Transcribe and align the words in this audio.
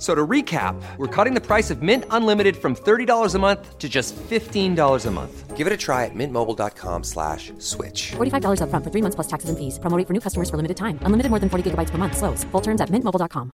So 0.00 0.14
to 0.14 0.26
recap, 0.26 0.80
we're 0.96 1.24
cutting 1.24 1.34
the 1.34 1.46
price 1.46 1.70
of 1.70 1.82
Mint 1.82 2.04
Unlimited 2.10 2.56
from 2.56 2.74
$30 2.74 3.34
a 3.34 3.38
month 3.38 3.78
to 3.78 3.86
just 3.86 4.16
$15 4.16 5.06
a 5.06 5.10
month. 5.10 5.56
Give 5.58 5.66
it 5.66 5.72
a 5.74 5.76
try 5.76 6.06
at 6.06 6.14
mintmobile.com 6.14 7.04
slash 7.04 7.52
switch. 7.58 8.12
$45 8.16 8.62
upfront 8.64 8.82
for 8.82 8.90
three 8.90 9.02
months 9.02 9.14
plus 9.14 9.28
taxes 9.28 9.50
and 9.50 9.58
fees. 9.58 9.78
Promo 9.78 9.98
rate 9.98 10.06
for 10.06 10.14
new 10.14 10.20
customers 10.20 10.48
for 10.48 10.56
limited 10.56 10.78
time. 10.78 10.98
Unlimited 11.04 11.30
more 11.30 11.38
than 11.38 11.50
40 11.50 11.70
gigabytes 11.70 11.90
per 11.90 11.98
month. 11.98 12.16
Slows. 12.16 12.44
Full 12.52 12.62
terms 12.62 12.80
at 12.80 12.88
mintmobile.com. 12.90 13.50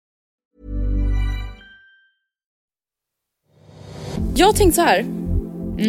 Jag 4.34 4.46
har 4.46 4.52
tänkt 4.52 4.74
så 4.74 4.80
här. 4.82 5.04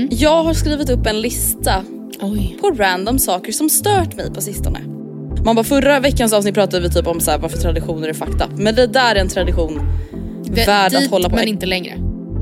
Jag 0.10 0.44
har 0.44 0.54
skrivit 0.54 0.90
upp 0.90 1.06
en 1.06 1.22
lista 1.22 1.84
Oj. 2.22 2.58
på 2.62 2.72
random 2.72 3.20
saker 3.20 3.52
som 3.52 3.70
stört 3.70 4.16
mig 4.16 4.34
på 4.34 4.42
sistone. 4.42 4.80
Man 5.46 5.56
bara 5.56 5.64
förra 5.64 6.00
veckans 6.00 6.34
avsnitt 6.34 6.56
pratade 6.56 6.84
vi 6.84 6.90
typ 6.90 7.08
om 7.08 7.20
så 7.20 7.32
här, 7.32 7.38
varför 7.38 7.58
traditioner 7.58 8.08
är 8.08 8.14
fucked 8.14 8.42
up. 8.42 8.58
Men 8.58 8.76
det 8.76 8.88
där 8.88 9.16
är 9.16 9.20
en 9.20 9.30
tradition 9.30 9.82
värd 10.50 10.94
att 10.94 11.02
Dit, 11.02 11.12
hålla 11.12 11.30
på. 11.30 11.36
men 11.36 11.48
inte 11.48 11.66
längre. 11.66 11.98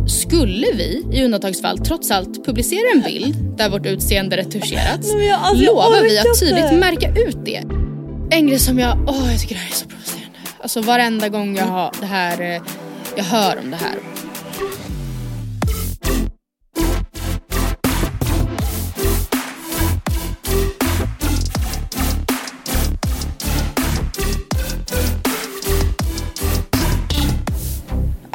Skulle 0.07 0.67
vi 0.73 1.05
i 1.13 1.23
undantagsfall 1.25 1.77
trots 1.77 2.11
allt 2.11 2.45
publicera 2.45 2.87
en 2.95 3.01
bild 3.01 3.57
där 3.57 3.69
vårt 3.69 3.85
utseende 3.85 4.37
retuscherats 4.37 5.13
alltså, 5.39 5.65
lovar 5.65 6.03
vi 6.03 6.19
att 6.19 6.39
tydligt 6.39 6.79
märka 6.79 7.09
ut 7.27 7.37
det. 7.45 7.63
En 8.31 8.47
grej 8.47 8.59
som 8.59 8.79
jag, 8.79 8.97
åh 9.07 9.31
jag 9.31 9.41
tycker 9.41 9.55
det 9.55 9.61
här 9.61 9.69
är 9.69 9.73
så 9.75 9.85
provocerande. 9.87 10.37
Alltså 10.61 10.81
varenda 10.81 11.29
gång 11.29 11.57
jag 11.57 11.65
har 11.65 11.91
det 11.99 12.05
här, 12.05 12.41
eh, 12.41 12.61
jag 13.17 13.23
hör 13.23 13.57
om 13.63 13.71
det 13.71 13.77
här. 13.77 13.95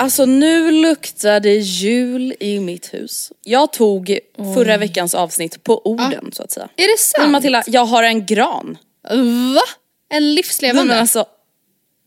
Alltså 0.01 0.27
nu 0.27 0.70
luktar 0.70 1.41
det 1.41 1.56
jul 1.56 2.34
i 2.41 2.61
mitt 2.61 2.95
hus. 2.95 3.33
Jag 3.45 3.73
tog 3.73 4.19
förra 4.55 4.77
veckans 4.77 5.15
avsnitt 5.15 5.65
på 5.65 5.87
orden 5.87 6.31
så 6.33 6.43
att 6.43 6.51
säga. 6.51 6.69
Är 6.77 6.93
det 6.93 6.98
sant? 6.98 7.23
Men 7.23 7.33
Matilda, 7.33 7.62
jag 7.67 7.84
har 7.84 8.03
en 8.03 8.27
gran. 8.27 8.78
Va? 9.55 9.61
En 10.12 10.34
livslevande? 10.34 10.84
men 10.89 10.98
alltså, 11.01 11.25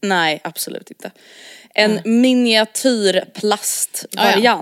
nej 0.02 0.42
absolut 0.44 0.90
inte. 0.92 1.12
En 1.76 2.00
miniatyrplastvariant 2.22 4.12
Ja, 4.16 4.40
ja, 4.40 4.62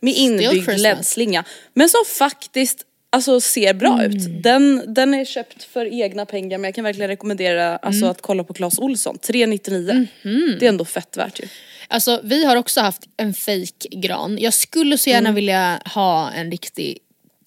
med 0.00 0.14
inbyggd. 0.14 0.68
LED-slinga. 0.78 1.44
Men 1.74 1.88
som 1.88 2.04
faktiskt 2.18 2.78
alltså, 3.10 3.40
ser 3.40 3.74
bra 3.74 3.92
Mm. 4.00 4.06
ut. 4.16 4.42
Den, 4.42 4.94
den 4.94 5.14
är 5.14 5.24
köpt 5.24 5.62
för 5.64 6.00
egna 6.02 6.26
pengar 6.26 6.58
men 6.58 6.64
jag 6.68 6.74
kan 6.74 6.84
verkligen 6.84 7.08
rekommendera 7.08 7.76
alltså, 7.76 7.98
Mm. 8.00 8.10
att 8.10 8.20
kolla 8.22 8.44
på 8.44 8.54
Clas 8.54 8.78
Olsson. 8.78 9.18
399. 9.18 10.06
Mhm. 10.22 10.56
Det 10.60 10.66
är 10.66 10.68
ändå 10.68 10.84
fett 10.84 11.16
värt 11.16 11.40
ju. 11.40 11.44
Alltså 11.90 12.20
vi 12.24 12.44
har 12.44 12.56
också 12.56 12.80
haft 12.80 13.02
en 13.16 13.34
fake 13.34 13.88
gran. 13.90 14.38
Jag 14.38 14.54
skulle 14.54 14.98
så 14.98 15.10
gärna 15.10 15.32
vilja 15.32 15.82
ha 15.94 16.30
en 16.30 16.50
riktig 16.50 16.98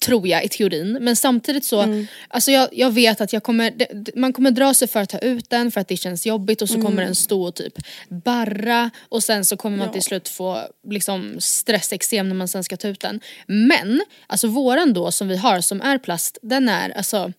tror 0.04 0.28
jag 0.28 0.44
i 0.44 0.48
teorin. 0.48 0.98
Men 1.00 1.16
samtidigt 1.16 1.64
så, 1.64 2.06
alltså 2.28 2.50
jag, 2.50 2.68
jag 2.72 2.90
vet 2.90 3.20
att 3.20 3.32
jag 3.32 3.42
kommer, 3.42 3.70
det- 3.70 4.16
man 4.16 4.32
kommer 4.32 4.50
dra 4.50 4.74
sig 4.74 4.88
för 4.88 5.00
att 5.00 5.08
ta 5.08 5.18
ut 5.18 5.50
den 5.50 5.70
för 5.70 5.80
att 5.80 5.88
det 5.88 5.96
känns 5.96 6.26
jobbigt 6.26 6.62
och 6.62 6.68
så 6.68 6.74
kommer 6.82 7.02
den 7.04 7.14
stå 7.14 7.42
och 7.42 7.54
typ 7.54 7.74
barra 8.08 8.90
och 9.08 9.22
sen 9.22 9.44
så 9.44 9.56
kommer 9.56 9.76
man 9.76 9.92
till 9.92 10.02
slut 10.02 10.28
få 10.28 10.62
liksom 10.90 11.36
stressexem 11.38 12.28
när 12.28 12.36
man 12.36 12.48
sen 12.48 12.64
ska 12.64 12.76
ta 12.76 12.88
ut 12.88 13.00
den. 13.00 13.20
Men, 13.46 14.02
alltså 14.26 14.46
våran 14.46 14.92
då 14.92 15.12
som 15.12 15.28
vi 15.28 15.36
har 15.36 15.60
som 15.60 15.80
är 15.82 15.98
plast, 15.98 16.38
den 16.42 16.68
är 16.68 16.90
alltså 16.90 17.32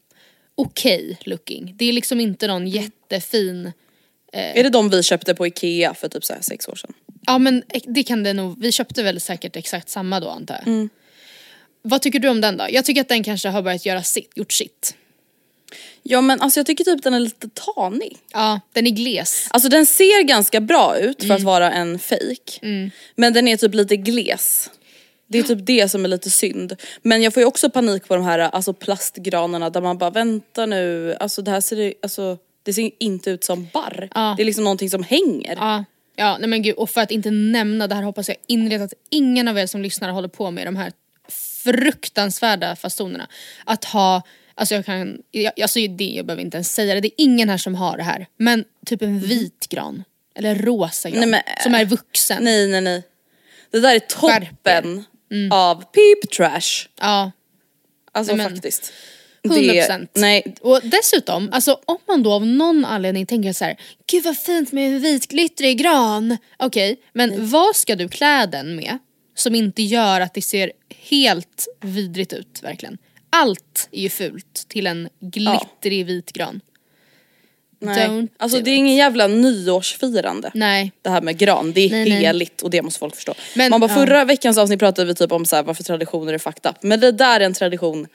okej 0.56 1.18
looking. 1.26 1.74
Det 1.78 1.86
är 1.86 1.94
liksom 1.94 2.20
inte 2.20 2.48
någon 2.48 2.68
jättefin 2.68 3.72
Är 4.32 4.64
det 4.64 4.70
de 4.70 4.90
vi 4.90 5.04
köpte 5.04 5.36
på 5.36 5.48
Ikea 5.48 5.94
för 5.94 6.08
typ 6.08 6.26
så 6.26 6.34
här 6.34 6.42
sex 6.42 6.68
år 6.68 6.76
sedan? 6.76 6.94
Ja 7.28 7.38
men 7.38 7.64
det 7.86 8.04
kan 8.04 8.24
det 8.24 8.34
nog, 8.34 8.62
vi 8.62 8.72
köpte 8.72 9.04
väl 9.04 9.20
säkert 9.22 9.56
exakt 9.56 9.90
samma 9.90 10.20
då 10.20 10.30
antar 10.30 10.62
jag. 10.66 10.88
Vad 11.82 12.02
tycker 12.02 12.20
du 12.20 12.30
om 12.30 12.42
den 12.42 12.58
då? 12.58 12.66
Jag 12.70 12.86
tycker 12.86 13.02
att 13.02 13.10
den 13.10 13.24
kanske 13.24 13.50
har 13.50 13.62
börjat 13.62 13.86
göra 13.86 14.04
sitt, 14.04 14.32
gjort 14.38 14.52
sitt. 14.54 14.96
Ja 16.04 16.22
men 16.22 16.42
alltså 16.42 16.60
jag 16.60 16.66
tycker 16.68 16.84
typ 16.84 17.04
den 17.04 17.14
är 17.14 17.20
lite 17.20 17.50
tanig. 17.50 18.18
Ja, 18.34 18.60
den 18.74 18.88
är 18.88 18.92
gles. 18.92 19.48
Alltså 19.52 19.70
den 19.70 19.86
ser 19.86 20.24
ganska 20.24 20.62
bra 20.62 20.98
ut 20.98 21.24
för 21.24 21.34
att 21.34 21.42
vara 21.42 21.72
en 21.72 22.00
fake. 22.00 22.60
Men 23.16 23.34
den 23.34 23.48
är 23.48 23.58
typ 23.58 23.74
lite 23.74 23.98
gles. 23.98 24.70
Det 25.28 25.40
är 25.40 25.44
typ 25.44 25.60
det 25.66 25.90
som 25.90 26.06
är 26.06 26.10
lite 26.10 26.30
synd. 26.30 26.76
Men 27.02 27.22
jag 27.22 27.34
får 27.34 27.42
ju 27.42 27.48
också 27.48 27.70
panik 27.70 28.08
på 28.08 28.16
de 28.16 28.26
här 28.26 28.40
alltså 28.40 28.74
plastgranarna 28.74 29.70
där 29.70 29.82
man 29.82 29.98
bara 29.98 30.10
vänta 30.10 30.66
nu, 30.66 31.16
alltså 31.20 31.42
det 31.42 31.52
här 31.52 31.62
ser 31.62 31.76
ju- 31.76 31.94
alltså 32.02 32.38
det 32.64 32.74
ser 32.74 32.92
inte 33.00 33.30
ut 33.30 33.44
som 33.44 33.68
barr. 33.74 34.10
Ja. 34.16 34.34
Det 34.38 34.44
är 34.44 34.46
liksom 34.46 34.64
någonting 34.64 34.90
som 34.90 35.04
hänger. 35.04 35.56
Ja, 35.60 35.86
ja 36.16 36.38
nej 36.38 36.50
men 36.50 36.62
gud 36.62 36.76
och 36.76 36.90
för 36.90 37.02
att 37.02 37.12
inte 37.12 37.32
nämna 37.32 37.88
det 37.88 37.96
här 37.96 38.04
hoppas 38.04 38.28
jag 38.28 38.38
innerligt 38.48 38.82
att 38.82 38.94
ingen 39.10 39.48
av 39.48 39.58
er 39.60 39.68
som 39.68 39.82
lyssnar 39.82 40.10
håller 40.10 40.28
på 40.28 40.52
med 40.52 40.68
de 40.68 40.76
här 40.76 40.92
fruktansvärda 41.64 42.76
fasonerna. 42.76 43.28
Att 43.66 43.86
ha, 43.86 44.22
alltså 44.56 44.76
jag 44.76 44.86
kan, 44.86 45.18
jag, 45.32 45.62
alltså 45.62 45.80
det, 45.88 46.04
jag 46.04 46.26
behöver 46.26 46.44
inte 46.44 46.58
ens 46.58 46.74
säga 46.74 46.94
det, 46.96 47.02
det 47.02 47.08
är 47.08 47.24
ingen 47.24 47.50
här 47.50 47.58
som 47.58 47.76
har 47.76 47.98
det 47.98 48.04
här. 48.04 48.28
Men 48.38 48.66
typ 48.86 49.02
en 49.02 49.20
vit 49.20 49.68
gran. 49.70 50.04
Eller 50.36 50.56
rosa 50.56 51.10
gran. 51.10 51.20
Nej, 51.20 51.30
men- 51.30 51.64
som 51.64 51.76
är 51.76 51.86
vuxen. 51.86 52.44
Nej 52.44 52.68
nej 52.68 52.82
nej. 52.82 53.04
Det 53.72 53.80
där 53.80 53.96
är 53.96 54.00
toppen 54.00 55.04
av 55.52 55.76
peep 55.84 56.32
trash. 56.38 56.88
Ja. 57.00 57.32
Alltså 58.12 58.36
Nej, 58.36 58.46
men- 58.46 58.56
faktiskt. 58.56 58.94
100%. 59.50 60.08
Det, 60.14 60.22
nej, 60.22 60.56
Och 60.62 60.80
dessutom, 60.84 61.50
alltså 61.52 61.80
om 61.86 61.98
man 62.08 62.24
då 62.24 62.34
av 62.34 62.46
någon 62.46 62.86
anledning 62.86 63.26
tänker 63.26 63.54
så 63.54 63.66
här, 63.66 63.76
gud 64.08 64.24
vad 64.24 64.38
fint 64.38 64.72
med 64.72 64.88
en 64.94 65.00
vitglittrig 65.00 65.78
gran. 65.78 66.38
Okej, 66.60 66.98
men 67.14 67.50
vad 67.50 67.76
ska 67.76 67.96
du 67.96 68.08
klä 68.10 68.46
den 68.46 68.76
med 68.76 68.98
som 69.36 69.56
inte 69.56 69.82
gör 69.82 70.22
att 70.22 70.34
det 70.34 70.42
ser 70.42 70.72
helt 71.10 71.68
vidrigt 71.82 72.34
ut 72.34 72.60
verkligen? 72.64 72.98
Allt 73.30 73.90
är 73.92 74.02
ju 74.02 74.10
fult 74.10 74.66
till 74.68 74.88
en 74.88 75.10
glittrig 75.20 76.06
vit 76.06 76.32
gran. 76.34 76.62
nej. 77.80 78.08
Don't 78.08 78.28
Alltså 78.38 78.60
det 78.60 78.72
är 78.72 78.76
ingen 78.76 78.96
jävla 78.96 79.28
nyårsfirande. 79.28 80.52
Nej. 80.54 80.92
det 81.02 81.10
här 81.10 81.22
med 81.22 81.38
gran, 81.38 81.72
det 81.74 81.82
är 81.86 81.90
Nej, 81.90 82.10
nej. 82.10 82.24
heligt 82.24 82.62
och 82.62 82.70
det 82.70 82.82
måste 82.82 83.00
folk 83.00 83.16
förstå. 83.16 83.34
Men, 83.56 83.70
Man 83.70 83.80
bara 83.80 83.92
ja. 83.92 83.96
förra 83.96 84.26
veckans 84.26 84.58
avsnitt 84.58 84.80
pratade 84.80 85.08
vi 85.08 85.16
typ 85.16 85.32
om 85.32 85.46
så 85.46 85.56
här, 85.56 85.64
varför 85.64 85.84
traditioner 85.84 86.34
är 86.34 86.38
fucked 86.38 86.72
up. 86.72 86.78
Men 86.82 87.00
det 87.00 87.12
där 87.12 87.40
är 87.40 87.46
en 87.46 87.54
tradition 87.54 88.08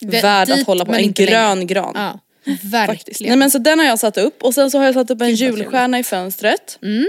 Värd 0.00 0.50
att 0.50 0.56
dit, 0.56 0.66
hålla 0.66 0.84
på, 0.84 0.94
en 0.94 1.12
grön 1.12 1.58
längre. 1.58 1.64
gran. 1.64 1.92
Ja, 1.94 2.20
Faktiskt. 2.44 2.64
verkligen. 2.74 3.30
Nej 3.30 3.36
men 3.38 3.50
så 3.50 3.58
den 3.58 3.78
har 3.78 3.86
jag 3.86 3.98
satt 3.98 4.18
upp 4.18 4.42
och 4.42 4.54
sen 4.54 4.70
så 4.70 4.78
har 4.78 4.84
jag 4.84 4.94
satt 4.94 5.10
upp 5.10 5.22
en 5.22 5.34
julstjärna 5.34 5.98
i 5.98 6.02
fönstret. 6.02 6.78
Mm. 6.82 7.06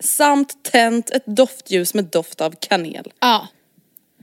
Samt 0.00 0.62
tänt 0.62 1.10
ett 1.10 1.26
doftljus 1.26 1.94
med 1.94 2.04
doft 2.04 2.40
av 2.40 2.54
kanel. 2.60 3.12
Ja. 3.20 3.48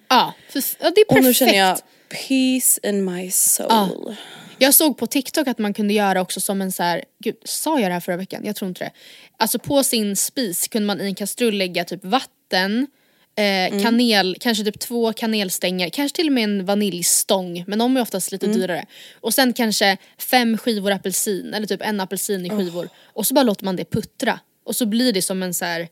Ja, 0.09 0.33
för, 0.49 0.63
ja, 0.79 0.91
det 0.95 1.01
är 1.01 1.05
perfekt. 1.05 1.11
Och 1.11 1.23
nu 1.23 1.33
känner 1.33 1.57
jag 1.57 1.79
peace 2.09 2.79
in 2.83 3.05
my 3.05 3.31
soul. 3.31 4.15
Jag 4.57 4.73
såg 4.73 4.97
på 4.97 5.07
TikTok 5.07 5.47
att 5.47 5.57
man 5.57 5.73
kunde 5.73 5.93
göra 5.93 6.21
också 6.21 6.39
som 6.39 6.61
en 6.61 6.71
så 6.71 6.83
här, 6.83 7.03
gud 7.19 7.35
sa 7.43 7.79
jag 7.79 7.89
det 7.89 7.93
här 7.93 7.99
förra 7.99 8.17
veckan? 8.17 8.41
Jag 8.45 8.55
tror 8.55 8.69
inte 8.69 8.83
det. 8.83 8.91
Alltså 9.37 9.59
på 9.59 9.83
sin 9.83 10.15
spis 10.15 10.67
kunde 10.67 10.85
man 10.85 11.01
i 11.01 11.05
en 11.05 11.15
kastrull 11.15 11.57
lägga 11.57 11.83
typ 11.83 12.05
vatten, 12.05 12.87
eh, 13.37 13.81
kanel, 13.83 14.37
kanske 14.39 14.63
typ 14.63 14.79
två 14.79 15.13
kanelstänger, 15.13 15.89
kanske 15.89 16.15
till 16.15 16.27
och 16.27 16.33
med 16.33 16.43
en 16.43 16.65
vaniljstång 16.65 17.63
men 17.67 17.79
de 17.79 17.97
är 17.97 18.01
oftast 18.01 18.31
lite 18.31 18.47
dyrare. 18.47 18.85
Och 19.21 19.33
sen 19.33 19.53
kanske 19.53 19.97
fem 20.17 20.57
skivor 20.57 20.91
apelsin 20.91 21.53
eller 21.53 21.67
typ 21.67 21.81
en 21.81 21.99
apelsin 21.99 22.45
i 22.45 22.49
skivor. 22.49 22.89
Och 23.13 23.27
så 23.27 23.33
bara 23.33 23.43
låter 23.43 23.65
man 23.65 23.75
det 23.75 23.85
puttra. 23.85 24.39
Och 24.63 24.75
så 24.75 24.85
blir 24.85 25.13
det 25.13 25.21
som 25.21 25.43
en 25.43 25.53
så 25.53 25.65
här 25.65 25.87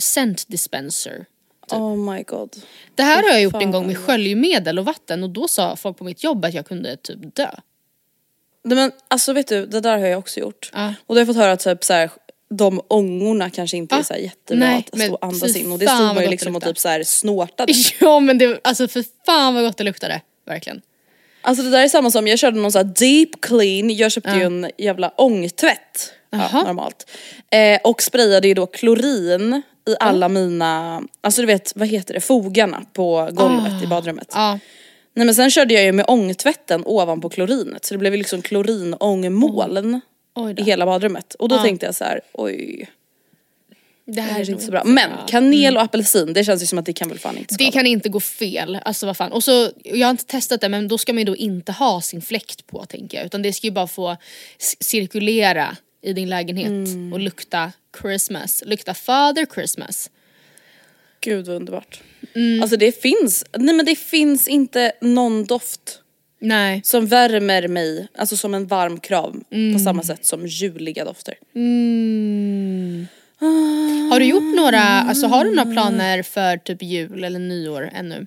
scent 0.00 0.48
dispenser. 0.48 1.26
Oh 1.70 2.12
my 2.12 2.22
god. 2.22 2.56
Det 2.94 3.02
här 3.02 3.22
har 3.22 3.30
jag 3.30 3.42
gjort 3.42 3.52
fan 3.52 3.62
en 3.62 3.70
gång 3.70 3.86
med 3.86 3.98
sköljmedel 3.98 4.78
och 4.78 4.84
vatten 4.84 5.22
och 5.22 5.30
då 5.30 5.48
sa 5.48 5.76
folk 5.76 5.98
på 5.98 6.04
mitt 6.04 6.24
jobb 6.24 6.44
att 6.44 6.54
jag 6.54 6.66
kunde 6.66 6.96
typ 6.96 7.36
dö. 7.36 7.50
Nej, 8.64 8.76
men 8.76 8.92
alltså 9.08 9.32
vet 9.32 9.46
du, 9.46 9.66
det 9.66 9.80
där 9.80 9.98
har 9.98 10.06
jag 10.06 10.18
också 10.18 10.40
gjort. 10.40 10.70
Ja. 10.72 10.94
Och 11.06 11.14
då 11.14 11.20
har 11.20 11.20
jag 11.20 11.26
fått 11.26 11.36
höra 11.36 11.52
att 11.52 11.60
typ, 11.60 11.84
så 11.84 11.92
här, 11.92 12.10
de 12.56 12.80
ångorna 12.88 13.50
kanske 13.50 13.76
inte 13.76 13.94
är 13.94 13.98
Ja. 13.98 14.04
så 14.04 14.14
jättebra 14.14 14.66
Nej, 14.66 14.84
att 14.92 15.00
stå 15.00 15.12
och 15.14 15.24
andas 15.24 15.56
in. 15.56 15.72
Och 15.72 15.78
det 15.78 15.86
stod 15.88 16.06
man 16.14 16.22
ju 16.24 16.30
liksom 16.30 16.56
och 16.56 16.62
typ 16.62 16.78
så 16.78 16.88
här 16.88 17.02
snortade. 17.02 17.72
Ja 18.00 18.20
men 18.20 18.38
det, 18.38 18.60
alltså 18.64 18.88
för 18.88 19.04
fan 19.26 19.54
vad 19.54 19.64
gott 19.64 19.76
det 19.76 19.84
luktade. 19.84 20.20
Verkligen. 20.46 20.80
Alltså 21.44 21.62
det 21.64 21.70
där 21.70 21.82
är 21.84 21.88
samma 21.88 22.10
som, 22.10 22.26
jag 22.28 22.38
körde 22.38 22.60
någon 22.60 22.72
så 22.72 22.78
här 22.78 22.84
deep 22.84 23.40
clean, 23.40 23.90
jag 23.96 24.12
köpte 24.12 24.30
Ja. 24.30 24.36
ju 24.36 24.42
en 24.42 24.70
jävla 24.78 25.08
ångtvätt. 25.16 26.12
ja, 26.30 26.62
normalt. 26.66 27.10
Eh, 27.50 27.80
och 27.84 28.02
sprayade 28.02 28.48
ju 28.48 28.54
då 28.54 28.66
klorin 28.66 29.62
i 29.88 29.94
alla 30.00 30.28
mina, 30.28 31.02
alltså 31.20 31.40
du 31.42 31.46
vet 31.46 31.72
vad 31.76 31.88
heter 31.88 32.14
det, 32.14 32.20
fogarna 32.20 32.82
på 32.92 33.28
golvet 33.32 33.82
i 33.84 33.86
badrummet. 33.86 34.28
Ja. 34.34 34.58
Nej 35.14 35.26
men 35.26 35.34
sen 35.34 35.50
körde 35.50 35.74
jag 35.74 35.84
ju 35.84 35.92
med 35.92 36.04
ångtvätten 36.08 36.82
ovanpå 36.86 37.28
klorinet 37.28 37.84
så 37.84 37.94
det 37.94 37.98
blev 37.98 38.12
ju 38.12 38.18
liksom 38.18 38.42
klorinångmoln. 38.42 40.00
I 40.58 40.62
hela 40.62 40.86
badrummet. 40.86 41.34
Och 41.34 41.48
då 41.48 41.54
Ja. 41.56 41.62
tänkte 41.62 41.86
jag 41.86 41.94
så 41.94 42.04
här: 42.04 42.20
oj 42.32 42.90
Det 44.04 44.12
det 44.12 44.20
här 44.20 44.32
här 44.32 44.40
är 44.40 44.50
inte 44.50 44.64
så 44.64 44.70
bra. 44.70 44.84
Men 44.84 45.10
kanel 45.28 45.76
och 45.76 45.82
apelsin 45.82 46.32
det 46.32 46.44
känns 46.44 46.62
ju 46.62 46.66
som 46.66 46.78
att 46.78 46.86
det 46.86 46.92
kan 46.92 47.08
väl 47.08 47.18
fan 47.18 47.38
inte 47.38 47.54
skada. 47.54 47.66
Det 47.66 47.72
kan 47.72 47.86
inte 47.86 48.08
gå 48.08 48.20
fel. 48.20 48.78
Alltså 48.84 49.06
vad 49.06 49.16
fan. 49.16 49.32
Och 49.32 49.44
så, 49.44 49.70
jag 49.84 50.06
har 50.06 50.10
inte 50.10 50.26
testat 50.26 50.60
det 50.60 50.68
men 50.68 50.88
då 50.88 50.98
ska 50.98 51.12
man 51.12 51.18
ju 51.18 51.24
då 51.24 51.36
inte 51.36 51.72
ha 51.72 52.00
sin 52.00 52.22
fläkt 52.22 52.66
på 52.66 52.84
tänker 52.84 53.18
jag. 53.18 53.26
Utan 53.26 53.42
det 53.42 53.52
ska 53.52 53.66
ju 53.66 53.70
bara 53.70 53.86
få 53.86 54.16
cirkulera 54.80 55.76
i 56.02 56.12
din 56.12 56.28
lägenhet 56.28 56.68
Mm. 56.68 57.12
och 57.12 57.20
lukta 57.20 57.72
Christmas. 58.02 58.62
Lukta 58.66 58.94
Father 58.94 59.46
Christmas. 59.54 60.10
Gud 61.20 61.46
vad 61.46 61.56
underbart. 61.56 62.00
Mm. 62.34 62.62
Alltså 62.62 62.76
det 62.76 63.02
finns, 63.02 63.44
nej 63.58 63.74
men 63.74 63.86
det 63.86 63.96
finns 63.96 64.48
inte 64.48 64.92
någon 65.00 65.44
doft 65.44 66.01
Nej. 66.42 66.80
som 66.84 67.06
värmer 67.06 67.68
mig, 67.68 68.08
alltså 68.18 68.36
som 68.36 68.54
en 68.54 68.66
varm 68.66 69.00
kram 69.00 69.44
Mm. 69.50 69.72
på 69.74 69.78
samma 69.78 70.02
sätt 70.02 70.26
som 70.26 70.46
juliga 70.46 71.04
dofter. 71.04 71.34
Har 74.10 74.20
du 74.20 74.26
gjort 74.26 74.56
några, 74.56 74.80
alltså 74.82 75.26
har 75.26 75.44
du 75.44 75.54
några 75.54 75.72
planer 75.72 76.22
för 76.22 76.56
typ 76.56 76.82
jul 76.82 77.24
eller 77.24 77.38
nyår 77.38 77.90
ännu? 77.94 78.26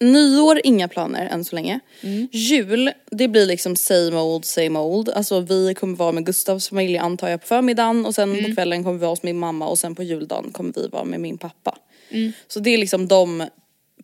Nyår, 0.00 0.60
inga 0.64 0.88
planer 0.88 1.26
än 1.26 1.44
så 1.44 1.54
länge. 1.56 1.80
Mm. 2.00 2.28
Jul, 2.32 2.90
det 3.10 3.28
blir 3.28 3.46
liksom 3.46 3.76
same 3.76 4.16
old, 4.20 4.44
same 4.44 4.78
old. 4.78 5.08
Alltså 5.08 5.40
vi 5.40 5.74
kommer 5.74 5.96
vara 5.96 6.12
med 6.12 6.26
Gustavs 6.26 6.68
familj 6.68 6.98
antar 6.98 7.28
jag 7.28 7.40
på 7.40 7.46
förmiddagen 7.46 8.06
och 8.06 8.14
sen 8.14 8.30
Mm. 8.32 8.44
på 8.44 8.54
kvällen 8.54 8.84
kommer 8.84 8.98
vi 8.98 9.00
vara 9.00 9.10
hos 9.12 9.22
min 9.22 9.38
mamma 9.38 9.66
och 9.68 9.78
sen 9.78 9.94
på 9.94 10.02
juldagen 10.02 10.50
kommer 10.52 10.72
vi 10.76 10.88
vara 10.88 11.04
med 11.04 11.20
min 11.20 11.38
pappa. 11.38 11.78
Mm. 12.10 12.32
Så 12.48 12.60
det 12.60 12.70
är 12.70 12.78
liksom 12.78 13.08
de 13.08 13.48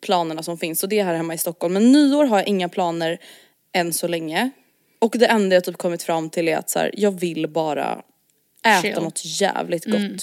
planerna 0.01 0.43
som 0.43 0.57
finns 0.57 0.83
och 0.83 0.89
det 0.89 0.99
är 0.99 1.03
här 1.03 1.15
hemma 1.15 1.33
i 1.33 1.37
Stockholm. 1.37 1.73
Men 1.73 1.91
nyår 1.91 2.25
har 2.25 2.37
jag 2.37 2.47
inga 2.47 2.69
planer 2.69 3.19
än 3.73 3.93
så 3.93 4.07
länge. 4.07 4.49
Och 4.99 5.15
det 5.17 5.25
enda 5.25 5.55
jag 5.55 5.63
typ 5.63 5.77
kommit 5.77 6.03
fram 6.03 6.29
till 6.29 6.47
är 6.47 6.57
att 6.57 6.69
så 6.69 6.79
här, 6.79 6.91
jag 6.93 7.19
vill 7.19 7.47
bara 7.47 8.01
äta 8.65 8.81
Chill. 8.81 8.95
något 8.95 9.21
jävligt 9.25 9.85
gott. 9.85 9.95
Mm. 9.95 10.17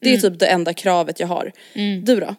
Det 0.00 0.14
är 0.14 0.18
typ 0.18 0.38
det 0.38 0.46
enda 0.46 0.74
kravet 0.74 1.20
jag 1.20 1.26
har. 1.26 1.52
Du 2.02 2.20
då? 2.20 2.34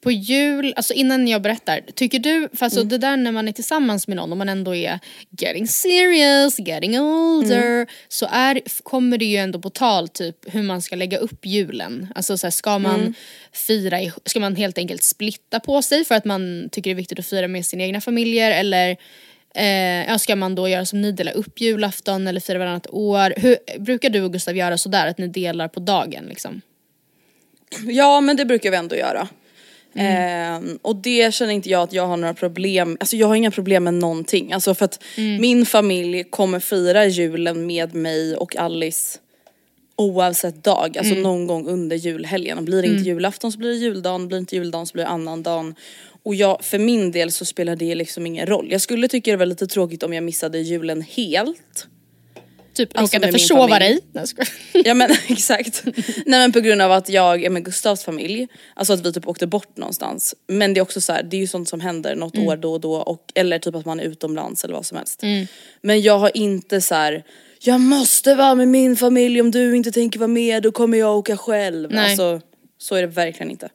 På 0.00 0.10
jul, 0.10 0.72
alltså 0.76 0.94
innan 0.94 1.28
jag 1.28 1.42
berättar, 1.42 1.80
tycker 1.94 2.18
du, 2.18 2.48
för 2.52 2.64
alltså 2.66 2.82
det 2.84 2.98
där 2.98 3.16
när 3.16 3.32
man 3.32 3.48
är 3.48 3.52
tillsammans 3.52 4.08
med 4.08 4.16
någon 4.16 4.32
och 4.32 4.38
man 4.38 4.48
ändå 4.48 4.74
är 4.74 4.98
getting 5.38 5.68
serious, 5.68 6.58
getting 6.58 7.00
older, 7.00 7.86
så 8.08 8.26
är, 8.30 8.60
kommer 8.82 9.18
det 9.18 9.24
ju 9.24 9.36
ändå 9.36 9.58
på 9.60 9.70
tal 9.70 10.08
typ 10.08 10.36
hur 10.54 10.62
man 10.62 10.82
ska 10.82 10.96
lägga 10.96 11.18
upp 11.18 11.46
julen. 11.46 12.08
Alltså 12.14 12.38
så 12.38 12.46
här, 12.46 12.50
ska 12.50 12.78
man 12.78 13.14
fira, 13.52 14.00
i- 14.02 14.12
ska 14.24 14.40
man 14.40 14.56
helt 14.56 14.78
enkelt 14.78 15.02
splitta 15.02 15.60
på 15.60 15.82
sig 15.82 16.04
för 16.04 16.14
att 16.14 16.24
man 16.24 16.68
tycker 16.72 16.90
det 16.90 16.94
är 16.94 16.96
viktigt 16.96 17.18
att 17.18 17.26
fira 17.26 17.48
med 17.48 17.66
sina 17.66 17.82
egna 17.84 18.00
familjer 18.00 18.50
eller 18.50 18.96
Eh, 19.54 20.06
ja, 20.08 20.18
ska 20.18 20.36
man 20.36 20.54
då 20.54 20.68
göra 20.68 20.84
som 20.86 21.00
ni, 21.00 21.12
dela 21.12 21.30
upp 21.30 21.60
julafton 21.60 22.26
eller 22.26 22.40
fira 22.40 22.58
varannat 22.58 22.86
år? 22.90 23.34
Hur, 23.36 23.56
brukar 23.78 24.10
du 24.10 24.22
och 24.22 24.32
Gustav 24.32 24.56
göra 24.56 24.78
sådär 24.78 25.06
att 25.06 25.18
ni 25.18 25.28
delar 25.28 25.68
på 25.68 25.80
dagen 25.80 26.24
liksom? 26.28 26.60
Ja 27.86 28.20
men 28.20 28.36
det 28.36 28.44
brukar 28.44 28.70
vi 28.70 28.76
ändå 28.76 28.96
göra. 28.96 29.28
Ehm, 29.94 30.78
och 30.82 30.96
det 30.96 31.34
känner 31.34 31.52
inte 31.52 31.68
jag 31.68 31.82
att 31.82 31.92
jag 31.92 32.06
har 32.06 32.16
några 32.16 32.34
problem, 32.34 32.96
alltså 33.00 33.16
jag 33.16 33.26
har 33.26 33.34
inga 33.34 33.50
problem 33.50 33.84
med 33.84 33.94
någonting. 33.94 34.52
Alltså 34.52 34.74
för 34.74 34.84
att 34.84 35.04
min 35.16 35.66
familj 35.66 36.24
kommer 36.24 36.60
fira 36.60 37.06
julen 37.06 37.66
med 37.66 37.94
mig 37.94 38.36
och 38.36 38.56
Alice 38.56 39.18
oavsett 39.96 40.64
dag, 40.64 40.98
alltså 40.98 41.14
någon 41.14 41.46
gång 41.46 41.68
under 41.68 41.96
julhelgen. 41.96 42.58
Och 42.58 42.64
Blir 42.64 42.82
det 42.82 42.88
inte 42.88 43.08
julafton 43.08 43.52
så 43.52 43.58
blir 43.58 43.68
det 43.68 43.76
juldagen, 43.76 44.28
blir 44.28 44.36
det 44.36 44.40
inte 44.40 44.56
juldagen 44.56 44.86
så 44.86 44.92
blir 44.92 45.04
det 45.04 45.10
annandagen. 45.10 45.74
Och 46.22 46.34
jag, 46.34 46.64
för 46.64 46.78
min 46.78 47.10
del 47.12 47.30
så 47.30 47.44
spelar 47.44 47.76
det 47.76 47.94
liksom 47.94 48.26
ingen 48.26 48.46
roll. 48.46 48.68
Jag 48.70 48.80
skulle 48.80 49.08
tycka 49.08 49.30
det 49.30 49.36
var 49.36 49.46
lite 49.46 49.66
tråkigt 49.66 50.02
om 50.02 50.12
jag 50.12 50.24
missade 50.24 50.58
julen 50.58 51.02
helt. 51.02 51.88
Typ 52.78 52.98
Alltså 52.98 53.16
råkade 53.16 53.32
försova 53.32 53.78
dig? 53.78 53.98
Ja 54.72 54.94
men 54.94 55.10
exakt. 55.28 55.82
Nej 56.26 56.40
men 56.40 56.52
på 56.52 56.60
grund 56.60 56.82
av 56.82 56.92
att 56.92 57.08
jag 57.08 57.44
är 57.44 57.50
med 57.50 57.64
Gustavs 57.64 58.04
familj, 58.04 58.48
alltså 58.74 58.92
att 58.92 59.06
vi 59.06 59.12
typ 59.12 59.28
åkte 59.28 59.46
bort 59.46 59.76
någonstans. 59.76 60.34
Men 60.46 60.74
det 60.74 60.80
är 60.80 60.82
också 60.82 61.00
så 61.00 61.12
här, 61.12 61.22
det 61.22 61.36
är 61.36 61.40
ju 61.40 61.46
sånt 61.46 61.68
som 61.68 61.80
händer 61.80 62.14
något 62.14 62.34
Mm. 62.34 62.48
år 62.48 62.56
då 62.56 62.72
och 62.72 62.80
då 62.80 62.92
och, 62.94 63.32
eller 63.34 63.58
typ 63.58 63.74
att 63.74 63.84
man 63.86 64.00
är 64.00 64.04
utomlands 64.04 64.64
eller 64.64 64.74
vad 64.74 64.86
som 64.86 64.96
helst. 64.98 65.22
Men 65.82 66.00
jag 66.02 66.18
har 66.18 66.36
inte 66.36 66.80
så 66.80 66.94
här. 66.94 67.24
jag 67.60 67.80
måste 67.80 68.34
vara 68.34 68.54
med 68.54 68.68
min 68.68 68.96
familj 68.96 69.40
om 69.40 69.50
du 69.50 69.76
inte 69.76 69.92
tänker 69.92 70.18
vara 70.18 70.28
med 70.28 70.62
då 70.62 70.72
kommer 70.72 70.98
jag 70.98 71.18
åka 71.18 71.36
själv. 71.36 71.90
Nej. 71.92 72.10
Alltså 72.10 72.40
så 72.78 72.94
är 72.94 73.00
det 73.00 73.06
verkligen 73.06 73.50
inte. 73.50 73.68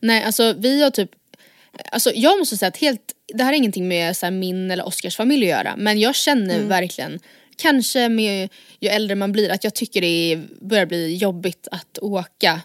Nej 0.00 0.22
alltså 0.24 0.54
vi 0.58 0.82
har 0.82 0.90
typ, 0.90 1.10
alltså 1.92 2.10
jag 2.14 2.38
måste 2.38 2.56
säga 2.56 2.68
att 2.68 2.76
helt, 2.76 3.00
det 3.34 3.42
här 3.44 3.52
är 3.52 3.56
ingenting 3.56 3.88
med 3.88 4.16
så 4.16 4.26
här, 4.26 4.30
min 4.30 4.70
eller 4.70 4.86
Oskars 4.86 5.16
familj 5.16 5.52
att 5.52 5.58
göra 5.58 5.74
men 5.76 6.00
jag 6.00 6.14
känner 6.14 6.54
Mm. 6.56 6.68
verkligen, 6.68 7.18
kanske 7.60 8.08
med 8.08 8.48
ju 8.80 8.88
äldre 8.88 9.16
man 9.16 9.32
blir, 9.32 9.50
att 9.50 9.64
jag 9.64 9.74
tycker 9.74 10.00
det 10.00 10.40
börjar 10.60 10.86
bli 10.86 11.16
jobbigt 11.16 11.68
att 11.70 11.98
åka, 11.98 12.60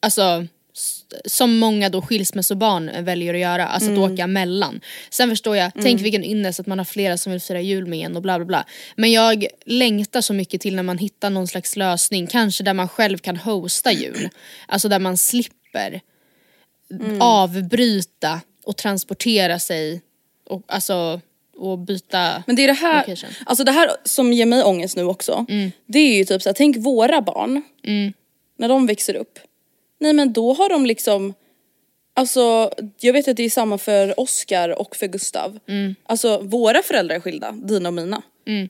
alltså 0.00 0.46
som 1.24 1.58
många 1.58 1.88
då 1.88 2.02
skilsmässobarn 2.02 3.04
väljer 3.04 3.34
att 3.34 3.40
göra, 3.40 3.66
alltså 3.68 3.90
Mm. 3.90 4.02
att 4.02 4.10
åka 4.10 4.26
mellan. 4.26 4.80
Sen 5.10 5.30
förstår 5.30 5.56
jag, 5.56 5.72
tänk 5.82 6.00
vilken 6.00 6.24
ynnest 6.24 6.60
att 6.60 6.66
man 6.66 6.78
har 6.78 6.84
flera 6.84 7.16
som 7.18 7.32
vill 7.32 7.40
fira 7.40 7.60
jul 7.60 7.86
med 7.86 8.06
en 8.06 8.16
och 8.16 8.22
bla 8.22 8.38
bla 8.38 8.44
bla. 8.46 8.66
Men 8.96 9.12
jag 9.12 9.46
längtar 9.66 10.20
så 10.20 10.34
mycket 10.34 10.60
till 10.60 10.76
när 10.76 10.82
man 10.82 10.98
hittar 10.98 11.30
någon 11.30 11.46
slags 11.48 11.76
lösning, 11.76 12.26
kanske 12.26 12.64
där 12.64 12.74
man 12.74 12.88
själv 12.88 13.18
kan 13.18 13.36
hosta 13.36 13.92
jul. 13.92 14.28
Alltså 14.68 14.88
där 14.88 14.98
man 14.98 15.16
slipper 15.16 16.00
avbryta 17.20 18.40
och 18.64 18.76
transportera 18.76 19.58
sig 19.58 20.02
och, 20.48 20.62
alltså, 20.66 21.20
och 21.56 21.78
byta 21.78 22.42
Men 22.46 22.56
det 22.56 22.62
är 22.62 22.66
det 22.66 22.72
här, 22.72 23.00
location. 23.08 23.30
alltså 23.46 23.64
det 23.64 23.72
här 23.72 23.90
som 24.04 24.32
ger 24.32 24.46
mig 24.46 24.62
ångest 24.62 24.96
nu 24.96 25.04
också. 25.04 25.46
Det 25.86 25.98
är 25.98 26.16
ju 26.16 26.24
typ 26.24 26.42
så 26.42 26.48
här, 26.48 26.54
tänk 26.54 26.76
våra 26.76 27.22
barn. 27.22 27.62
När 28.58 28.68
de 28.68 28.86
växer 28.86 29.14
upp. 29.14 29.38
Nej 30.00 30.12
men 30.12 30.32
då 30.32 30.52
har 30.52 30.68
de 30.68 30.86
liksom, 30.86 31.34
alltså 32.16 32.70
jag 33.00 33.12
vet 33.12 33.28
att 33.28 33.36
det 33.36 33.42
är 33.42 33.50
samma 33.50 33.78
för 33.78 34.20
Oscar 34.20 34.80
och 34.80 34.96
för 34.96 35.06
Gustav. 35.06 35.58
Alltså 36.06 36.38
våra 36.38 36.82
föräldrar 36.82 37.16
är 37.16 37.20
skilda, 37.20 37.52
dina 37.52 37.88
och 37.88 37.94
mina. 37.94 38.22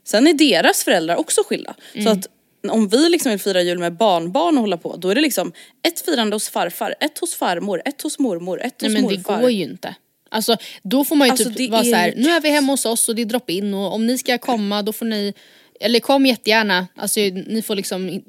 Sen 0.05 0.27
är 0.27 0.35
deras 0.35 0.85
föräldrar 0.85 1.17
också 1.17 1.41
skilda. 1.47 1.75
Så 2.03 2.09
att 2.09 2.27
om 2.69 2.89
vi 2.89 3.09
liksom 3.09 3.31
vill 3.31 3.41
fira 3.41 3.63
jul 3.63 3.79
med 3.79 3.97
barnbarn 3.97 4.55
och 4.57 4.61
hålla 4.61 4.77
på, 4.77 4.97
då 4.97 5.09
är 5.09 5.15
det 5.15 5.21
liksom 5.21 5.53
ett 5.89 6.01
firande 6.01 6.37
hos 6.37 6.49
farfar, 6.49 6.95
ett 7.01 7.19
hos 7.19 7.35
farmor, 7.35 7.83
ett 7.85 8.03
hos 8.03 8.19
mormor, 8.19 8.61
ett 8.63 8.75
Nej 8.81 8.91
hos 8.91 9.01
men 9.01 9.09
det 9.11 9.17
morfar. 9.17 9.41
går 9.41 9.51
ju 9.51 9.63
inte. 9.63 9.95
Alltså 10.33 10.57
då 10.83 11.05
får 11.05 11.17
man 11.17 11.27
ju 11.29 11.31
Alltså, 11.31 11.51
typ 11.51 11.71
vara 11.71 11.81
är 11.81 11.85
så 11.85 11.97
här, 11.97 12.09
ju 12.09 12.15
nu 12.23 12.29
är 12.31 12.41
vi 12.41 12.51
hemma 12.51 12.73
hos 12.73 12.85
oss 12.87 13.09
och 13.09 13.15
det 13.15 13.23
är 13.23 13.27
drop-in 13.27 13.75
och 13.75 13.95
om 13.95 14.07
ni 14.07 14.19
ska 14.19 14.39
komma 14.39 14.83
då 14.83 14.93
får 14.93 15.07
ni, 15.07 15.35
eller 15.81 16.01
kom 16.01 16.27
jättegärna, 16.27 16.87
alltså 16.97 17.21
ni 17.21 17.63
får 17.63 17.75
liksom 17.75 18.23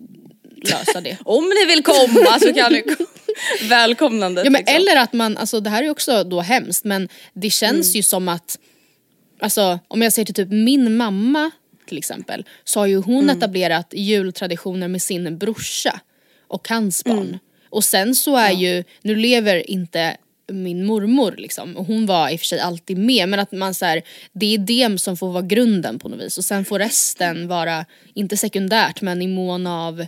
lösa 0.65 1.01
det. 1.01 1.17
Om 1.25 1.49
ni 1.49 1.65
vill 1.65 1.83
komma 1.83 2.39
så 2.39 2.53
kan 2.53 2.73
ni 2.73 2.81
komma. 2.81 3.09
Välkomnandet 3.69 4.45
Ja, 4.45 4.51
men 4.51 4.59
liksom. 4.59 4.75
Eller 4.75 4.95
att 5.01 5.13
man, 5.13 5.37
alltså 5.37 5.59
det 5.59 5.69
här 5.69 5.83
är 5.83 5.89
också 5.89 6.23
då 6.23 6.41
hemskt 6.41 6.83
men 6.85 7.09
det 7.33 7.49
känns 7.49 7.87
Mm. 7.87 7.95
ju 7.97 8.03
som 8.03 8.29
att, 8.29 8.59
alltså 9.41 9.79
om 9.87 10.01
jag 10.01 10.13
säger 10.13 10.25
till 10.25 10.35
typ 10.35 10.49
min 10.49 10.97
mamma 10.97 11.51
till 11.87 11.97
exempel, 11.97 12.45
så 12.63 12.79
har 12.79 12.87
ju 12.87 12.95
hon 12.97 13.23
Mm. 13.23 13.37
etablerat 13.37 13.93
jultraditioner 13.93 14.87
med 14.87 15.01
sin 15.01 15.37
brorsa 15.37 15.99
och 16.47 16.67
hans 16.69 17.03
barn. 17.03 17.17
Mm. 17.27 17.39
Och 17.69 17.83
sen 17.83 18.15
så 18.15 18.35
är 18.37 18.51
ju, 18.51 18.83
nu 19.01 19.15
lever 19.15 19.69
inte 19.71 20.17
min 20.51 20.85
mormor 20.85 21.35
liksom 21.37 21.77
och 21.77 21.85
hon 21.85 22.05
var 22.05 22.29
i 22.29 22.35
och 22.35 22.39
för 22.39 22.45
sig 22.45 22.59
alltid 22.59 22.97
med 22.97 23.29
men 23.29 23.39
att 23.39 23.51
man 23.51 23.73
så 23.73 23.85
här, 23.85 24.01
det 24.33 24.53
är 24.53 24.57
det 24.57 25.01
som 25.01 25.17
får 25.17 25.31
vara 25.31 25.43
grunden 25.43 25.99
på 25.99 26.09
något 26.09 26.19
vis 26.19 26.37
och 26.37 26.45
sen 26.45 26.65
får 26.65 26.79
resten 26.79 27.47
vara, 27.47 27.85
inte 28.13 28.37
sekundärt 28.37 29.01
men 29.01 29.21
i 29.21 29.27
mån 29.27 29.67
av, 29.67 30.05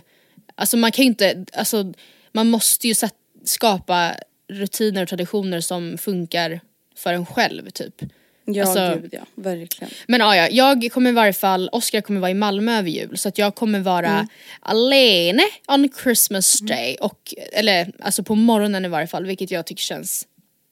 alltså 0.54 0.76
man 0.76 0.92
kan 0.92 1.02
ju 1.02 1.06
inte, 1.06 1.44
alltså 1.52 1.92
man 2.32 2.50
måste 2.50 2.88
ju 2.88 2.94
sätt, 2.94 3.14
skapa 3.44 4.14
rutiner 4.48 5.02
och 5.02 5.08
traditioner 5.08 5.60
som 5.60 5.98
funkar 5.98 6.60
för 6.96 7.12
en 7.12 7.26
själv 7.26 7.70
typ. 7.70 8.02
Ja 8.48 8.62
Alltså- 8.64 8.98
gud 9.02 9.10
ja, 9.14 9.26
verkligen. 9.34 9.90
Men 10.06 10.20
ja, 10.20 10.36
ja, 10.36 10.48
jag 10.50 10.92
kommer 10.92 11.10
i 11.10 11.12
varje 11.12 11.32
fall, 11.32 11.68
Oscar 11.72 12.00
kommer 12.00 12.20
vara 12.20 12.30
i 12.30 12.34
Malmö 12.34 12.78
över 12.78 12.90
jul 12.90 13.18
så 13.18 13.28
att 13.28 13.38
jag 13.38 13.54
kommer 13.54 13.80
vara 13.80 14.08
Mm. 14.10 14.26
alene 14.60 15.42
on 15.68 15.88
Christmas 16.02 16.60
day 16.60 16.96
och, 17.00 17.34
eller 17.52 17.92
alltså 18.00 18.22
på 18.22 18.34
morgonen 18.34 18.84
i 18.84 18.88
varje 18.88 19.06
fall 19.06 19.26
vilket 19.26 19.50
jag 19.50 19.66
tycker 19.66 19.82
känns 19.82 20.26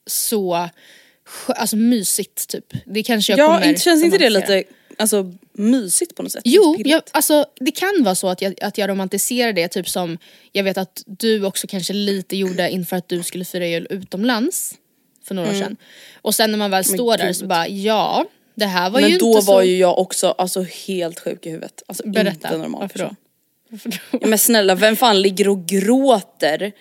så 0.07 0.69
alltså 1.47 1.75
mysigt 1.75 2.47
typ. 2.47 2.65
Det 2.85 3.03
kanske 3.03 3.31
jag 3.33 3.39
Ja, 3.39 3.59
kommer 3.59 3.75
känns 3.75 4.03
inte 4.03 4.17
det 4.17 4.29
lite 4.29 4.63
alltså, 4.97 5.33
mysigt 5.53 6.15
på 6.15 6.23
något 6.23 6.31
sätt? 6.31 6.41
Jo, 6.45 6.73
Pirrigt. 6.77 6.89
jag, 6.89 7.01
alltså, 7.11 7.45
det 7.59 7.71
kan 7.71 8.03
vara 8.03 8.15
så 8.15 8.27
att 8.29 8.41
jag, 8.41 8.63
att 8.63 8.77
jag 8.77 8.89
romantiserar 8.89 9.53
det, 9.53 9.67
typ 9.67 9.89
som 9.89 10.17
jag 10.51 10.63
vet 10.63 10.77
att 10.77 11.03
du 11.05 11.45
också 11.45 11.67
kanske 11.67 11.93
lite 11.93 12.37
gjorde 12.37 12.69
inför 12.69 12.95
att 12.95 13.09
du 13.09 13.23
skulle 13.23 13.45
fira 13.45 13.67
jul 13.67 13.87
utomlands 13.89 14.73
för 15.27 15.35
några 15.35 15.49
år 15.49 15.53
sedan. 15.53 15.77
Och 16.21 16.35
sen 16.35 16.51
när 16.51 16.57
man 16.57 16.71
väl 16.71 16.85
står 16.85 17.17
där 17.17 17.33
så 17.33 17.45
bara, 17.45 17.67
ja, 17.67 18.25
Det 18.55 18.65
här 18.65 18.89
var 18.89 19.01
Men 19.01 19.09
ju 19.09 19.17
då 19.17 19.27
inte 19.27 19.45
var 19.47 19.61
så... 19.61 19.63
ju 19.67 19.77
jag 19.77 19.99
också 19.99 20.27
alltså 20.27 20.61
helt 20.87 21.19
sjuk 21.19 21.45
i 21.45 21.49
huvudet. 21.49 21.83
Alltså 21.87 22.07
Berätta, 22.09 22.29
inte 22.31 22.57
normal 22.57 22.81
varför 22.81 22.99
då? 22.99 23.03
person. 23.05 23.15
Varför 23.69 23.89
då? 23.89 23.97
Ja, 24.21 24.27
men 24.27 24.39
snälla 24.39 24.75
vem 24.75 24.95
fan 24.95 25.21
ligger 25.21 25.49
och 25.49 25.65
gråter 25.65 26.71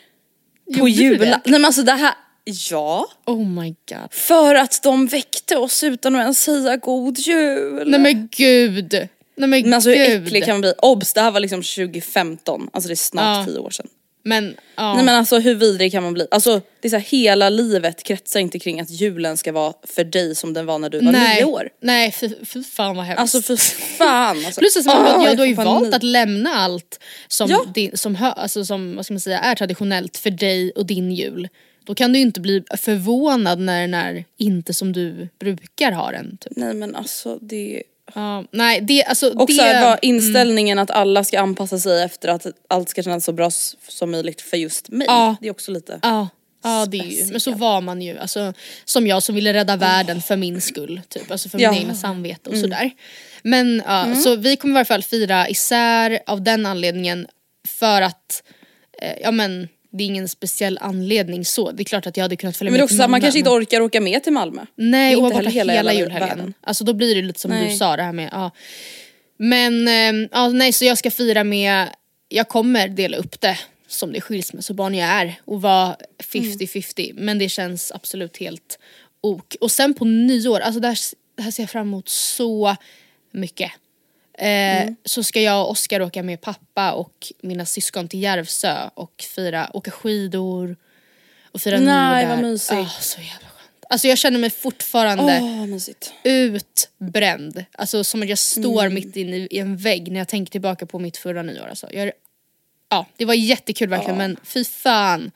på 0.78 0.86
det? 0.86 1.18
Nej 1.18 1.40
men 1.44 1.64
alltså 1.64 1.82
det 1.82 1.92
här, 1.92 2.14
ja. 2.70 3.06
Oh 3.26 3.46
my 3.48 3.68
god. 3.88 4.08
För 4.10 4.54
att 4.54 4.82
de 4.82 5.06
väckte 5.06 5.56
oss 5.56 5.84
utan 5.84 6.14
att 6.16 6.22
ens 6.22 6.40
säga 6.40 6.76
god 6.76 7.18
jul. 7.18 7.90
Nej 7.90 8.00
men 8.00 8.28
gud. 8.32 8.92
Nej 9.36 9.48
men, 9.48 9.50
men 9.50 9.74
alltså 9.74 9.90
hur 9.90 9.96
gud. 10.06 10.22
äcklig 10.26 10.44
kan 10.44 10.54
man 10.54 10.60
bli? 10.60 10.72
Obs, 10.78 11.12
det 11.12 11.20
här 11.20 11.30
var 11.30 11.40
liksom 11.40 11.62
2015, 11.62 12.70
alltså 12.72 12.88
det 12.88 12.94
är 12.94 12.96
snart 12.96 13.46
Ja. 13.46 13.52
tio 13.52 13.58
år 13.58 13.70
sedan. 13.70 13.86
Men, 14.26 14.57
ja. 14.76 14.95
Nej 14.95 15.04
men 15.04 15.14
alltså 15.14 15.38
hur 15.38 15.54
vidrig 15.54 15.93
kan 15.93 16.02
man 16.02 16.12
bli? 16.14 16.26
Alltså 16.31 16.61
det 16.81 16.88
är 16.88 16.90
så 16.90 16.97
här, 16.97 17.04
hela 17.04 17.49
livet 17.49 18.02
kretsar 18.02 18.40
inte 18.40 18.59
kring 18.59 18.81
att 18.81 18.90
julen 18.90 19.37
ska 19.37 19.52
vara 19.52 19.73
för 19.83 20.04
dig 20.04 20.35
som 20.35 20.52
den 20.52 20.66
var 20.66 20.78
när 20.78 20.90
du 20.90 21.00
var 21.04 21.12
Nej. 21.12 21.37
nio 21.37 21.45
år. 21.45 21.69
Nej 21.81 22.12
fy, 22.12 22.31
fy 22.45 22.62
fan 22.62 22.97
vad 22.97 23.04
hemskt. 23.04 23.21
Alltså 23.21 23.43
för 23.43 23.57
fan 23.97 24.45
alltså. 24.47 24.61
Plus 24.61 24.76
att 24.76 24.85
man, 24.87 24.97
Ah, 24.97 25.25
ja, 25.25 25.33
du 25.35 25.38
har 25.38 25.47
ju 25.47 25.54
valt 25.54 25.69
panik. 25.81 25.95
att 25.95 26.02
lämna 26.02 26.50
allt 26.54 27.00
som, 27.28 27.50
Ja. 27.50 27.64
din, 27.75 27.97
som, 27.97 28.14
hö, 28.14 28.31
alltså 28.31 28.64
som 28.64 28.97
vad 28.97 29.04
ska 29.04 29.14
man 29.14 29.21
säga, 29.21 29.38
är 29.38 29.54
traditionellt 29.54 30.16
för 30.16 30.31
dig 30.31 30.71
och 30.71 30.87
din 30.87 31.12
jul. 31.12 31.49
Då 31.87 31.95
kan 31.95 32.12
du 32.12 32.19
ju 32.19 32.23
inte 32.25 32.40
bli 32.40 32.62
förvånad 32.76 33.59
när 33.61 33.81
den 33.81 33.95
är 33.95 34.25
inte 34.38 34.75
som 34.75 34.93
du 34.93 35.28
brukar 35.40 35.93
ha 35.93 36.11
den. 36.11 36.37
Typ. 36.37 36.52
Nej 36.57 36.75
men 36.75 36.97
alltså 36.97 37.38
det 37.40 37.83
Ja, 38.14 38.44
nej 38.50 38.80
det, 38.80 39.04
alltså 39.04 39.38
Och 39.38 39.47
det... 39.47 39.52
så 39.52 39.62
här, 39.62 39.85
var 39.85 39.99
inställningen 40.02 40.78
att 40.78 40.90
alla 40.90 41.25
ska 41.25 41.40
anpassa 41.40 41.78
sig 41.78 42.02
efter 42.02 42.28
att 42.28 42.47
allt 42.68 42.88
ska 42.88 43.02
kännas 43.02 43.25
så 43.25 43.33
bra 43.33 43.50
som 43.88 44.11
möjligt 44.11 44.40
för 44.40 44.56
just 44.56 44.88
mig. 44.88 45.06
Ja. 45.11 45.37
Det 45.40 45.47
är 45.47 45.50
också 45.50 45.71
lite... 45.73 45.99
Ja, 46.02 46.28
ja 46.62 46.87
det 46.88 46.99
är 46.99 47.04
ju, 47.04 47.30
men 47.30 47.40
så 47.40 47.52
var 47.52 47.80
man 47.80 48.02
ju. 48.02 48.18
Alltså, 48.18 48.52
som 48.85 49.06
jag 49.06 49.23
som 49.23 49.35
ville 49.35 49.52
rädda 49.52 49.76
världen 49.76 50.23
för 50.23 50.37
min 50.37 50.61
skull. 50.61 51.00
Typ. 51.09 51.30
Alltså 51.30 51.49
för 51.49 51.59
Ja. 51.59 51.71
min 51.73 51.80
egna 51.80 51.94
samvete 51.94 52.50
och 52.50 52.56
sådär. 52.56 52.90
Men 53.42 53.83
ja, 53.87 54.14
så 54.14 54.37
vi 54.37 54.56
kommer 54.56 54.75
i 54.75 54.78
alla 54.78 54.85
fall 54.85 55.02
fira 55.02 55.49
isär 55.49 56.18
av 56.26 56.42
den 56.42 56.66
anledningen 56.66 57.26
för 57.68 58.02
att, 58.02 58.42
eh, 59.02 59.12
ja 59.23 59.30
men 59.30 59.68
det 59.96 60.04
är 60.04 60.06
ingen 60.06 60.28
speciell 60.28 60.78
anledning 60.80 61.44
så. 61.44 61.70
Det 61.70 61.82
är 61.82 61.84
klart 61.84 62.06
att 62.06 62.16
jag 62.16 62.24
hade 62.24 62.36
kunnat 62.36 62.56
följa 62.56 62.70
Men 62.70 62.78
med 62.78 62.84
också 62.84 62.92
till 62.92 62.96
så 62.96 63.02
här, 63.02 63.08
man 63.08 63.10
Malmö, 63.10 63.24
kanske 63.26 63.38
inte 63.38 63.50
orkar 63.50 63.80
åka 63.80 64.00
med 64.00 64.22
till 64.22 64.32
Malmö. 64.32 64.66
Nej, 64.74 65.16
och 65.16 65.22
vara 65.22 65.34
borta 65.34 65.48
hela, 65.48 65.72
hela 65.72 65.92
julhelgen. 65.92 66.54
Alltså 66.60 66.84
då 66.84 66.92
blir 66.92 67.14
det 67.14 67.22
lite 67.22 67.40
som 67.40 67.50
du 67.50 67.56
Nej. 67.56 67.76
sa 67.76 67.96
det 67.96 68.02
här 68.02 68.12
med, 68.12 68.28
ja. 68.32 68.50
Men, 69.36 69.88
ehm, 69.88 70.28
ja 70.32 70.48
nej 70.48 70.72
så 70.72 70.84
jag 70.84 70.98
ska 70.98 71.10
fira 71.10 71.44
med, 71.44 71.88
jag 72.28 72.48
kommer 72.48 72.88
dela 72.88 73.16
upp 73.16 73.40
det 73.40 73.58
som 73.86 74.12
det 74.12 74.20
skilsmässobarn 74.20 74.94
jag 74.94 75.08
är 75.08 75.34
och 75.44 75.62
vara 75.62 75.96
50-50 76.32 77.12
men 77.14 77.38
det 77.38 77.48
känns 77.48 77.92
absolut 77.92 78.36
helt 78.36 78.78
ok. 79.20 79.56
Och 79.60 79.70
sen 79.70 79.94
på 79.94 80.04
nyår, 80.04 80.60
alltså 80.60 80.80
det 80.80 80.88
här, 80.88 80.98
det 81.36 81.42
här 81.42 81.50
ser 81.50 81.62
jag 81.62 81.70
fram 81.70 81.86
emot 81.86 82.08
så 82.08 82.76
mycket. 83.32 83.72
Eh, 84.38 84.91
Så 85.05 85.23
ska 85.23 85.41
jag 85.41 85.62
och 85.64 85.71
Oskar 85.71 86.03
åka 86.03 86.23
med 86.23 86.41
pappa 86.41 86.93
och 86.93 87.33
mina 87.43 87.67
syskon 87.67 88.09
till 88.09 88.23
Järvsö 88.23 88.91
och 88.95 89.25
fira, 89.37 89.71
åka 89.75 89.91
skidor 89.91 90.76
och 91.53 91.61
fira 91.61 91.81
Nej, 91.81 92.25
nyår 92.25 92.29
vad 92.31 92.38
där. 92.38 92.50
mysigt. 92.50 92.73
Ah, 92.81 93.00
så 93.00 93.21
jävla 93.21 93.49
skönt. 93.49 93.85
Alltså 93.91 94.09
jag 94.09 94.19
känner 94.19 94.38
mig 94.38 94.50
fortfarande 94.50 95.41
mysigt. 95.67 96.12
utbränd. 96.25 97.64
Alltså 97.73 98.05
som 98.05 98.23
att 98.23 98.29
jag 98.29 98.38
står 98.38 98.81
Mm. 98.83 98.95
mitt 98.95 99.17
inne 99.17 99.37
i, 99.37 99.49
i 99.50 99.59
en 99.59 99.76
vägg 99.76 100.12
när 100.12 100.19
jag 100.21 100.29
tänker 100.29 100.53
tillbaka 100.53 100.87
på 100.87 100.99
mitt 100.99 101.17
förra 101.17 101.43
nyår. 101.43 101.67
Alltså. 101.67 101.88
Jag, 101.93 102.12
ja, 102.88 103.07
det 103.17 103.25
var 103.25 103.35
jättekul 103.35 103.88
verkligen 103.88 104.19
men 104.19 104.37
fy 104.45 104.64
fan. 104.64 105.31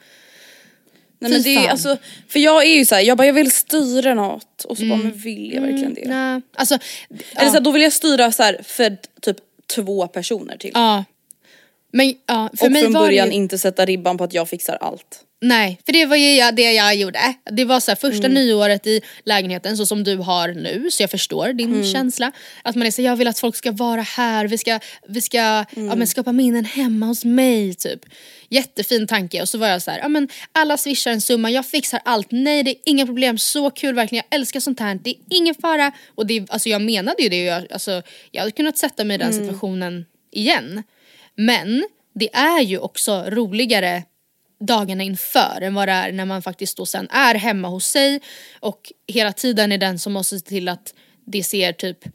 Nej, 1.18 1.30
men 1.32 1.42
det 1.42 1.54
är, 1.56 1.68
alltså, 1.68 1.96
för 2.28 2.38
jag 2.38 2.64
är 2.64 2.74
ju 2.74 2.84
såhär, 2.84 3.02
jag 3.02 3.16
bara 3.18 3.26
jag 3.26 3.34
vill 3.34 3.50
styra 3.52 4.14
något 4.14 4.64
och 4.64 4.78
så 4.78 4.84
bara 4.84 4.98
men 4.98 5.12
vill 5.12 5.52
jag 5.54 5.62
verkligen 5.62 5.94
det? 5.94 6.08
Nej, 6.08 6.40
alltså, 6.54 6.74
Eller 6.74 7.22
ja, 7.34 7.46
så 7.46 7.52
här, 7.52 7.60
då 7.60 7.70
vill 7.70 7.82
jag 7.82 7.92
styra 7.92 8.32
så 8.32 8.42
här 8.42 8.60
för 8.64 8.96
typ 9.20 9.36
två 9.74 10.06
personer 10.06 10.56
till. 10.56 10.70
ja. 10.74 11.04
Men 11.92 12.14
ja, 12.26 12.50
för 12.56 12.66
och 12.66 12.72
mig 12.72 12.82
från 12.82 12.92
var 12.92 13.00
början 13.00 13.28
det 13.28 13.34
inte 13.34 13.58
sätta 13.58 13.84
ribban 13.84 14.18
på 14.18 14.24
att 14.24 14.34
jag 14.34 14.48
fixar 14.48 14.78
allt. 14.80 15.24
Nej, 15.40 15.78
för 15.86 15.92
det 15.92 16.06
var 16.06 16.16
ju 16.16 16.50
det 16.50 16.72
jag 16.72 16.96
gjorde. 16.96 17.34
Det 17.52 17.64
var 17.64 17.80
så 17.80 17.90
här, 17.90 17.96
första 17.96 18.26
Mm. 18.26 18.34
nyåret 18.34 18.86
i 18.86 19.00
lägenheten 19.24 19.76
så 19.76 19.86
som 19.86 20.04
du 20.04 20.16
har 20.16 20.48
nu, 20.48 20.88
så 20.90 21.02
jag 21.02 21.10
förstår 21.10 21.52
din 21.52 21.72
Mm. 21.72 21.84
känsla. 21.84 22.32
Att 22.62 22.74
man 22.76 22.86
är 22.86 22.90
så 22.90 23.02
jag 23.02 23.16
vill 23.16 23.28
att 23.28 23.38
folk 23.38 23.56
ska 23.56 23.72
vara 23.72 24.00
här, 24.02 24.44
vi 24.48 24.58
ska, 24.58 24.80
vi 25.08 25.20
ska 25.20 25.36
ja, 25.38 25.64
Mm. 25.76 25.98
men 25.98 26.06
skapa 26.06 26.32
minnen 26.32 26.64
hemma 26.64 27.06
hos 27.06 27.24
mig. 27.24 27.74
Typ. 27.74 28.00
Jättefin 28.48 29.06
tanke 29.06 29.42
och 29.42 29.48
så 29.48 29.58
var 29.58 29.68
jag 29.68 29.82
så 29.82 29.90
här, 29.90 29.98
ja, 29.98 30.08
men 30.08 30.28
alla 30.52 30.76
swishar 30.76 31.10
en 31.10 31.20
summa, 31.20 31.50
jag 31.50 31.66
fixar 31.66 32.00
allt. 32.04 32.26
Nej 32.30 32.62
det 32.62 32.70
är 32.70 32.76
inga 32.84 33.06
problem, 33.06 33.38
så 33.38 33.70
kul 33.70 33.94
verkligen, 33.94 34.24
jag 34.30 34.38
älskar 34.40 34.60
sånt 34.60 34.80
här, 34.80 34.94
det 35.04 35.10
är 35.10 35.16
ingen 35.30 35.54
fara. 35.54 35.92
Och 36.14 36.26
det, 36.26 36.46
alltså, 36.50 36.68
jag 36.68 36.82
menade 36.82 37.22
ju 37.22 37.28
det, 37.28 37.44
jag, 37.44 37.72
alltså, 37.72 38.02
jag 38.30 38.40
hade 38.40 38.52
kunnat 38.52 38.78
sätta 38.78 39.04
mig 39.04 39.14
i 39.14 39.18
den 39.18 39.32
situationen 39.32 40.04
igen. 40.32 40.82
Men 41.38 41.88
det 42.14 42.34
är 42.34 42.60
ju 42.60 42.78
också 42.78 43.24
roligare 43.28 44.02
dagarna 44.60 45.02
inför 45.02 45.60
än 45.60 45.74
vad 45.74 45.88
det 45.88 45.92
är 45.92 46.12
när 46.12 46.24
man 46.24 46.42
faktiskt 46.42 46.76
då 46.76 46.86
sen 46.86 47.08
är 47.10 47.34
hemma 47.34 47.68
hos 47.68 47.86
sig 47.86 48.20
och 48.60 48.92
hela 49.06 49.32
tiden 49.32 49.72
är 49.72 49.78
den 49.78 49.98
som 49.98 50.12
måste 50.12 50.38
se 50.38 50.44
till 50.46 50.68
att 50.68 50.94
det 51.26 51.42
ser 51.42 51.72
typ 51.72 52.06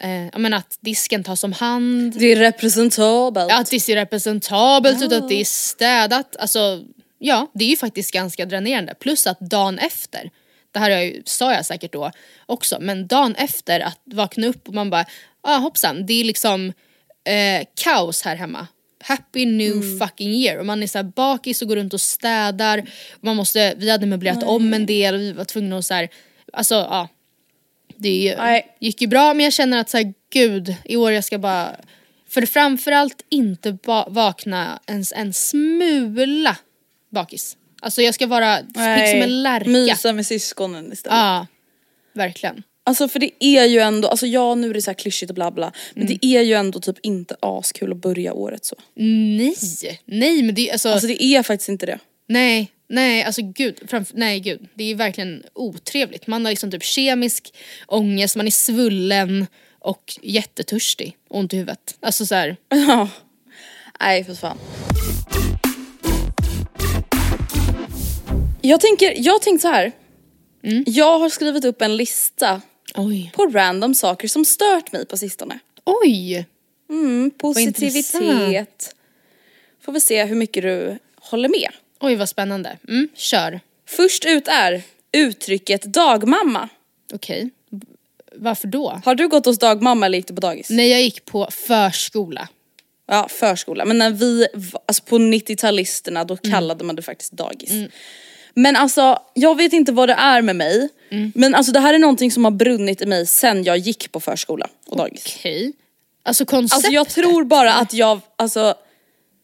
eh, 0.00 0.38
menar 0.38 0.58
att 0.58 0.78
disken 0.80 1.24
tas 1.24 1.44
om 1.44 1.52
hand, 1.52 2.14
Det 2.18 2.32
är 2.32 2.36
representabelt. 2.36 3.52
att 3.52 3.70
det 3.70 3.80
ser 3.80 3.96
representabelt 3.96 5.02
ut, 5.02 5.12
att 5.12 5.28
det 5.28 5.40
är 5.40 5.44
städat. 5.44 6.36
Alltså 6.36 6.84
ja, 7.18 7.50
det 7.54 7.64
är 7.64 7.68
ju 7.68 7.76
faktiskt 7.76 8.12
ganska 8.12 8.46
dränerande. 8.46 8.94
Plus 8.94 9.26
att 9.26 9.40
dagen 9.40 9.78
efter, 9.78 10.30
det 10.72 10.78
här 10.78 10.90
jag 10.90 11.04
ju, 11.04 11.22
sa 11.24 11.54
jag 11.54 11.66
säkert 11.66 11.92
då 11.92 12.10
också, 12.46 12.78
men 12.80 13.06
dagen 13.06 13.34
efter 13.34 13.80
att 13.80 14.00
vakna 14.04 14.46
upp 14.46 14.68
och 14.68 14.74
man 14.74 14.90
bara, 14.90 15.04
ah 15.40 15.56
hoppsan, 15.58 16.06
det 16.06 16.20
är 16.20 16.24
liksom 16.24 16.72
eh, 17.28 17.66
kaos 17.82 18.22
här 18.22 18.36
hemma. 18.36 18.66
Happy 19.00 19.46
new 19.46 19.98
fucking 19.98 20.30
year. 20.30 20.58
Och 20.58 20.66
man 20.66 20.82
är 20.82 20.86
så 20.86 20.98
här 20.98 21.02
bakis 21.16 21.62
och 21.62 21.68
går 21.68 21.76
runt 21.76 21.94
och 21.94 22.00
städar. 22.00 22.82
Man 23.20 23.36
måste, 23.36 23.74
vi 23.76 23.90
hade 23.90 24.06
möblerat 24.06 24.42
om 24.42 24.74
en 24.74 24.86
del 24.86 25.14
och 25.14 25.20
vi 25.20 25.32
var 25.32 25.44
tvungna 25.44 25.78
att 25.78 25.84
så 25.84 25.94
här, 25.94 26.08
alltså 26.52 26.74
ja. 26.74 27.08
Det 27.96 28.08
ju- 28.08 28.34
gick 28.80 29.00
ju 29.00 29.06
bra 29.06 29.34
men 29.34 29.44
jag 29.44 29.52
känner 29.52 29.80
att 29.80 29.90
så 29.90 29.96
här, 29.96 30.14
gud, 30.32 30.74
i 30.84 30.96
år 30.96 31.12
jag 31.12 31.24
ska 31.24 31.38
bara 31.38 31.76
för 32.28 32.46
framförallt 32.46 33.24
inte 33.28 33.78
vakna 34.06 34.80
ens 34.86 35.12
en 35.12 35.32
smula 35.32 36.56
bakis. 37.10 37.56
Alltså 37.82 38.02
jag 38.02 38.14
ska 38.14 38.26
vara 38.26 38.56
pigg 38.56 39.08
som 39.10 39.22
en 39.22 39.42
lärka. 39.42 39.70
Mysa 39.70 40.12
med 40.12 40.26
syskonen 40.26 40.92
istället. 40.92 41.18
Ja, 41.18 41.46
verkligen. 42.14 42.62
Alltså 42.88 43.08
för 43.08 43.18
det 43.18 43.30
är 43.40 43.64
ju 43.64 43.78
ändå, 43.78 44.08
alltså 44.08 44.26
ja 44.26 44.54
nu 44.54 44.70
är 44.70 44.74
det 44.74 44.82
så 44.82 44.90
här 44.90 44.94
klyschigt 44.94 45.30
och 45.30 45.34
bla 45.34 45.50
bla. 45.50 45.72
Men 45.94 46.02
Mm. 46.06 46.18
det 46.20 46.26
är 46.26 46.42
ju 46.42 46.54
ändå 46.54 46.80
typ 46.80 46.96
inte 47.02 47.36
askul 47.40 47.92
att 47.92 47.96
börja 47.98 48.32
året 48.32 48.64
så. 48.64 48.76
Nej, 48.94 49.54
nej 50.04 50.42
men 50.42 50.54
det 50.54 50.68
är 50.68 50.72
alltså, 50.72 50.88
Alltså 50.88 51.06
det 51.08 51.22
är 51.24 51.42
faktiskt 51.42 51.68
inte 51.68 51.86
det. 51.86 51.98
nej, 52.28 52.68
nej 52.88 53.24
alltså 53.24 53.42
gud, 53.42 53.78
framför, 53.88 54.16
nej 54.16 54.40
gud. 54.40 54.68
Det 54.74 54.84
är 54.90 54.94
verkligen 54.94 55.42
otrevligt. 55.54 56.26
Man 56.26 56.44
har 56.44 56.52
liksom 56.52 56.70
typ 56.70 56.82
kemisk 56.84 57.54
ångest, 57.86 58.36
man 58.36 58.46
är 58.46 58.50
svullen 58.50 59.46
och 59.78 60.18
jättetörstig, 60.22 61.16
ont 61.28 61.52
i 61.52 61.56
huvudet. 61.56 61.96
Alltså 62.00 62.26
så 62.26 62.34
här, 62.34 62.56
Ja. 62.68 63.08
Nej 64.00 64.24
för 64.24 64.34
fan. 64.34 64.58
Jag 68.62 68.80
tänker, 68.80 69.14
jag 69.16 69.42
tänkte 69.42 69.62
så 69.62 69.68
här. 69.68 69.92
Mm. 70.64 70.84
Jag 70.86 71.18
har 71.18 71.28
skrivit 71.28 71.64
upp 71.64 71.82
en 71.82 71.96
lista 71.96 72.60
oj. 72.94 73.30
på 73.34 73.46
random 73.46 73.94
saker 73.94 74.28
som 74.28 74.44
stört 74.44 74.92
mig 74.92 75.06
på 75.06 75.16
sistone. 75.16 75.58
Oj! 75.84 76.46
Mm, 76.90 77.30
positivitet. 77.30 78.94
Får 79.84 79.92
vi 79.92 80.00
se 80.00 80.24
hur 80.24 80.36
mycket 80.36 80.62
du 80.62 80.98
håller 81.16 81.48
med. 81.48 81.68
Oj 82.00 82.14
vad 82.16 82.28
spännande. 82.28 82.78
Mm, 82.88 83.08
kör. 83.14 83.60
Först 83.86 84.24
ut 84.24 84.48
är 84.48 84.82
uttrycket 85.12 85.82
dagmamma. 85.82 86.68
Okej. 87.12 87.50
Varför 88.34 88.68
då? 88.68 89.00
Har 89.04 89.14
du 89.14 89.28
gått 89.28 89.44
hos 89.46 89.58
dagmamma 89.58 90.06
eller 90.06 90.18
gick 90.18 90.26
du 90.28 90.34
på 90.34 90.40
dagis? 90.40 90.70
Nej 90.70 90.88
jag 90.90 91.02
gick 91.02 91.24
på 91.24 91.48
förskola. 91.50 92.48
Ja, 93.06 93.28
förskola. 93.30 93.84
Men 93.84 93.98
när 93.98 94.10
vi, 94.10 94.46
var- 94.54 94.82
alltså 94.86 95.02
på 95.04 95.18
90-talisterna 95.18 96.24
då 96.24 96.36
Mm. 96.42 96.52
kallade 96.54 96.84
man 96.84 96.96
det 96.96 97.02
faktiskt 97.02 97.32
dagis. 97.32 97.70
Men 98.62 98.76
alltså, 98.76 99.18
jag 99.34 99.56
vet 99.56 99.72
inte 99.72 99.92
vad 99.92 100.08
det 100.08 100.12
är 100.14 100.42
med 100.42 100.56
mig. 100.56 100.88
Mm. 101.10 101.32
Men 101.34 101.54
alltså 101.54 101.72
det 101.72 101.80
här 101.80 101.94
är 101.94 101.98
någonting 101.98 102.30
som 102.30 102.44
har 102.44 102.50
brunnit 102.50 103.02
i 103.02 103.06
mig 103.06 103.26
sen 103.26 103.64
jag 103.64 103.78
gick 103.78 104.12
på 104.12 104.20
förskola 104.20 104.66
och 104.86 104.96
dagis. 104.96 105.24
Okej. 105.38 105.72
Alltså 106.22 106.44
konceptet. 106.44 106.76
Alltså 106.76 106.92
jag 106.92 107.08
tror 107.08 107.44
bara 107.44 107.74
att 107.74 107.92
jag, 107.94 108.20
alltså 108.36 108.74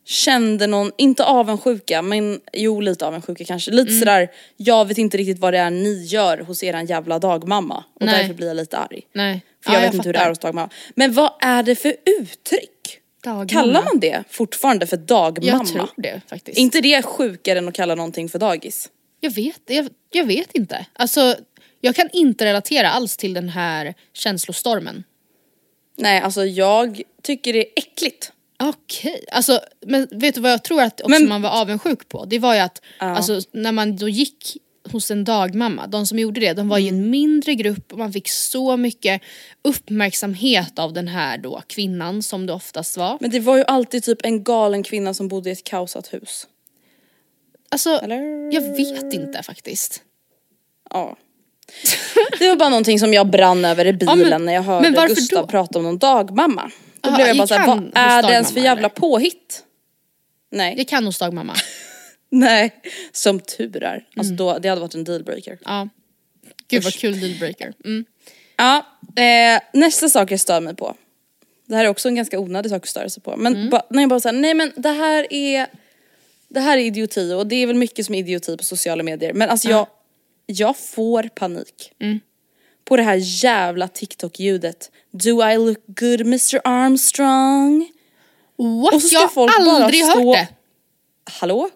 kände 0.07 0.67
någon, 0.67 0.93
inte 0.99 1.25
avundsjuka 1.25 2.03
men 2.03 2.41
jo 2.53 2.81
lite 2.81 3.07
avundsjuka 3.07 3.45
kanske. 3.45 3.71
Lite 3.71 3.89
Mm. 3.91 3.99
sådär, 4.01 4.29
jag 4.57 4.89
vet 4.89 4.99
inte 4.99 5.17
riktigt 5.17 5.39
vad 5.39 5.53
det 5.55 5.59
är 5.59 5.71
ni 5.71 6.05
gör 6.05 6.39
hos 6.39 6.63
eran 6.63 6.87
jävla 6.87 7.19
dagmamma. 7.19 7.85
Och 7.95 8.07
Nej. 8.07 8.19
därför 8.19 8.35
blir 8.35 8.47
jag 8.47 8.57
lite 8.57 8.77
arg. 8.79 9.01
Nej. 9.13 9.43
För 9.65 9.73
jag 9.73 9.83
Ja, 9.83 9.87
vet 9.87 9.95
inte 9.95 10.09
hur 10.09 10.13
det 10.13 10.19
fattar. 10.19 10.27
är 10.27 10.31
hos 10.31 10.39
dagmamma. 10.39 10.69
Men 10.95 11.13
vad 11.13 11.33
är 11.41 11.63
det 11.63 11.75
för 11.77 11.95
uttryck? 12.21 12.71
Dagmamma. 13.25 13.47
Kallar 13.49 13.83
man 13.83 14.01
det 14.01 14.25
fortfarande 14.31 14.87
för 14.87 14.97
dagmamma? 14.97 15.59
Jag 15.59 15.67
tror 15.67 15.89
det 15.97 16.21
faktiskt. 16.29 16.59
Är 16.59 16.63
inte 16.63 16.81
det 16.81 17.03
sjukare 17.03 17.59
än 17.59 17.69
att 17.69 17.75
kalla 17.75 17.95
någonting 17.95 18.29
för 18.29 18.39
dagis? 18.39 18.89
Jag 19.25 19.31
vet, 19.31 19.61
jag, 19.67 19.89
jag 20.13 20.25
vet 20.27 20.53
inte. 20.55 20.87
Alltså, 20.93 21.37
Jag 21.81 21.95
kan 21.97 22.09
inte 22.13 22.45
relatera 22.45 22.91
alls 22.91 23.17
till 23.17 23.35
den 23.35 23.49
här 23.49 23.95
känslostormen. 24.13 25.05
Nej 25.99 26.21
alltså 26.21 26.45
jag 26.45 27.03
tycker 27.23 27.53
det 27.53 27.59
är 27.59 27.73
äckligt. 27.77 28.33
Okej, 28.63 29.25
alltså 29.33 29.61
men 29.87 30.09
vet 30.11 30.35
du 30.35 30.41
vad 30.41 30.53
jag 30.53 30.65
tror 30.65 30.83
att 30.83 31.01
också 31.01 31.11
Men- 31.11 31.29
man 31.29 31.43
var 31.43 31.51
avundsjuk 31.51 32.09
på? 32.09 32.25
Det 32.25 32.39
var 32.39 32.55
ju 32.55 32.61
att 32.61 32.81
alltså, 32.99 33.41
när 33.53 33.73
man 33.73 33.97
då 33.97 34.09
gick 34.09 34.57
hos 34.93 35.11
en 35.11 35.25
dagmamma, 35.25 35.87
de 35.87 36.07
som 36.07 36.19
gjorde 36.19 36.41
det, 36.41 36.53
de 36.53 36.69
var 36.69 36.79
i 36.79 36.89
Mm. 36.89 37.01
en 37.05 37.11
mindre 37.11 37.55
grupp 37.55 37.93
och 37.93 37.99
man 37.99 38.13
fick 38.13 38.29
så 38.29 38.77
mycket 38.77 39.23
uppmärksamhet 39.63 40.79
av 40.79 40.93
den 40.93 41.09
här 41.09 41.39
då 41.39 41.63
kvinnan 41.67 42.23
som 42.23 42.47
det 42.47 42.53
oftast 42.53 42.97
var. 42.97 43.19
Men 43.21 43.31
det 43.31 43.41
var 43.41 43.57
ju 43.57 43.65
alltid 43.65 44.03
typ 44.05 44.19
en 44.25 44.45
galen 44.45 44.83
kvinna 44.83 45.15
som 45.15 45.29
bodde 45.29 45.49
i 45.51 45.53
ett 45.53 45.65
kaosat 45.65 46.13
hus. 46.15 46.47
Alltså, 47.75 47.91
Eller? 48.03 48.53
jag 48.55 48.61
vet 48.61 49.13
inte 49.15 49.43
faktiskt. 49.43 50.03
Ja. 50.91 51.17
Det 52.39 52.49
var 52.49 52.57
bara 52.57 52.69
någonting 52.69 52.99
som 52.99 53.15
jag 53.15 53.31
brann 53.31 53.65
över 53.65 53.87
i 53.87 53.93
bilen 53.93 54.19
men- 54.29 54.45
när 54.45 54.53
jag 54.55 54.63
hörde 54.63 55.07
Gustav 55.09 55.43
då? 55.43 55.47
prata 55.51 55.79
om 55.79 55.85
någon 55.85 55.99
dagmamma. 55.99 56.71
Då 57.01 57.09
Aha, 57.09 57.17
blev 57.17 57.29
jag 57.29 57.37
bara 57.37 57.47
såhär, 57.47 57.67
vad 57.67 57.91
är 57.95 58.23
det 58.23 58.33
ens 58.33 58.53
för 58.53 58.61
jävla 58.61 58.79
eller? 58.79 58.89
påhitt? 58.89 59.65
Nej, 60.51 60.75
Jag 60.77 60.89
kan 60.89 61.05
hos 61.07 61.19
dagmamma. 61.19 61.55
nej, 62.31 62.75
som 63.13 63.41
tur 63.41 63.83
är. 63.83 63.95
Alltså 64.17 64.33
Mm. 64.33 64.37
då, 64.37 64.59
det 64.59 64.69
hade 64.69 64.81
varit 64.81 64.95
en 64.95 65.05
dealbreaker. 65.05 65.59
Ja. 65.65 65.89
Gud 66.69 66.83
vad 66.85 66.93
kul 66.95 67.21
dealbreaker. 67.21 67.73
Mm. 67.85 68.05
Ja, 68.57 68.87
eh, 69.23 69.63
nästa 69.73 70.09
sak 70.09 70.31
jag 70.31 70.41
stör 70.41 70.61
mig 70.61 70.77
på. 70.77 70.95
Det 71.67 71.77
här 71.77 71.85
är 71.85 71.89
också 71.89 72.09
en 72.09 72.15
ganska 72.15 72.39
onödig 72.39 72.71
sak 72.71 72.83
att 72.83 72.89
störa 72.89 73.09
sig 73.11 73.23
på. 73.23 73.37
Men 73.37 73.57
Mm. 73.57 73.71
ba, 73.71 73.83
när 73.91 74.03
jag 74.03 74.09
bara 74.11 74.21
säger 74.21 74.39
nej 74.41 74.55
men 74.55 74.73
det 74.77 74.89
här 74.91 75.27
är 75.33 75.67
det 76.55 76.61
här 76.61 76.79
är 76.79 76.83
idioti 76.83 77.33
och 77.33 77.47
det 77.47 77.57
är 77.57 77.67
väl 77.67 77.77
mycket 77.77 78.07
som 78.07 78.15
är 78.15 78.19
idioti 78.19 78.57
på 78.57 78.65
sociala 78.65 79.03
medier. 79.03 79.33
Men 79.33 79.51
alltså 79.51 79.69
jag, 79.69 79.87
jag 80.47 80.77
får 80.77 81.23
panik. 81.23 81.93
Mm. 82.01 82.21
På 82.85 82.97
det 82.97 83.03
här 83.03 83.19
jävla 83.45 83.89
TikTok-ljudet. 83.89 84.91
Do 85.11 85.43
I 85.51 85.57
look 85.57 85.79
good 85.87 86.21
Mr 86.21 86.61
Armstrong? 86.65 87.89
What? 88.83 88.95
Och 88.95 89.03
så 89.03 89.09
ska 89.09 89.17
jag 89.17 89.21
har 89.23 89.29
folk 89.29 89.53
bara 89.59 89.85
aldrig 89.85 90.05
stå- 90.05 90.27
hört 90.27 90.37
det. 90.37 90.49
Hallå? 91.41 91.69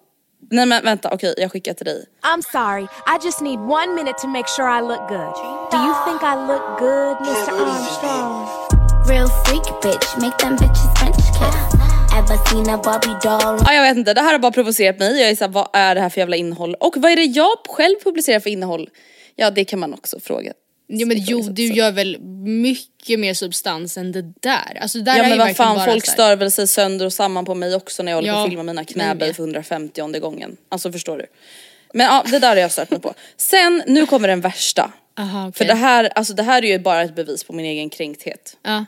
Nej 0.51 0.67
men 0.67 0.85
vänta, 0.85 1.11
okej 1.13 1.35
jag 1.39 1.53
skickar 1.53 1.75
till 1.75 1.87
dig. 1.87 2.07
I'm 2.23 2.43
sorry. 2.53 2.83
I 2.85 3.25
just 3.25 3.41
need 3.41 3.59
one 3.59 3.95
minute 3.95 4.19
to 4.19 4.27
make 4.27 4.49
sure 4.57 4.79
I 4.79 4.81
look 4.81 5.09
good. 5.09 5.35
Do 5.71 5.77
you 5.87 5.95
think 6.07 6.23
I 6.23 6.35
look 6.51 6.79
good, 6.79 7.17
Mr. 7.29 7.53
Armstrong? 7.53 8.47
Real 9.09 9.29
freak 9.45 9.67
bitch, 9.83 10.17
make 10.17 10.39
them 10.39 10.57
bitches 10.57 10.99
French 10.99 11.17
kiss. 11.17 11.98
Ja 13.67 13.75
jag 13.75 13.83
vet 13.83 13.97
inte, 13.97 14.15
det 14.15 14.21
här 14.21 14.33
har 14.33 14.39
bara 14.39 14.53
provocerat 14.53 14.99
mig. 14.99 15.21
Jag 15.21 15.31
är 15.31 15.37
såhär, 15.37 15.53
vad 15.53 15.69
är 15.73 15.95
det 15.95 16.01
här 16.01 16.09
för 16.09 16.21
jävla 16.21 16.37
innehåll? 16.37 16.75
Och 16.75 16.97
vad 16.97 17.13
är 17.13 17.17
det 17.17 17.25
jag 17.25 17.59
själv 17.69 17.97
publicerar 18.05 18.41
för 18.41 18.51
innehåll? 18.51 18.91
Ja 19.37 19.51
det 19.51 19.65
kan 19.65 19.79
man 19.79 19.95
också 19.95 20.21
fråga. 20.21 20.53
Jo 20.89 21.09
men 21.09 21.17
jo 21.19 21.41
du 21.41 21.67
gör 21.67 21.93
väl 21.93 22.21
mycket 22.45 23.21
mer 23.21 23.35
substans 23.35 23.97
än 23.97 24.13
det 24.13 24.23
där. 24.23 24.79
Alltså 24.81 24.99
det 24.99 25.05
där 25.05 25.17
Ja 25.17 25.25
är 25.25 25.29
men 25.29 25.39
vad 25.39 25.57
fan, 25.57 25.85
folk 25.85 26.07
stör 26.07 26.37
väl 26.37 26.51
sig 26.51 26.67
sönder 26.67 27.07
och 27.07 27.13
samman 27.13 27.45
på 27.45 27.55
mig 27.55 27.75
också 27.75 28.03
när 28.03 28.13
jag 28.13 28.17
håller 28.17 28.33
på 28.33 28.39
Ja, 28.39 28.45
att 28.45 28.49
filma 28.49 28.63
mina 28.63 28.85
knäböj 28.85 29.35
för 29.35 29.43
150 29.43 30.21
gången. 30.21 30.57
Alltså 30.69 30.93
förstår 30.93 31.19
du? 31.19 31.27
Men 31.95 32.07
ja, 32.07 32.25
det 32.31 32.39
där 32.39 32.49
har 32.49 32.57
jag 32.57 32.73
stört 32.73 32.91
mig 32.91 33.01
på. 33.01 33.15
Sen, 33.37 33.83
nu 33.87 34.07
kommer 34.07 34.29
den 34.29 34.41
värsta. 34.41 34.93
Aha, 35.19 35.49
okej. 35.49 35.59
För 35.59 35.65
det 35.65 35.75
här, 35.75 36.13
alltså 36.15 36.35
det 36.35 36.43
här 36.43 36.65
är 36.65 36.69
ju 36.69 36.79
bara 36.79 37.03
ett 37.03 37.15
bevis 37.15 37.45
på 37.45 37.53
min 37.53 37.67
egen 37.67 37.91
kränkthet. 37.91 38.57
Ja. 38.63 38.85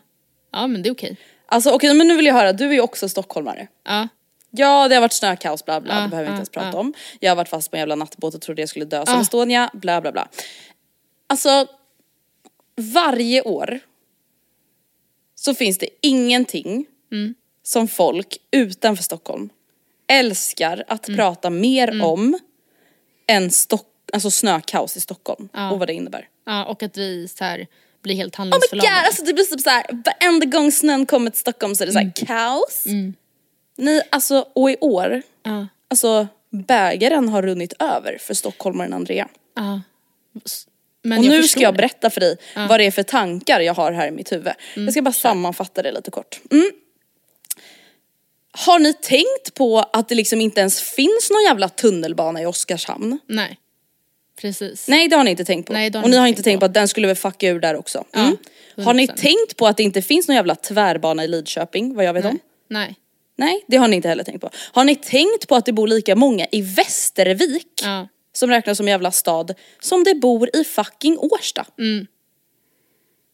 ja 0.53 0.67
men 0.67 0.83
det 0.83 0.89
är 0.89 0.93
okej. 0.93 1.17
Alltså 1.51 1.71
okej 1.71 1.95
men 1.95 2.09
nu 2.09 2.17
vill 2.17 2.27
jag 2.27 2.35
höra, 2.35 2.53
du 2.53 2.69
är 2.69 2.73
ju 2.73 2.81
också 2.81 3.09
stockholmare. 3.09 3.67
Ja. 3.85 4.09
Ja 4.51 4.89
det 4.89 4.95
har 4.95 5.01
varit 5.01 5.13
snökaos 5.13 5.65
bla 5.65 5.81
bla, 5.81 5.95
Ja, 5.95 6.01
det 6.01 6.09
behöver 6.09 6.27
vi 6.27 6.31
inte 6.31 6.39
ens 6.39 6.49
prata 6.51 6.69
ja. 6.73 6.79
om. 6.79 6.95
Jag 7.21 7.31
har 7.31 7.37
varit 7.37 7.49
fast 7.49 7.71
på 7.71 7.77
en 7.77 7.81
jävla 7.81 7.95
nattbåt 7.95 8.35
och 8.35 8.41
trodde 8.41 8.63
jag 8.63 8.69
skulle 8.69 8.85
dö 8.85 9.07
som 9.07 9.15
Ja. 9.15 9.21
Estonia, 9.21 9.71
bla 9.75 10.01
bla 10.01 10.13
bla. 10.13 10.29
Alltså, 11.27 11.67
varje 12.77 13.43
år 13.43 13.81
så 15.35 15.55
finns 15.55 15.79
det 15.79 15.89
ingenting 16.03 16.87
Mm. 17.13 17.35
som 17.63 17.89
folk 17.89 18.37
utanför 18.51 19.03
Stockholm 19.03 19.49
älskar 20.07 20.85
att 20.89 21.09
Mm. 21.09 21.19
prata 21.19 21.51
mer 21.51 22.03
om 22.05 22.39
än 23.27 23.51
Stock 23.51 23.87
alltså 24.13 24.31
snökaos 24.31 24.97
i 24.97 25.01
Stockholm 25.01 25.49
och 25.73 25.79
vad 25.79 25.89
det 25.89 25.93
innebär. 25.95 26.29
ja 26.47 26.65
och 26.65 26.83
att 26.83 26.97
vi 26.97 27.29
så 27.29 27.45
här 27.45 27.67
blir 28.03 28.15
helt 28.15 28.39
Oh 28.39 28.45
my 28.45 28.79
god, 28.79 28.85
alltså 29.07 29.25
det 29.25 29.33
blir 29.35 29.45
typ 29.45 29.61
såhär, 29.61 29.85
varenda 30.05 30.47
gång 30.47 30.73
snön 30.73 31.07
kommer 31.07 31.31
till 31.31 31.41
Stockholm 31.41 31.75
så 31.75 31.83
är 31.85 31.87
det 31.87 31.93
såhär 31.93 32.13
kaos. 32.27 32.85
Nej 33.79 34.03
alltså, 34.11 34.47
och 34.55 34.71
i 34.71 34.77
år, 34.81 35.23
Ja. 35.43 35.67
alltså 35.89 36.29
bägaren 36.51 37.29
har 37.29 37.43
runnit 37.43 37.73
över 37.79 38.19
för 38.21 38.35
stockholmaren 38.35 38.93
Andrea. 38.93 39.29
S- 40.47 40.67
Men 41.03 41.19
och 41.19 41.25
nu 41.25 41.43
ska 41.43 41.61
jag 41.61 41.75
berätta 41.77 42.11
för 42.11 42.21
dig 42.21 42.37
vad 42.69 42.81
det 42.81 42.85
är 42.85 42.91
för 42.91 43.03
tankar 43.03 43.61
jag 43.61 43.75
har 43.75 43.93
här 43.93 44.09
i 44.09 44.11
mitt 44.11 44.33
huvud. 44.33 44.53
jag 44.75 44.93
ska 44.93 45.03
bara 45.03 45.13
sammanfatta 45.13 45.83
det 45.83 45.93
lite 45.93 46.11
kort. 46.11 46.41
Mm. 46.51 46.71
Har 48.53 48.79
ni 48.79 48.95
tänkt 48.95 49.55
på 49.55 49.79
att 49.79 50.09
det 50.09 50.15
liksom 50.15 50.41
inte 50.41 50.61
ens 50.61 50.81
finns 50.81 51.31
någon 51.31 51.43
jävla 51.45 51.69
tunnelbana 51.69 52.43
i 52.43 52.47
Oskarshamn? 52.47 53.19
Nej. 53.27 53.59
Precis. 54.41 54.89
Nej 54.89 55.09
det 55.09 55.17
har 55.17 55.25
ni 55.25 55.31
inte 55.31 55.45
tänkt 55.45 55.67
på. 55.67 55.73
Nej, 55.73 55.91
det 55.91 55.99
har 55.99 56.05
och 56.05 56.11
ni 56.11 56.17
har 56.17 56.27
inte 56.27 56.37
tänkt 56.43 56.45
tänkt 56.45 56.61
på 56.61 56.67
att 56.67 56.75
den 56.75 56.89
skulle 56.89 57.07
väl 57.07 57.17
fucka 57.17 57.49
ur 57.49 57.61
där 57.61 57.77
också. 57.77 58.05
Ja, 58.13 58.21
Mm. 58.21 58.87
Har 58.87 58.95
ni 58.95 59.07
100%. 59.07 59.17
tänkt 59.17 59.57
på 59.57 59.67
att 59.67 59.77
det 59.77 59.83
inte 59.83 60.03
finns 60.03 60.29
någon 60.29 60.35
jävla 60.35 60.55
tvärbana 60.55 61.25
i 61.25 61.29
Lidköping 61.29 61.95
vad 61.95 62.05
jag 62.05 62.13
vet 62.13 62.25
om? 62.25 62.39
Nej. 62.69 62.95
Nej 63.37 63.65
det 63.69 63.77
har 63.77 63.89
ni 63.89 63.97
inte 63.97 64.09
heller 64.09 64.25
tänkt 64.25 64.41
på. 64.41 64.51
Har 64.73 64.85
ni 64.85 64.97
tänkt 64.97 65.49
på 65.49 65.57
att 65.57 65.67
det 65.67 65.73
bor 65.73 65.87
lika 65.89 66.17
många 66.17 66.47
i 66.53 66.63
Västervik 66.63 67.67
Ja. 67.83 68.09
som 68.33 68.51
räknas 68.51 68.77
som 68.79 68.89
jävla 68.89 69.11
stad 69.11 69.55
som 69.81 70.05
det 70.05 70.15
bor 70.15 70.51
i 70.57 70.65
fucking 70.65 71.19
Årsta? 71.19 71.67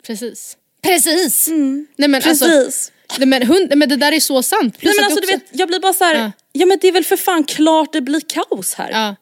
Precis. 0.07 0.57
Precis! 0.83 1.49
Nej 1.97 2.09
men 2.09 2.15
alltså. 2.15 2.45
Precis. 2.45 2.93
Nej, 3.19 3.29
men, 3.29 3.43
hund, 3.47 3.73
men 3.77 3.89
det 3.89 3.97
där 3.97 4.13
är 4.13 4.21
så 4.21 4.43
sant. 4.43 4.79
Plus 4.79 4.91
Nej 4.91 4.95
men 4.97 5.05
alltså 5.05 5.21
det 5.21 5.27
du 5.27 5.35
också, 5.37 5.47
vet, 5.53 5.61
jag 5.61 5.69
blir 5.69 5.81
bara 5.81 5.93
så 5.93 6.05
här. 6.05 6.15
Ja. 6.15 6.33
Ja. 6.53 6.67
men 6.67 6.79
det 6.81 6.89
är 6.89 6.93
väl 6.93 7.05
för 7.05 7.17
fan 7.17 7.45
klart 7.45 7.93
det 7.93 8.01
blir 8.01 8.21
kaos 8.21 8.75
här. 8.75 8.91
Ja. 8.91 9.17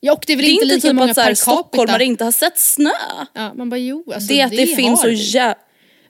Ja 0.00 0.12
och 0.12 0.24
det 0.26 0.32
är 0.32 0.36
väl 0.36 0.44
Det 0.44 0.50
är 0.50 0.52
inte 0.52 0.64
inte 0.64 0.74
lika 0.74 0.88
typ 0.88 0.94
många 0.96 1.10
att 1.10 1.16
per 1.16 1.22
capita. 1.24 1.36
stockholmare 1.52 2.04
inte 2.04 2.24
har 2.24 2.32
sett 2.32 2.58
snö. 2.58 2.90
Ja, 3.34 3.54
man 3.54 3.70
bara 3.70 3.78
jo 3.78 4.04
alltså 4.14 4.28
det 4.28 4.40
är 4.40 4.44
att 4.44 4.50
det, 4.50 4.66
finns 4.66 5.00
så 5.00 5.06
har 5.06 5.10
vi. 5.10 5.14
jä... 5.16 5.54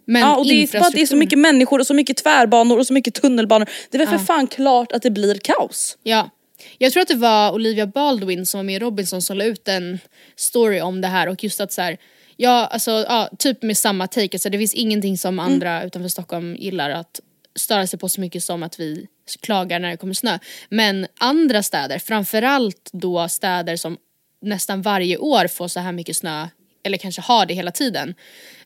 Men 0.05 0.23
Ja 0.23 0.37
och 0.37 0.47
det 0.47 0.63
är 0.63 0.79
bara 0.81 0.87
att 0.87 0.93
det 0.93 1.03
är 1.03 1.07
så 1.07 1.17
mycket 1.17 1.39
människor 1.39 1.79
och 1.79 1.87
så 1.87 1.95
mycket 1.95 2.17
tvärbanor 2.17 2.79
och 2.79 2.87
så 2.87 2.93
mycket 2.93 3.15
tunnelbanor. 3.15 3.69
Det 3.91 3.97
är 3.97 4.07
väl 4.07 4.19
för 4.19 4.25
fan 4.25 4.47
klart 4.47 4.93
att 4.93 5.03
det 5.03 5.11
blir 5.11 5.35
kaos. 5.39 5.99
Ja. 6.03 6.31
Jag 6.79 6.93
tror 6.93 7.03
att 7.03 7.09
det 7.09 7.15
var 7.15 7.53
Olivia 7.53 7.87
Baldwin 7.87 8.47
som 8.47 8.59
var 8.59 8.63
med 8.65 8.75
i 8.75 8.79
Robinson 8.79 9.23
som 9.23 9.37
la 9.37 9.45
ut 9.45 9.69
en 9.69 9.99
story 10.37 10.81
om 10.81 11.01
det 11.01 11.09
här 11.09 11.29
och 11.29 11.45
just 11.45 11.61
att 11.61 11.73
så 11.73 11.83
här, 11.83 11.97
ja 12.37 12.67
alltså 12.67 12.91
ja, 12.91 13.29
typ 13.39 13.63
med 13.63 13.77
samma 13.79 14.07
take, 14.07 14.29
alltså 14.33 14.51
det 14.51 14.59
finns 14.59 14.75
ingenting 14.75 15.19
som 15.19 15.39
Mm. 15.39 15.53
andra 15.53 15.85
utanför 15.85 16.09
Stockholm 16.09 16.57
gillar 16.59 16.91
att 16.91 17.21
störa 17.57 17.87
sig 17.87 17.99
på 17.99 18.09
så 18.09 18.21
mycket 18.21 18.45
som 18.45 18.63
att 18.63 18.81
vi 18.81 19.07
klagar 19.41 19.79
när 19.79 19.91
det 19.91 19.97
kommer 19.97 20.15
snö. 20.15 20.39
Men 20.69 21.07
andra 21.19 21.63
städer, 21.63 21.99
framförallt 21.99 22.91
då 22.93 23.29
städer 23.29 23.77
som 23.77 23.97
nästan 24.43 24.83
varje 24.83 25.17
år 25.19 25.47
får 25.47 25.69
så 25.69 25.81
här 25.81 25.93
mycket 25.93 26.17
snö 26.17 26.49
eller 26.85 26.99
kanske 26.99 27.23
har 27.23 27.47
det 27.47 27.55
hela 27.55 27.71
tiden. 27.71 28.15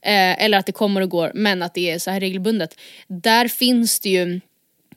Eh, 0.03 0.45
eller 0.45 0.59
att 0.59 0.67
det 0.67 0.73
kommer 0.73 1.01
och 1.01 1.11
går 1.11 1.33
men 1.35 1.63
att 1.63 1.75
det 1.75 1.91
är 1.91 1.99
så 1.99 2.11
här 2.11 2.21
regelbundet. 2.21 2.75
Där 3.09 3.49
finns 3.49 4.01
det 4.01 4.09
ju 4.09 4.41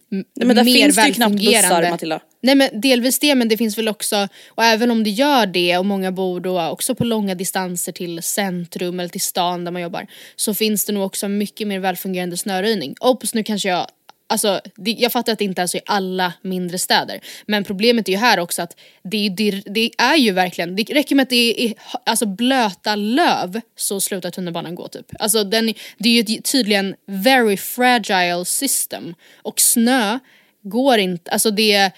Nej, 0.09 0.25
men 0.35 0.55
där 0.55 0.63
mer 0.63 0.73
finns 0.73 0.95
det 0.95 1.07
ju 1.07 1.13
knappt 1.13 1.35
bussar 1.35 1.89
Matilda. 1.89 2.19
Nej 2.41 2.55
men 2.55 2.81
delvis 2.81 3.19
det 3.19 3.35
men 3.35 3.47
det 3.47 3.57
finns 3.57 3.77
väl 3.77 3.87
också, 3.87 4.27
och 4.47 4.63
även 4.63 4.91
om 4.91 5.03
det 5.03 5.09
gör 5.09 5.45
det 5.45 5.77
och 5.77 5.85
många 5.85 6.11
bor 6.11 6.39
då 6.39 6.61
också 6.61 6.95
på 6.95 7.03
långa 7.03 7.35
distanser 7.35 7.91
till 7.91 8.21
centrum 8.21 8.99
eller 8.99 9.09
till 9.09 9.21
stan 9.21 9.65
där 9.65 9.71
man 9.71 9.81
jobbar 9.81 10.07
så 10.35 10.53
finns 10.53 10.85
det 10.85 10.93
nog 10.93 11.05
också 11.05 11.27
mycket 11.27 11.67
mer 11.67 11.79
välfungerande 11.79 12.37
snöröjning. 12.37 12.95
Ops 12.99 13.33
nu 13.33 13.43
kanske 13.43 13.69
jag 13.69 13.87
Alltså, 14.33 14.61
det, 14.75 14.91
jag 14.91 15.11
fattar 15.11 15.33
att 15.33 15.39
det 15.39 15.45
inte 15.45 15.61
är 15.61 15.67
så 15.67 15.77
i 15.77 15.81
alla 15.85 16.33
mindre 16.41 16.77
städer. 16.77 17.19
Men 17.45 17.63
problemet 17.63 18.07
är 18.07 18.11
ju 18.11 18.17
här 18.17 18.39
också 18.39 18.61
att 18.61 18.79
det, 19.03 19.17
är 19.17 19.41
ju 19.41 19.61
det 19.65 19.91
är 19.97 20.15
ju 20.15 20.31
verkligen, 20.31 20.75
det 20.75 20.83
räcker 20.83 21.15
med 21.15 21.23
att 21.23 21.29
det 21.29 21.65
är 21.65 21.73
alltså, 22.05 22.25
blöta 22.25 22.95
löv 22.95 23.61
så 23.75 23.99
slutar 23.99 24.31
tunnelbanan 24.31 24.75
gå 24.75 24.87
typ. 24.87 25.05
Alltså 25.19 25.43
den, 25.43 25.73
det 25.97 26.09
är 26.09 26.13
ju 26.13 26.37
ett 26.37 26.45
tydligen 26.45 26.95
very 27.05 27.57
fragile 27.57 28.45
system. 28.45 29.15
Och 29.41 29.59
snö 29.59 30.19
går 30.63 30.97
inte, 30.97 31.31
alltså 31.31 31.51
det 31.51 31.91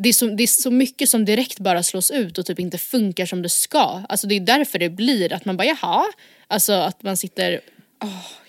det 0.00 0.08
är, 0.08 0.12
så, 0.12 0.26
det 0.26 0.42
är 0.42 0.46
så 0.46 0.70
mycket 0.70 1.08
som 1.08 1.24
direkt 1.24 1.58
bara 1.58 1.82
slås 1.82 2.10
ut 2.10 2.38
och 2.38 2.46
typ 2.46 2.60
inte 2.60 2.78
funkar 2.78 3.26
som 3.26 3.42
det 3.42 3.48
ska. 3.48 4.02
Alltså 4.08 4.26
det 4.26 4.34
är 4.34 4.40
därför 4.40 4.78
det 4.78 4.88
blir 4.88 5.32
att 5.32 5.44
man 5.44 5.56
bara 5.56 5.64
jaha, 5.64 6.04
alltså 6.46 6.72
att 6.72 7.02
man 7.02 7.16
sitter 7.16 7.60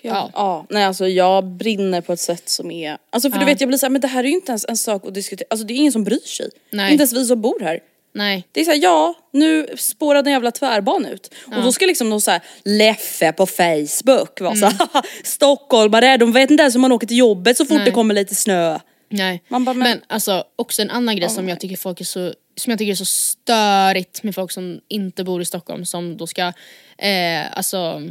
Ja. 0.02 0.30
ja. 0.34 0.66
Nej 0.70 0.84
alltså 0.84 1.08
jag 1.08 1.44
brinner 1.44 2.00
på 2.00 2.12
ett 2.12 2.20
sätt 2.20 2.48
som 2.48 2.70
är, 2.70 2.98
alltså 3.10 3.30
för 3.30 3.38
du 3.38 3.44
vet 3.44 3.60
jag 3.60 3.68
blir 3.68 3.78
såhär 3.78 3.90
men 3.90 4.00
det 4.00 4.08
här 4.08 4.24
är 4.24 4.28
ju 4.28 4.34
inte 4.34 4.52
ens 4.52 4.66
en 4.68 4.76
sak 4.76 5.06
att 5.06 5.14
diskutera, 5.14 5.46
alltså 5.50 5.66
det 5.66 5.74
är 5.74 5.76
ingen 5.76 5.92
som 5.92 6.04
bryr 6.04 6.26
sig. 6.26 6.50
Nej. 6.72 6.92
Inte 6.92 7.02
ens 7.02 7.12
vi 7.12 7.24
som 7.24 7.40
bor 7.40 7.60
här. 7.60 7.80
Nej. 8.14 8.44
Det 8.52 8.60
är 8.60 8.64
såhär, 8.64 8.78
ja 8.82 9.14
nu 9.32 9.66
spårade 9.76 10.30
en 10.30 10.32
jävla 10.32 10.50
tvärbana 10.50 11.10
ut. 11.10 11.34
Och 11.56 11.62
då 11.62 11.72
ska 11.72 11.86
liksom 11.86 12.08
någon 12.10 12.20
såhär 12.20 12.40
Leffe 12.64 13.32
på 13.32 13.46
Facebook 13.46 14.40
vara 14.40 14.52
Mm. 14.52 14.70
såhär, 14.70 14.88
stockholmare 15.24 16.16
de 16.16 16.32
vet 16.32 16.50
inte 16.50 16.62
ens 16.62 16.74
hur 16.74 16.80
man 16.80 16.92
åker 16.92 17.06
till 17.06 17.16
jobbet 17.18 17.56
så 17.56 17.64
fort 17.64 17.76
Nej. 17.76 17.84
det 17.84 17.90
kommer 17.90 18.14
lite 18.14 18.34
snö. 18.34 18.78
Nej. 19.08 19.42
Bara, 19.48 19.58
men... 19.58 19.78
men- 19.78 20.00
alltså 20.06 20.44
också 20.56 20.82
en 20.82 20.90
annan 20.90 21.16
grej 21.16 21.30
som 21.30 21.48
jag 21.48 21.60
tycker 21.60 21.76
folk 21.76 22.00
är 22.00 22.04
så 22.04 22.34
som 22.56 22.70
jag 22.70 22.78
tycker 22.78 22.92
är 22.92 22.96
så 22.96 23.04
störigt 23.04 24.22
med 24.22 24.34
folk 24.34 24.52
som 24.52 24.80
inte 24.88 25.24
bor 25.24 25.42
i 25.42 25.44
Stockholm 25.44 25.84
som 25.86 26.16
då 26.16 26.26
ska 26.26 26.52
eh, 26.98 27.56
alltså 27.58 28.02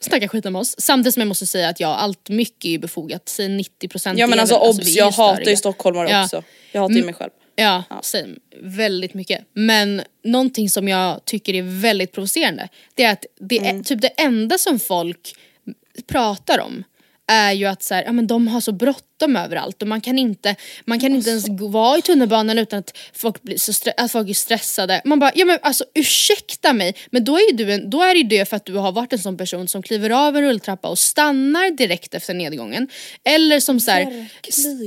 snacka 0.00 0.28
skit 0.28 0.46
om 0.46 0.56
oss. 0.56 0.74
Samtidigt 0.78 1.14
som 1.14 1.20
jag 1.20 1.28
måste 1.28 1.46
säga 1.46 1.68
att 1.68 1.80
ja, 1.80 1.94
allt 1.96 2.28
mycket 2.28 2.64
är 2.64 2.78
befogat. 2.78 3.28
Säg 3.28 3.48
90% 3.48 4.14
Ja 4.18 4.26
men 4.26 4.40
alltså 4.40 4.58
väl- 4.58 4.68
obs, 4.68 4.78
är 4.96 4.98
jag 4.98 5.04
hatar 5.10 5.34
störiga. 5.34 5.50
ju 5.50 5.56
stockholmare 5.56 6.10
Ja. 6.10 6.24
också. 6.24 6.42
Jag 6.72 6.80
hatar 6.80 6.92
ju 6.94 6.98
Mm. 6.98 7.06
mig 7.06 7.14
själv. 7.14 7.30
Ja, 7.56 7.82
same. 8.02 8.28
väldigt 8.62 9.14
mycket. 9.14 9.44
Men 9.52 10.02
någonting 10.24 10.70
som 10.70 10.88
jag 10.88 11.24
tycker 11.24 11.54
är 11.54 11.80
väldigt 11.80 12.12
provocerande 12.12 12.68
det 12.94 13.04
är 13.04 13.12
att 13.12 13.24
det 13.40 13.58
är 13.58 13.70
Mm. 13.70 13.84
typ 13.84 14.00
det 14.00 14.08
enda 14.08 14.58
som 14.58 14.78
folk 14.78 15.34
pratar 16.06 16.58
om 16.58 16.84
är 17.30 17.52
ju 17.52 17.66
att 17.66 17.82
så 17.82 17.94
här, 17.94 18.04
ja, 18.04 18.12
men 18.12 18.26
de 18.26 18.48
har 18.48 18.60
så 18.60 18.72
bråttom 18.72 19.36
överallt 19.36 19.82
och 19.82 19.88
man 19.88 20.00
kan 20.00 20.18
inte, 20.18 20.56
man 20.84 21.00
kan 21.00 21.14
inte 21.14 21.30
ens 21.30 21.48
vara 21.48 21.98
i 21.98 22.02
tunnelbanan 22.02 22.58
utan 22.58 22.78
att 22.78 22.98
folk, 23.12 23.42
blir 23.42 23.58
så 23.58 23.90
att 23.96 24.12
folk 24.12 24.28
är 24.28 24.34
stressade. 24.34 25.02
Man 25.04 25.18
bara, 25.18 25.32
ja 25.34 25.44
men 25.44 25.58
alltså 25.62 25.84
ursäkta 25.94 26.72
mig, 26.72 26.94
men 27.10 27.24
då 27.24 27.36
är, 27.36 27.52
du 27.52 27.72
en, 27.72 27.90
då 27.90 28.02
är 28.02 28.14
det 28.14 28.20
ju 28.20 28.28
det 28.28 28.48
för 28.48 28.56
att 28.56 28.66
du 28.66 28.74
har 28.74 28.92
varit 28.92 29.12
en 29.12 29.18
sån 29.18 29.36
person 29.36 29.68
som 29.68 29.82
kliver 29.82 30.10
av 30.10 30.36
en 30.36 30.42
rulltrappa 30.42 30.88
och 30.88 30.98
stannar 30.98 31.70
direkt 31.70 32.14
efter 32.14 32.34
nedgången. 32.34 32.88
Eller 33.24 33.60
som 33.60 33.80
så 33.80 33.90
här, 33.90 34.28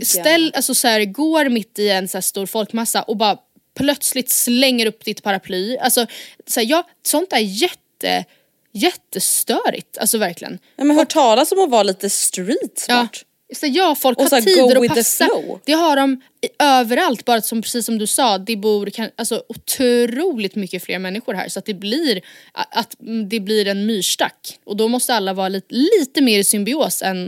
ställ, 0.06 0.54
alltså 0.56 0.76
så 0.76 0.88
här, 0.88 1.06
går 1.06 1.50
mitt 1.50 1.80
i 1.80 1.90
en 1.90 2.08
så 2.08 2.22
stor 2.22 2.46
folkmassa 2.46 3.02
och 3.02 3.18
bara 3.18 3.38
plötsligt 3.78 4.30
slänger 4.30 4.86
upp 4.86 5.06
ditt 5.06 5.24
paraply. 5.24 5.78
Alltså, 5.78 6.08
så 6.48 6.60
här, 6.60 6.68
ja, 6.68 6.88
sånt 7.04 7.34
är 7.34 7.40
jätte, 7.40 8.26
jättestörigt. 8.74 9.98
Alltså 9.98 10.18
verkligen. 10.18 10.60
Nej, 10.76 10.88
men 10.88 10.98
hört 10.98 11.10
talas 11.14 11.52
om 11.52 11.60
att 11.60 11.70
vara 11.70 11.84
lite 11.84 12.10
street 12.10 12.86
Ja. 12.88 12.94
smart. 12.96 13.24
Så 13.56 13.68
ja, 13.68 13.96
folk 13.96 14.18
Och 14.18 14.24
har 14.26 14.42
tider 14.42 14.82
att 14.86 14.96
passa. 14.96 15.30
Det 15.66 15.74
har 15.74 15.96
de 15.96 16.22
överallt, 16.60 17.26
bara 17.26 17.42
som, 17.42 17.62
precis 17.62 17.86
som 17.86 17.98
du 17.98 18.08
sa, 18.08 18.38
det 18.38 18.56
bor 18.56 18.86
kan, 18.86 19.10
alltså, 19.16 19.44
otroligt 19.50 20.56
mycket 20.56 20.84
fler 20.84 21.00
människor 21.00 21.34
här 21.34 21.50
så 21.50 21.60
att 21.60 21.66
det 21.66 21.74
blir, 21.74 22.22
att 22.54 23.00
mm, 23.02 23.30
det 23.30 23.40
blir 23.40 23.68
en 23.68 23.86
myrstack. 23.86 24.60
Och 24.66 24.78
då 24.78 24.88
måste 24.88 25.14
alla 25.14 25.34
vara 25.34 25.50
lite, 25.50 25.76
lite 25.76 26.22
mer 26.22 26.40
i 26.40 26.44
symbios 26.44 27.02
än 27.02 27.28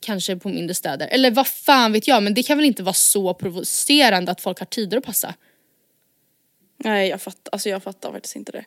kanske 0.00 0.36
på 0.36 0.48
mindre 0.48 0.74
städer. 0.74 1.08
Eller 1.10 1.30
vad 1.30 1.46
fan 1.46 1.92
vet 1.92 2.08
jag, 2.08 2.22
men 2.22 2.34
det 2.34 2.42
kan 2.42 2.58
väl 2.58 2.66
inte 2.66 2.82
vara 2.82 2.94
så 2.94 3.34
provocerande 3.34 4.32
att 4.32 4.40
folk 4.40 4.58
har 4.58 4.66
tider 4.66 4.98
att 4.98 5.04
passa. 5.04 5.34
Nej 6.84 7.08
jag 7.08 7.22
fattar, 7.22 7.50
alltså 7.52 7.68
jag 7.68 7.82
fattar 7.82 8.12
faktiskt 8.12 8.36
inte 8.36 8.52
det. 8.52 8.64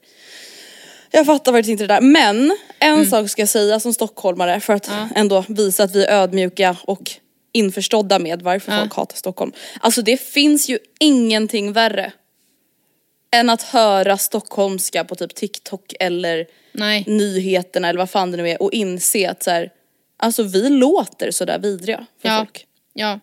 Jag 1.11 1.25
fattar 1.25 1.51
faktiskt 1.51 1.69
inte 1.71 1.83
det 1.83 1.93
där. 1.93 2.01
Men 2.01 2.57
en 2.79 2.93
Mm. 2.93 3.05
sak 3.05 3.29
ska 3.29 3.41
jag 3.41 3.49
säga 3.49 3.79
som 3.79 3.93
stockholmare 3.93 4.59
för 4.59 4.73
att 4.73 4.89
ändå 5.15 5.45
visa 5.47 5.83
att 5.83 5.95
vi 5.95 6.05
är 6.05 6.21
ödmjuka 6.21 6.77
och 6.83 7.11
införstådda 7.51 8.19
med 8.19 8.41
varför 8.41 8.79
folk 8.79 8.93
hatar 8.93 9.15
Stockholm. 9.17 9.51
Alltså 9.79 10.01
det 10.01 10.17
finns 10.21 10.69
ju 10.69 10.79
ingenting 10.99 11.73
värre 11.73 12.11
än 13.31 13.49
att 13.49 13.61
höra 13.61 14.17
stockholmska 14.17 15.03
på 15.03 15.15
typ 15.15 15.35
TikTok 15.35 15.93
eller 15.99 16.47
Nej. 16.71 17.03
nyheterna 17.07 17.89
eller 17.89 17.97
vad 17.99 18.09
fan 18.09 18.31
det 18.31 18.37
nu 18.37 18.49
är 18.49 18.61
och 18.61 18.73
inse 18.73 19.29
att 19.29 19.43
så 19.43 19.51
här, 19.51 19.69
alltså 20.21 20.43
vi 20.43 20.69
låter 20.69 21.31
sådär 21.31 21.59
vidriga 21.59 22.05
för 22.21 22.29
Ja. 22.29 22.37
folk. 22.37 22.65
Ja. 22.93 23.19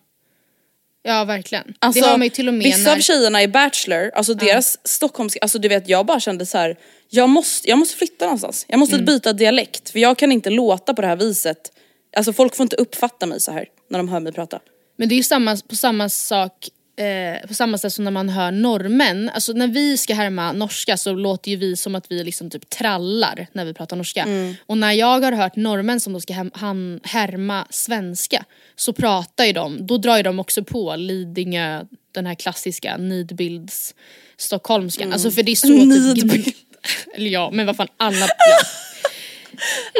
Ja, 1.03 1.23
verkligen. 1.25 1.73
Alltså, 1.79 2.01
det 2.01 2.07
har 2.07 2.17
man 2.17 2.25
ju 2.25 2.29
till 2.29 2.47
och 2.47 2.53
med 2.53 2.63
vissa 2.63 2.89
när... 2.89 2.95
av 2.97 3.01
tjejerna 3.01 3.43
i 3.43 3.47
Bachelor, 3.47 4.11
alltså 4.15 4.33
deras 4.33 4.77
stockholmska, 4.87 5.39
alltså 5.41 5.59
du 5.59 5.67
vet 5.67 5.89
jag 5.89 6.05
bara 6.05 6.19
kände 6.19 6.45
så 6.45 6.57
här. 6.57 6.77
Jag 7.09 7.29
måste, 7.29 7.69
jag 7.69 7.77
måste 7.77 7.97
flytta 7.97 8.25
någonstans. 8.25 8.65
Jag 8.67 8.73
Mm. 8.73 8.79
måste 8.79 8.99
byta 8.99 9.33
dialekt 9.33 9.89
för 9.89 9.99
jag 9.99 10.17
kan 10.17 10.31
inte 10.31 10.49
låta 10.49 10.93
på 10.93 11.01
det 11.01 11.07
här 11.07 11.15
viset. 11.15 11.71
Alltså 12.17 12.33
folk 12.33 12.55
får 12.55 12.63
inte 12.63 12.75
uppfatta 12.75 13.25
mig 13.25 13.39
så 13.39 13.51
här 13.51 13.65
när 13.89 13.99
de 13.99 14.09
hör 14.09 14.19
mig 14.19 14.33
prata. 14.33 14.59
Men 14.97 15.09
det 15.09 15.15
är 15.15 15.17
ju 15.17 15.23
samma, 15.23 15.57
på 15.69 15.75
samma 15.75 16.09
sak 16.09 16.69
eh, 16.99 17.47
på 17.47 17.53
samma 17.53 17.77
sätt 17.77 17.93
som 17.93 18.03
när 18.03 18.11
man 18.11 18.29
hör 18.29 18.51
norrmän. 18.51 19.29
Alltså 19.33 19.53
när 19.53 19.67
vi 19.67 19.97
ska 19.97 20.13
härma 20.13 20.51
norska 20.51 20.97
så 20.97 21.13
låter 21.13 21.51
ju 21.51 21.57
vi 21.57 21.75
som 21.75 21.95
att 21.95 22.11
vi 22.11 22.23
liksom 22.23 22.49
typ 22.49 22.69
trallar 22.69 23.47
när 23.53 23.65
vi 23.65 23.73
pratar 23.73 23.97
norska. 23.97 24.23
Mm. 24.23 24.55
Och 24.65 24.77
när 24.77 24.93
jag 24.93 25.21
har 25.21 25.31
hört 25.31 25.55
norrmän 25.55 25.99
som 25.99 26.13
då 26.13 26.19
ska 26.19 26.49
han, 26.53 26.99
härma 27.03 27.67
svenska 27.69 28.45
så 28.75 28.93
pratar 28.93 29.45
ju 29.45 29.53
de, 29.53 29.85
då 29.85 29.97
drar 29.97 30.17
ju 30.17 30.23
de 30.23 30.39
också 30.39 30.63
på 30.63 30.95
Lidingö, 30.95 31.85
den 32.11 32.25
här 32.25 32.35
klassiska 32.35 32.97
nidbilds 32.97 33.95
stockholmskan. 34.37 35.13
Alltså 35.13 35.31
för 35.31 35.43
det 35.43 35.51
är 35.51 35.55
så 35.55 35.67
typ... 35.67 35.85
Nidbild. 35.85 36.53
Eller 37.15 37.29
ja, 37.29 37.49
men 37.53 37.65
vad 37.65 37.75
fan 37.75 37.87
alla... 37.97 38.27
Ja. 38.27 38.59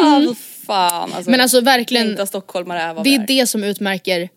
Mm. 0.01 0.35
fan 0.65 1.13
alltså. 1.13 1.31
Men 1.31 1.41
alltså 1.41 1.61
verkligen, 1.61 2.15
det 3.03 3.15
är. 3.15 3.27
det 3.27 3.47
som 3.47 3.63
utmärker 3.63 4.29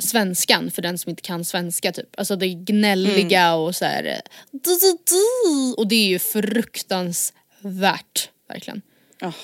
svenskan 0.00 0.70
för 0.70 0.82
den 0.82 0.98
som 0.98 1.10
inte 1.10 1.22
kan 1.22 1.44
svenska 1.44 1.92
typ. 1.92 2.18
Alltså 2.18 2.36
det 2.36 2.48
gnälliga 2.48 3.42
Mm. 3.46 3.60
och 3.60 3.76
så 3.76 3.84
här. 3.84 4.20
du, 4.50 4.70
du, 4.80 4.98
du. 5.10 5.74
Och 5.76 5.88
det 5.88 5.94
är 5.94 6.08
ju 6.08 6.18
fruktansvärt, 6.18 8.28
verkligen. 8.48 8.82
Åh, 9.22 9.34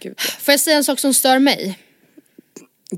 gud. 0.00 0.20
Får 0.20 0.52
jag 0.52 0.60
säga 0.60 0.76
en 0.76 0.84
sak 0.84 0.98
som 0.98 1.14
stör 1.14 1.38
mig? 1.38 1.78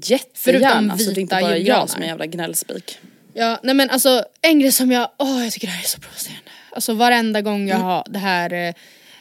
Jättegärna, 0.03 0.69
Förutom 0.69 0.91
alltså, 0.91 1.11
det 1.11 1.21
är 1.21 1.23
inte 1.23 1.39
bara 1.41 1.57
julgranar. 1.57 1.81
jag 1.81 1.91
som 1.91 1.99
är 2.01 2.05
en 2.05 2.09
jävla 2.09 2.27
gnällspik. 2.27 2.99
Ja, 3.35 3.61
nej 3.63 3.75
men 3.75 3.91
alltså 3.91 4.25
en 4.43 4.61
grej 4.61 4.73
som 4.73 4.93
jag, 4.93 5.11
åh 5.19 5.45
jag 5.45 5.53
tycker 5.53 5.67
det 5.67 5.73
här 5.73 5.83
är 5.83 5.87
så 5.89 6.01
provocerande. 6.01 6.51
Alltså 6.73 6.95
varenda 6.95 7.43
gång 7.43 7.55
Mm. 7.57 7.69
jag 7.69 7.77
har 7.79 8.05
det 8.11 8.19
här, 8.19 8.53
eh, 8.53 8.75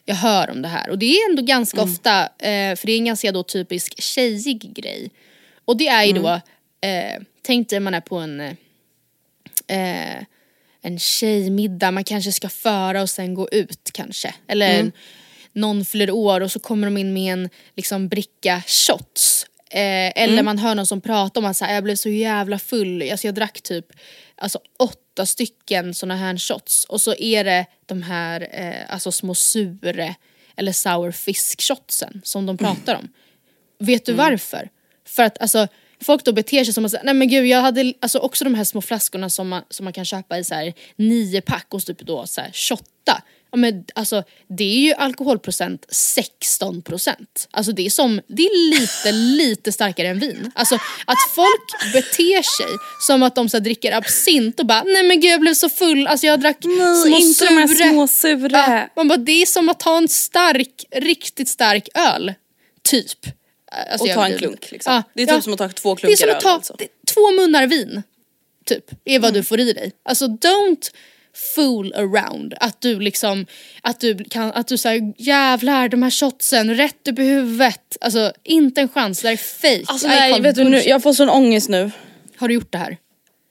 jag 0.05 0.15
hör 0.15 0.49
om 0.49 0.61
det 0.61 0.67
här. 0.67 0.89
Och 0.89 0.99
det 0.99 1.05
är 1.05 1.29
ändå 1.29 1.41
ganska 1.41 1.77
Mm. 1.81 1.93
ofta, 1.93 2.21
eh, 2.23 2.75
för 2.75 2.85
det 2.85 2.91
är 2.91 2.97
en 2.97 3.05
ganska 3.05 3.31
då 3.31 3.43
typisk 3.43 4.01
tjejig 4.01 4.73
grej. 4.75 5.11
Och 5.65 5.77
det 5.77 5.87
är 5.87 6.03
ju 6.03 6.13
då, 6.13 6.41
Mm. 6.81 7.15
eh, 7.15 7.21
tänk 7.45 7.69
dig 7.69 7.79
man 7.79 7.93
är 7.93 8.01
på 8.01 8.15
en, 8.17 8.39
eh, 9.67 10.17
en 10.81 10.99
tjejmiddag, 10.99 11.91
man 11.91 12.03
kanske 12.03 12.31
ska 12.31 12.49
föra 12.49 13.01
och 13.01 13.09
sen 13.09 13.33
gå 13.33 13.49
ut 13.51 13.89
kanske. 13.93 14.33
Eller 14.47 14.73
Mm. 14.73 14.85
en, 14.85 14.91
någon 15.53 15.85
fyller 15.85 16.11
år 16.11 16.41
och 16.41 16.51
så 16.51 16.59
kommer 16.59 16.87
de 16.87 16.97
in 16.97 17.13
med 17.13 17.33
en 17.33 17.49
liksom, 17.75 18.07
bricka 18.07 18.63
shots. 18.67 19.45
Eh, 19.69 20.11
eller 20.23 20.33
Mm. 20.33 20.45
man 20.45 20.57
hör 20.57 20.75
någon 20.75 20.87
som 20.87 21.01
pratar 21.01 21.41
om 21.41 21.45
att 21.45 21.57
så 21.57 21.65
här, 21.65 21.73
jag 21.73 21.83
blev 21.83 21.95
så 21.95 22.09
jävla 22.09 22.59
full, 22.59 23.11
alltså, 23.11 23.27
jag 23.27 23.35
drack 23.35 23.61
typ 23.61 23.85
alltså, 24.35 24.59
åtta 24.79 25.25
stycken 25.25 25.93
såna 25.93 26.15
här 26.15 26.37
shots 26.37 26.85
och 26.85 27.01
så 27.01 27.15
är 27.15 27.43
det 27.43 27.65
de 27.85 28.03
här 28.03 28.47
eh, 28.51 28.93
alltså, 28.93 29.11
små 29.11 29.35
sure 29.35 30.15
eller 30.55 30.71
sour 30.71 31.11
fisk 31.11 31.61
shotsen 31.61 32.21
som 32.23 32.45
de 32.45 32.57
pratar 32.57 32.95
om. 32.95 33.09
Vet 33.79 34.05
du 34.05 34.11
Mm. 34.11 34.25
varför? 34.25 34.69
För 35.05 35.23
att 35.23 35.41
alltså, 35.41 35.67
folk 36.01 36.23
då 36.23 36.33
beter 36.33 36.63
sig 36.63 36.73
som 36.73 36.85
att 36.85 36.95
nej 37.03 37.13
men 37.13 37.27
gud 37.27 37.45
jag 37.45 37.61
hade 37.61 37.93
alltså 37.99 38.19
också 38.19 38.43
de 38.43 38.55
här 38.55 38.63
små 38.63 38.81
flaskorna 38.81 39.29
som 39.29 39.49
man, 39.49 39.63
som 39.69 39.83
man 39.83 39.93
kan 39.93 40.05
köpa 40.05 40.37
i 40.37 40.43
så 40.43 40.55
här 40.55 40.73
nio 40.95 41.41
pack 41.41 41.67
och 41.69 41.85
typ 41.85 41.99
då 41.99 42.27
så 42.27 42.41
här 42.41 42.51
shotta. 42.53 43.21
Ja, 43.51 43.57
men 43.57 43.85
alltså 43.95 44.23
det 44.47 44.63
är 44.63 44.79
ju 44.79 44.93
alkoholprocent 44.93 45.85
16 45.89 46.81
procent. 46.81 47.47
Alltså 47.51 47.71
det 47.71 47.85
är 47.85 47.89
som, 47.89 48.21
det 48.27 48.43
är 48.43 48.79
lite 48.79 49.11
lite 49.43 49.71
starkare 49.71 50.07
än 50.07 50.19
vin. 50.19 50.51
Alltså 50.55 50.75
att 51.05 51.17
folk 51.35 51.93
beter 51.93 52.41
sig 52.57 52.77
som 53.01 53.23
att 53.23 53.35
de 53.35 53.49
så 53.49 53.57
här, 53.57 53.61
dricker 53.61 53.91
absint 53.91 54.59
och 54.59 54.65
bara 54.65 54.83
nej 54.83 55.03
men 55.03 55.19
gud 55.19 55.31
jag 55.31 55.41
blev 55.41 55.53
så 55.53 55.69
full, 55.69 56.07
alltså 56.07 56.27
jag 56.27 56.39
drack 56.39 56.57
Nej, 56.63 57.03
små 57.03 57.17
inte 57.17 57.45
de 57.45 57.57
här 57.57 57.91
små 57.91 58.07
sura. 58.07 58.57
Ja, 58.57 58.89
man 58.95 59.07
bara 59.07 59.17
det 59.17 59.41
är 59.41 59.45
som 59.45 59.69
att 59.69 59.79
ta 59.79 59.97
en 59.97 60.07
stark, 60.07 60.85
riktigt 60.95 61.49
stark 61.49 61.87
öl. 61.93 62.33
Typ. 62.83 63.19
Alltså, 63.71 64.07
Och 64.07 64.13
ta 64.13 64.25
en 64.25 64.31
inte. 64.31 64.39
klunk 64.39 64.71
liksom. 64.71 64.93
Ja, 64.93 65.03
det 65.13 65.23
är 65.23 65.27
ja. 65.27 65.35
typ 65.35 65.43
som 65.43 65.53
att 65.53 65.59
ta 65.59 65.69
två 65.69 65.95
Det 65.95 65.99
är 65.99 66.15
klunkar 66.15 66.17
som 66.27 66.29
att 66.35 66.39
ta 66.41 66.49
alltså. 66.49 66.75
det- 66.79 67.13
två 67.13 67.31
munnar 67.31 67.67
vin. 67.67 68.03
Typ, 68.65 68.91
är 69.05 69.19
vad 69.19 69.33
du 69.33 69.43
får 69.43 69.59
i 69.59 69.73
dig. 69.73 69.91
Alltså 70.03 70.25
don't 70.27 70.91
fool 71.55 71.93
around. 71.93 72.53
Att 72.59 72.81
du 72.81 72.99
liksom, 72.99 73.45
att 73.81 73.99
du 73.99 74.23
kan, 74.23 74.51
att 74.51 74.67
du 74.67 74.77
säger 74.77 75.13
jävlar 75.17 75.89
de 75.89 76.03
här 76.03 76.09
shotsen, 76.11 76.75
rätt 76.75 77.07
upp 77.07 77.19
i 77.19 77.23
huvudet. 77.23 77.97
Alltså 78.01 78.33
inte 78.43 78.81
en 78.81 78.89
chans, 78.89 79.21
det 79.21 79.27
där 79.27 79.33
är 79.33 79.37
fake. 79.37 79.83
Alltså 79.87 80.07
nej 80.07 80.41
vet 80.41 80.55
du 80.55 80.63
nu, 80.63 80.77
jag 80.81 81.03
får 81.03 81.13
sån 81.13 81.29
ångest 81.29 81.69
nu. 81.69 81.91
Har 82.37 82.47
du 82.47 82.53
gjort 82.53 82.71
det 82.71 82.77
här? 82.77 82.97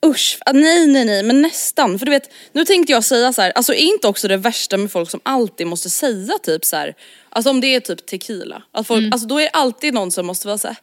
Usch, 0.05 0.38
ah, 0.47 0.53
nej 0.53 0.87
nej 0.87 1.05
nej 1.05 1.23
men 1.23 1.43
nästan. 1.43 1.99
För 1.99 2.07
du 2.07 2.11
vet, 2.12 2.31
nu 2.53 2.64
tänkte 2.64 2.93
jag 2.93 3.05
säga 3.05 3.33
så 3.33 3.43
här, 3.43 3.51
alltså 3.55 3.73
är 3.75 3.79
inte 3.79 4.07
också 4.09 4.29
det 4.29 4.37
värsta 4.37 4.77
med 4.77 4.93
folk 4.93 5.11
som 5.11 5.21
alltid 5.23 5.67
måste 5.67 5.90
säga 5.90 6.38
typ 6.43 6.64
så 6.64 6.77
här, 6.77 6.95
alltså 7.29 7.51
om 7.51 7.61
det 7.61 7.75
är 7.75 7.81
typ 7.81 8.07
tequila, 8.07 8.62
att 8.73 8.87
folk, 8.87 9.12
alltså 9.12 9.29
då 9.29 9.38
är 9.38 9.43
det 9.43 9.49
alltid 9.51 9.95
någon 9.95 10.11
som 10.11 10.27
måste 10.27 10.47
vara 10.47 10.59
så 10.59 10.69
här, 10.69 10.77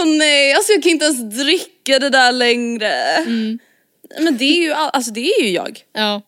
åh 0.00 0.06
nej 0.06 0.52
alltså 0.52 0.72
jag 0.72 0.82
kan 0.82 0.90
inte 0.92 1.04
ens 1.04 1.36
dricka 1.38 1.98
det 1.98 2.10
där 2.10 2.32
längre. 2.32 3.24
Men 4.20 4.36
det 4.36 4.44
är 4.44 4.60
ju, 4.62 4.72
all, 4.72 4.90
alltså 4.92 5.12
det 5.12 5.20
är 5.20 5.42
ju 5.42 5.50
jag 5.50 5.80
Ja. 5.92 6.22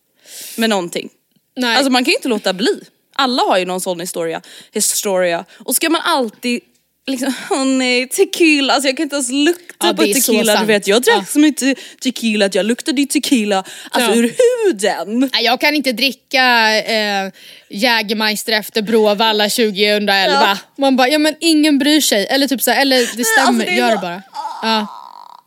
med 0.56 0.70
någonting. 0.70 1.08
Nej. 1.56 1.76
Alltså 1.76 1.90
man 1.92 2.04
kan 2.04 2.10
ju 2.10 2.16
inte 2.16 2.28
låta 2.28 2.52
bli. 2.52 2.80
Alla 3.14 3.42
har 3.42 3.58
ju 3.58 3.64
någon 3.64 3.80
sån 3.80 4.00
historia, 4.00 4.42
historia. 4.72 5.44
Och 5.58 5.74
ska 5.76 5.90
man 5.90 6.00
alltid 6.04 6.60
liksom, 7.06 7.32
åh 7.50 7.64
nej 7.64 8.08
tequila, 8.08 8.72
alltså 8.72 8.88
jag 8.88 8.96
kan 8.96 9.02
inte 9.04 9.16
ens 9.16 9.30
lukta 9.30 9.86
Ja, 9.86 9.94
på 9.94 10.02
tequila. 10.02 10.60
Du 10.60 10.66
vet 10.66 10.86
jag 10.86 11.02
drack 11.02 11.16
Ja. 11.18 11.24
så 11.24 11.38
mycket 11.38 11.78
tequila 12.00 12.46
att 12.46 12.54
jag 12.54 12.66
luktade 12.66 13.00
ju 13.00 13.06
tequila, 13.06 13.64
alltså 13.90 14.10
Ja. 14.10 14.16
ur 14.16 14.34
huden. 14.66 15.30
Jag 15.42 15.60
kan 15.60 15.74
inte 15.74 15.92
dricka 15.92 16.76
eh, 16.78 17.32
Jägermeister 17.70 18.52
efter 18.52 18.82
Bråvalla 18.82 19.44
2011. 19.44 20.32
Ja. 20.32 20.58
Man 20.78 20.96
bara, 20.96 21.08
ja 21.08 21.18
men 21.18 21.34
ingen 21.40 21.78
bryr 21.78 22.00
sig. 22.00 22.26
Eller 22.26 22.48
typ 22.48 22.62
så 22.62 22.70
här, 22.70 22.80
eller 22.80 23.16
det 23.16 23.24
stämmer, 23.24 23.48
alltså, 23.48 23.66
det 23.66 23.74
gör 23.76 23.90
det 23.90 23.96
bara. 24.02 24.22
Ja. 24.62 24.86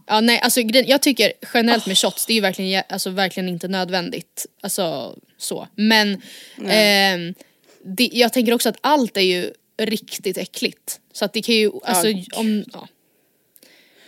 Ja, 0.08 0.20
nej, 0.22 0.40
alltså, 0.40 0.62
jag 0.62 1.02
tycker 1.02 1.34
generellt 1.54 1.86
med 1.86 1.98
shots, 1.98 2.26
det 2.26 2.34
är 2.34 2.36
ju 2.36 2.42
verkligen, 2.42 2.84
alltså, 2.90 3.10
verkligen 3.10 3.50
inte 3.50 3.68
nödvändigt. 3.68 4.46
Alltså 4.64 5.16
så. 5.38 5.68
Men 5.76 6.22
ehm, 6.70 7.34
det, 7.98 8.10
jag 8.14 8.34
tänker 8.34 8.54
också 8.54 8.70
att 8.70 8.78
allt 8.82 9.18
är 9.18 9.22
ju 9.22 9.52
riktigt 9.80 10.38
äckligt. 10.38 11.00
Så 11.14 11.26
att 11.26 11.34
det 11.34 11.42
kan 11.42 11.56
ju, 11.56 11.72
alltså 11.84 12.08
om, 12.36 12.64
ja. 12.74 12.88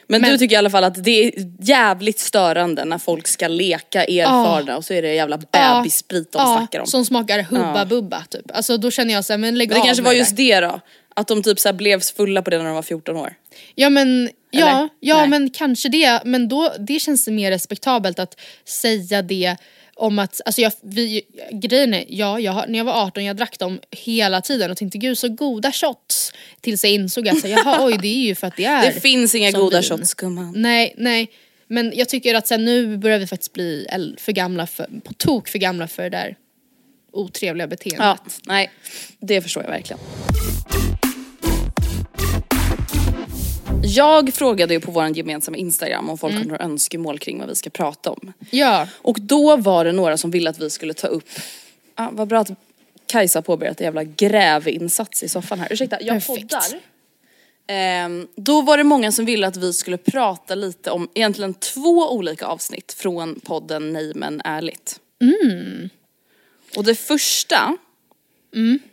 Men, 0.07 0.21
Men- 0.21 0.31
du 0.31 0.37
tycker 0.37 0.55
i 0.55 0.57
alla 0.57 0.69
fall 0.69 0.83
att 0.83 1.03
det 1.03 1.23
är 1.25 1.31
jävligt 1.59 2.19
störande 2.19 2.85
när 2.85 2.97
folk 2.97 3.27
ska 3.27 3.47
leka 3.47 4.03
erfarna 4.03 4.77
och 4.77 4.85
så 4.85 4.93
är 4.93 5.01
det 5.01 5.13
jävla 5.13 5.37
bebissprit 5.37 6.31
de 6.31 6.57
snackar 6.57 6.79
om. 6.79 6.87
som 6.87 7.05
smakar 7.05 7.43
hubba 7.43 7.85
bubba 7.85 8.23
typ. 8.29 8.51
Alltså 8.53 8.77
då 8.77 8.91
känner 8.91 9.13
jag 9.13 9.25
såhär, 9.25 9.37
men 9.37 9.57
lägg 9.57 9.69
Men 9.69 9.75
det 9.75 9.81
av 9.81 9.85
kanske 9.85 10.03
var 10.03 10.11
det 10.11 10.17
just 10.17 10.35
det 10.35 10.59
då, 10.59 10.79
att 11.15 11.27
de 11.27 11.43
typ 11.43 11.59
så 11.59 11.67
här 11.67 11.73
blev 11.73 12.01
fulla 12.01 12.41
på 12.41 12.49
det 12.49 12.57
när 12.57 12.65
de 12.65 12.75
var 12.75 12.81
14 12.81 13.17
år. 13.17 13.33
Ja 13.75 13.89
men, 13.89 14.29
ja, 14.51 14.69
Eller? 14.69 14.89
ja 14.99 15.17
Nej. 15.17 15.27
men 15.29 15.49
kanske 15.49 15.89
det. 15.89 16.21
Men 16.25 16.47
då, 16.47 16.73
det 16.79 16.99
känns 16.99 17.27
mer 17.27 17.51
respektabelt 17.51 18.19
att 18.19 18.39
säga 18.65 19.21
det 19.21 19.57
om 20.01 20.19
att, 20.19 20.41
alltså 20.45 20.61
jag, 20.61 20.71
vi, 20.81 21.21
grejen 21.51 21.93
är, 21.93 22.05
ja, 22.07 22.39
jag, 22.39 22.69
när 22.69 22.77
jag 22.77 22.85
var 22.85 23.05
18 23.05 23.25
jag 23.25 23.37
drack 23.37 23.59
dem 23.59 23.79
hela 23.91 24.41
tiden 24.41 24.71
och 24.71 24.77
tänkte 24.77 24.97
gud 24.97 25.17
så 25.17 25.29
goda 25.29 25.71
shots. 25.71 26.33
Tills 26.61 26.83
jag 26.83 26.93
insåg 26.93 27.27
att 27.27 27.49
jaha 27.49 27.85
oj 27.85 27.97
det 28.01 28.07
är 28.07 28.27
ju 28.27 28.35
för 28.35 28.47
att 28.47 28.55
det 28.57 28.65
är 28.65 28.93
Det 28.93 29.01
finns 29.01 29.35
inga 29.35 29.51
goda 29.51 29.81
vin. 29.81 29.89
shots 29.89 30.13
gumman. 30.13 30.53
Nej, 30.55 30.93
nej. 30.97 31.31
Men 31.67 31.91
jag 31.95 32.09
tycker 32.09 32.35
att 32.35 32.47
sen 32.47 32.65
nu 32.65 32.97
börjar 32.97 33.19
vi 33.19 33.27
faktiskt 33.27 33.53
bli 33.53 33.87
för 34.17 34.31
gamla, 34.31 34.67
för, 34.67 34.87
på 35.03 35.13
tok 35.13 35.47
för 35.47 35.59
gamla 35.59 35.87
för 35.87 36.03
det 36.03 36.09
där 36.09 36.35
otrevliga 37.11 37.67
beteendet. 37.67 37.99
Ja, 37.99 38.17
nej 38.45 38.71
det 39.19 39.41
förstår 39.41 39.63
jag 39.63 39.71
verkligen. 39.71 39.99
Jag 43.83 44.33
frågade 44.33 44.73
ju 44.73 44.79
på 44.79 44.91
vår 44.91 45.07
gemensamma 45.17 45.57
instagram 45.57 46.09
om 46.09 46.17
folk 46.17 46.33
har 46.33 46.43
några 46.43 46.63
önskemål 46.63 47.19
kring 47.19 47.39
vad 47.39 47.47
vi 47.47 47.55
ska 47.55 47.69
prata 47.69 48.11
om. 48.11 48.33
Ja. 48.49 48.87
Och 48.93 49.19
då 49.19 49.57
var 49.57 49.85
det 49.85 49.91
några 49.91 50.17
som 50.17 50.31
ville 50.31 50.49
att 50.49 50.59
vi 50.59 50.69
skulle 50.69 50.93
ta 50.93 51.07
upp, 51.07 51.29
ah, 51.95 52.09
vad 52.11 52.27
bra 52.27 52.39
att 52.39 52.51
Kajsa 53.05 53.41
påbörjat 53.41 53.81
en 53.81 53.85
jävla 53.85 54.03
grävinsats 54.03 55.23
i 55.23 55.29
soffan 55.29 55.59
här. 55.59 55.67
Ursäkta, 55.71 55.97
jag 56.01 56.15
Perfekt. 56.15 56.41
poddar. 56.41 56.79
Ehm, 57.67 58.27
då 58.35 58.61
var 58.61 58.77
det 58.77 58.83
många 58.83 59.11
som 59.11 59.25
ville 59.25 59.47
att 59.47 59.57
vi 59.57 59.73
skulle 59.73 59.97
prata 59.97 60.55
lite 60.55 60.91
om 60.91 61.09
egentligen 61.13 61.53
två 61.53 62.11
olika 62.11 62.45
avsnitt 62.45 62.93
från 62.97 63.39
podden 63.39 63.93
Nej 63.93 64.11
men 64.15 64.41
ärligt. 64.43 64.99
Och 66.75 66.83
det 66.83 66.95
första, 66.95 67.77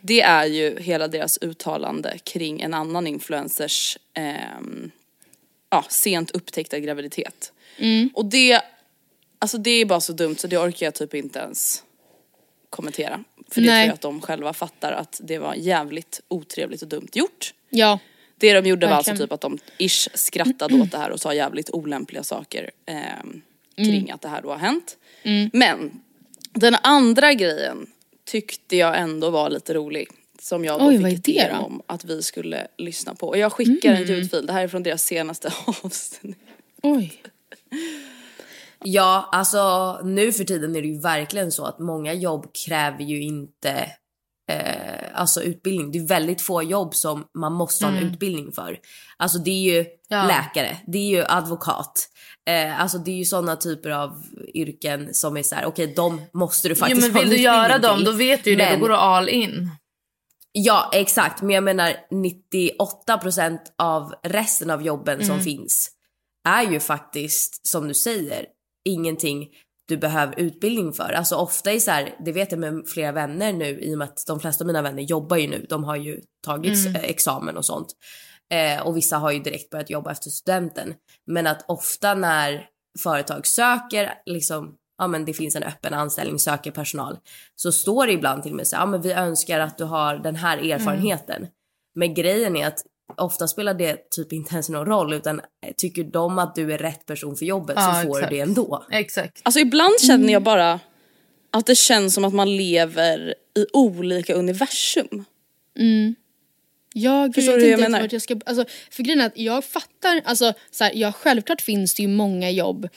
det 0.01 0.21
är 0.21 0.45
ju 0.45 0.79
hela 0.79 1.07
deras 1.07 1.37
uttalande 1.41 2.17
kring 2.23 2.61
en 2.61 2.73
annan 2.73 3.07
influencers 3.07 3.97
ehm, 4.13 4.91
ja, 5.69 5.85
sent 5.89 6.31
upptäckta 6.31 6.79
graviditet. 6.79 7.51
Och 8.13 8.25
det, 8.25 8.61
alltså 9.39 9.57
det 9.57 9.71
är 9.71 9.85
bara 9.85 10.01
så 10.01 10.13
dumt 10.13 10.35
så 10.35 10.47
det 10.47 10.57
orkar 10.57 10.85
jag 10.85 10.93
typ 10.95 11.13
inte 11.13 11.39
ens 11.39 11.83
kommentera. 12.69 13.23
För 13.51 13.61
det 13.61 13.67
Nej. 13.67 13.83
tror 13.83 13.87
jag 13.87 13.93
att 13.93 14.01
de 14.01 14.21
själva 14.21 14.53
fattar 14.53 14.91
att 14.91 15.21
det 15.23 15.37
var 15.39 15.55
jävligt 15.55 16.21
otrevligt 16.27 16.81
och 16.81 16.87
dumt 16.87 17.07
gjort. 17.13 17.53
Ja. 17.69 17.99
Det 18.37 18.53
de 18.53 18.69
gjorde 18.69 18.85
var 18.87 18.95
Verkligen. 18.95 19.13
alltså 19.13 19.23
typ 19.25 19.31
att 19.31 19.41
de 19.41 19.57
ish 19.77 20.07
skrattade 20.13 20.81
åt 20.81 20.91
det 20.91 20.97
här 20.97 21.09
och 21.11 21.19
sa 21.21 21.33
jävligt 21.33 21.69
olämpliga 21.69 22.23
saker 22.23 22.71
ehm, 22.85 23.41
kring 23.75 23.97
Mm. 24.03 24.15
att 24.15 24.21
det 24.21 24.29
här 24.29 24.41
då 24.41 24.49
har 24.49 24.57
hänt. 24.57 24.97
Men 25.53 26.01
den 26.53 26.75
andra 26.83 27.33
grejen 27.33 27.87
tyckte 28.29 28.75
jag 28.75 28.97
ändå 28.99 29.29
var 29.29 29.49
lite 29.49 29.73
rolig. 29.73 30.07
Som 30.41 30.65
jag 30.65 30.79
då 30.79 30.87
Oj, 30.87 31.15
fick 31.23 31.39
då? 31.49 31.57
om 31.57 31.81
att 31.87 32.05
vi 32.05 32.21
skulle 32.23 32.67
lyssna 32.77 33.15
på. 33.15 33.27
Och 33.27 33.37
jag 33.37 33.53
skickar 33.53 33.89
Mm. 33.89 34.01
en 34.01 34.07
ljudfil, 34.07 34.45
det 34.45 34.53
här 34.53 34.63
är 34.63 34.67
från 34.67 34.83
deras 34.83 35.03
senaste 35.03 35.53
avsnitt. 35.83 36.37
Oj. 36.83 37.21
Ja, 38.83 39.29
alltså 39.31 39.99
nu 40.03 40.31
för 40.33 40.43
tiden 40.43 40.75
är 40.75 40.81
det 40.81 40.87
ju 40.87 40.99
verkligen 40.99 41.51
så 41.51 41.65
att 41.65 41.79
många 41.79 42.13
jobb 42.13 42.53
kräver 42.65 43.03
ju 43.03 43.21
inte 43.21 43.91
eh, 44.49 45.03
alltså 45.13 45.41
utbildning. 45.43 45.91
Det 45.91 45.97
är 45.99 46.07
väldigt 46.07 46.41
få 46.41 46.63
jobb 46.63 46.95
som 46.95 47.25
man 47.37 47.53
måste 47.53 47.85
ha 47.85 47.91
en 47.91 47.97
utbildning 48.03 48.51
för. 48.51 48.79
Alltså 49.17 49.37
det 49.39 49.51
är 49.51 49.73
ju 49.75 49.85
Ja. 50.11 50.23
läkare, 50.27 50.77
det 50.87 50.97
är 50.97 51.09
ju 51.09 51.23
advokat. 51.27 52.09
Eh, 52.49 52.81
alltså 52.81 52.97
det 52.97 53.11
är 53.11 53.15
ju 53.15 53.25
sådana 53.25 53.55
typer 53.55 53.89
av 53.89 54.23
yrken 54.53 55.13
som 55.13 55.37
är 55.37 55.43
så 55.43 55.55
här: 55.55 55.65
okej 55.65 55.93
de 55.95 56.21
måste 56.33 56.67
du 56.67 56.71
Jo, 56.73 56.79
faktiskt 56.79 57.01
men 57.01 57.11
ha 57.11 57.21
en 57.21 57.29
vill 57.29 57.37
du 57.37 57.43
göra 57.43 57.77
dem 57.77 57.95
till. 57.97 58.05
då 58.05 58.11
vet 58.11 58.43
du 58.43 58.49
ju 58.49 58.55
det, 58.55 58.63
Men- 58.63 58.73
då 58.73 58.79
går 58.79 58.89
du 58.89 58.95
all 58.95 59.29
in. 59.29 59.69
Ja 60.51 60.89
exakt, 60.93 61.41
men 61.41 61.49
jag 61.55 61.63
menar 61.63 61.93
98% 62.11 63.59
av 63.77 64.13
resten 64.23 64.69
av 64.69 64.81
jobben 64.85 65.25
som 65.25 65.39
finns 65.39 65.89
är 66.47 66.71
ju 66.71 66.79
faktiskt 66.79 67.67
som 67.67 67.87
du 67.87 67.93
säger 67.93 68.45
ingenting 68.89 69.47
du 69.89 69.97
behöver 69.97 70.39
utbildning 70.39 70.93
för. 70.93 71.11
Alltså 71.11 71.35
ofta 71.35 71.71
är 71.71 71.79
så 71.79 71.91
här, 71.91 72.15
det 72.25 72.31
vet 72.31 72.51
jag 72.51 72.59
med 72.59 72.83
flera 72.87 73.11
vänner 73.11 73.53
nu 73.53 73.79
i 73.79 73.93
och 73.93 73.97
med 73.97 74.05
att 74.05 74.23
de 74.27 74.39
flesta 74.39 74.63
av 74.63 74.67
mina 74.67 74.81
vänner 74.81 75.03
jobbar 75.03 75.37
ju 75.37 75.47
nu. 75.47 75.65
De 75.69 75.83
har 75.83 75.95
ju 75.95 76.21
tagit 76.45 76.85
eh, 76.85 77.03
examen 77.03 77.57
och 77.57 77.65
sånt. 77.65 77.87
Eh, 78.53 78.87
och 78.87 78.97
vissa 78.97 79.17
har 79.17 79.31
ju 79.31 79.39
direkt 79.39 79.69
börjat 79.69 79.89
jobba 79.89 80.11
efter 80.11 80.29
studenten. 80.29 80.93
Men 81.27 81.47
att 81.47 81.65
ofta 81.67 82.13
när 82.13 82.65
företag 83.03 83.47
söker 83.47 84.13
liksom 84.25 84.75
ja 84.97 85.07
men 85.07 85.25
det 85.25 85.33
finns 85.33 85.55
en 85.55 85.63
öppen 85.63 85.93
anställning, 85.93 86.39
söker 86.39 86.71
personal. 86.71 87.17
Så 87.55 87.71
står 87.71 88.05
det 88.07 88.13
ibland 88.13 88.43
till 88.43 88.51
och 88.51 88.57
med 88.57 88.67
så 88.67 88.75
här, 88.75 88.83
ja 88.83 88.85
men 88.85 89.01
vi 89.01 89.11
önskar 89.11 89.59
att 89.59 89.77
du 89.77 89.83
har 89.83 90.15
den 90.15 90.35
här 90.35 90.57
erfarenheten. 90.57 91.47
Men 91.95 92.13
grejen 92.13 92.55
är 92.55 92.67
att 92.67 92.83
ofta 93.17 93.47
spelar 93.47 93.73
det 93.73 94.09
typ 94.09 94.33
inte 94.33 94.53
ens 94.53 94.69
någon 94.69 94.85
roll 94.85 95.13
utan 95.13 95.41
tycker 95.77 96.03
de 96.03 96.39
att 96.39 96.55
du 96.55 96.73
är 96.73 96.77
rätt 96.77 97.05
person 97.05 97.35
för 97.35 97.45
jobbet 97.45 97.73
Ja, 97.79 97.93
så 97.93 98.07
får 98.07 98.17
exakt. 98.17 98.29
du 98.31 98.35
det 98.35 98.41
ändå. 98.41 98.85
Exakt. 98.91 99.41
Alltså 99.43 99.59
ibland 99.59 99.99
känner 100.01 100.33
jag 100.33 100.43
bara 100.43 100.79
att 101.51 101.65
det 101.65 101.75
känns 101.75 102.13
som 102.13 102.25
att 102.25 102.33
man 102.33 102.57
lever 102.57 103.33
i 103.57 103.65
olika 103.73 104.33
universum. 104.33 105.25
Jag 106.93 107.35
Förstår 107.35 107.53
du 107.53 107.59
hur 107.59 107.71
inte 107.71 107.81
jag 107.81 107.91
menar? 107.91 108.07
jag 108.11 108.21
ska, 108.21 108.39
alltså, 108.45 108.65
för 108.91 109.03
grejen 109.03 109.21
är 109.21 109.25
att 109.25 109.37
jag 109.37 109.65
fattar, 109.65 110.21
alltså 110.25 110.53
så 110.71 110.83
här, 110.83 110.91
ja 110.95 111.11
självklart 111.11 111.61
finns 111.61 111.93
det 111.95 112.01
ju 112.01 112.07
många 112.07 112.51
jobb 112.51 112.87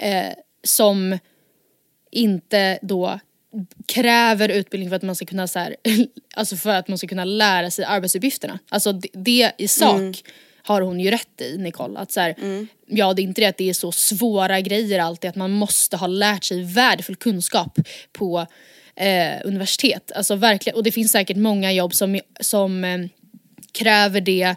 eh, 0.00 0.32
som 0.64 1.18
inte 2.10 2.78
då 2.82 3.20
kräver 3.86 4.48
utbildning 4.48 4.88
för 4.88 4.96
att 4.96 5.02
man 5.02 5.16
ska 5.16 5.26
kunna 5.26 5.46
så 5.48 5.58
här, 5.58 5.76
alltså 6.34 6.56
för 6.56 6.70
att 6.74 6.88
man 6.88 6.98
ska 6.98 7.06
kunna 7.06 7.24
lära 7.24 7.70
sig 7.70 7.84
arbetsuppgifterna. 7.84 8.58
Alltså 8.68 8.92
det, 8.92 9.08
det 9.12 9.52
i 9.58 9.68
sak 9.68 9.98
Mm. 10.00 10.14
har 10.62 10.80
hon 10.80 11.00
ju 11.00 11.10
rätt 11.10 11.40
i 11.40 11.58
Nicole. 11.58 11.98
Att 11.98 12.12
så 12.12 12.20
här, 12.20 12.34
Ja 12.86 13.14
det 13.14 13.22
är 13.22 13.24
inte 13.24 13.40
det 13.40 13.46
att 13.46 13.56
det 13.56 13.68
är 13.68 13.74
så 13.74 13.92
svåra 13.92 14.60
grejer 14.60 14.98
alltid 14.98 15.30
att 15.30 15.36
man 15.36 15.50
måste 15.50 15.96
ha 15.96 16.06
lärt 16.06 16.44
sig 16.44 16.62
värdefull 16.62 17.16
kunskap 17.16 17.78
på 18.12 18.46
eh, 18.96 19.32
universitet. 19.44 20.12
Alltså 20.14 20.34
verkligen, 20.34 20.76
och 20.76 20.82
det 20.82 20.92
finns 20.92 21.12
säkert 21.12 21.36
många 21.36 21.72
jobb 21.72 21.94
som, 21.94 22.20
som 22.40 22.84
eh, 22.84 22.98
kräver 23.72 24.20
det 24.20 24.54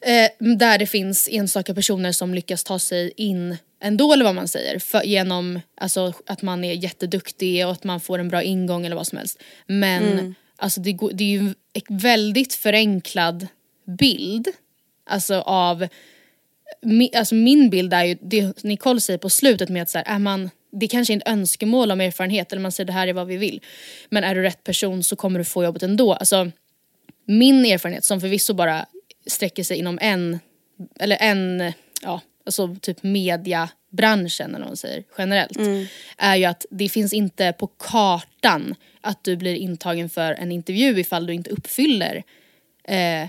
eh, 0.00 0.30
där 0.56 0.78
det 0.78 0.86
finns 0.86 1.28
enstaka 1.32 1.74
personer 1.74 2.12
som 2.12 2.34
lyckas 2.34 2.64
ta 2.64 2.78
sig 2.78 3.12
in 3.16 3.56
ändå 3.84 4.12
eller 4.12 4.24
vad 4.24 4.34
man 4.34 4.48
säger 4.48 4.78
för, 4.78 5.02
genom 5.02 5.60
alltså, 5.76 6.12
att 6.26 6.42
man 6.42 6.64
är 6.64 6.72
jätteduktig 6.72 7.66
och 7.66 7.72
att 7.72 7.84
man 7.84 8.00
får 8.00 8.18
en 8.18 8.28
bra 8.28 8.42
ingång 8.42 8.86
eller 8.86 8.96
vad 8.96 9.06
som 9.06 9.18
helst. 9.18 9.42
Men 9.66 10.34
alltså, 10.56 10.80
det, 10.80 10.98
det 11.12 11.24
är 11.24 11.28
ju 11.28 11.54
en 11.72 11.98
väldigt 11.98 12.54
förenklad 12.54 13.46
bild 13.98 14.48
alltså 15.06 15.34
av 15.40 15.88
mi, 16.82 17.10
alltså 17.14 17.34
min 17.34 17.70
bild 17.70 17.94
är 17.94 18.04
ju 18.04 18.18
det 18.20 18.64
Nicole 18.64 19.00
säger 19.00 19.18
på 19.18 19.30
slutet 19.30 19.68
med 19.68 19.82
att 19.82 19.90
så 19.90 19.98
här, 19.98 20.14
är 20.14 20.18
man 20.18 20.50
det 20.80 20.88
kanske 20.88 21.14
är 21.14 21.16
ett 21.16 21.28
önskemål 21.28 21.90
om 21.90 22.00
erfarenhet 22.00 22.52
eller 22.52 22.62
man 22.62 22.72
säger 22.72 22.86
det 22.86 22.92
här 22.92 23.06
är 23.06 23.12
vad 23.12 23.26
vi 23.26 23.36
vill. 23.36 23.60
Men 24.08 24.24
är 24.24 24.34
du 24.34 24.42
rätt 24.42 24.64
person 24.64 25.04
så 25.04 25.16
kommer 25.16 25.38
du 25.38 25.44
få 25.44 25.64
jobbet 25.64 25.82
ändå. 25.82 26.14
Alltså, 26.14 26.50
min 27.26 27.66
erfarenhet 27.66 28.04
som 28.04 28.20
förvisso 28.20 28.54
bara 28.54 28.86
sträcker 29.26 29.62
sig 29.62 29.76
inom 29.76 29.98
en, 30.02 30.38
eller 31.00 31.16
en, 31.20 31.72
ja, 32.02 32.20
alltså 32.46 32.76
typ 32.80 33.02
mediabranschen 33.02 34.48
eller 34.48 34.58
vad 34.58 34.68
man 34.68 34.76
säger 34.76 35.04
generellt. 35.18 35.58
Är 36.16 36.36
ju 36.36 36.44
att 36.44 36.66
det 36.70 36.88
finns 36.88 37.12
inte 37.12 37.52
på 37.52 37.66
kartan 37.66 38.74
att 39.00 39.24
du 39.24 39.36
blir 39.36 39.54
intagen 39.54 40.10
för 40.10 40.32
en 40.32 40.52
intervju 40.52 41.00
ifall 41.00 41.26
du 41.26 41.34
inte 41.34 41.50
uppfyller 41.50 42.22
eh, 42.84 43.28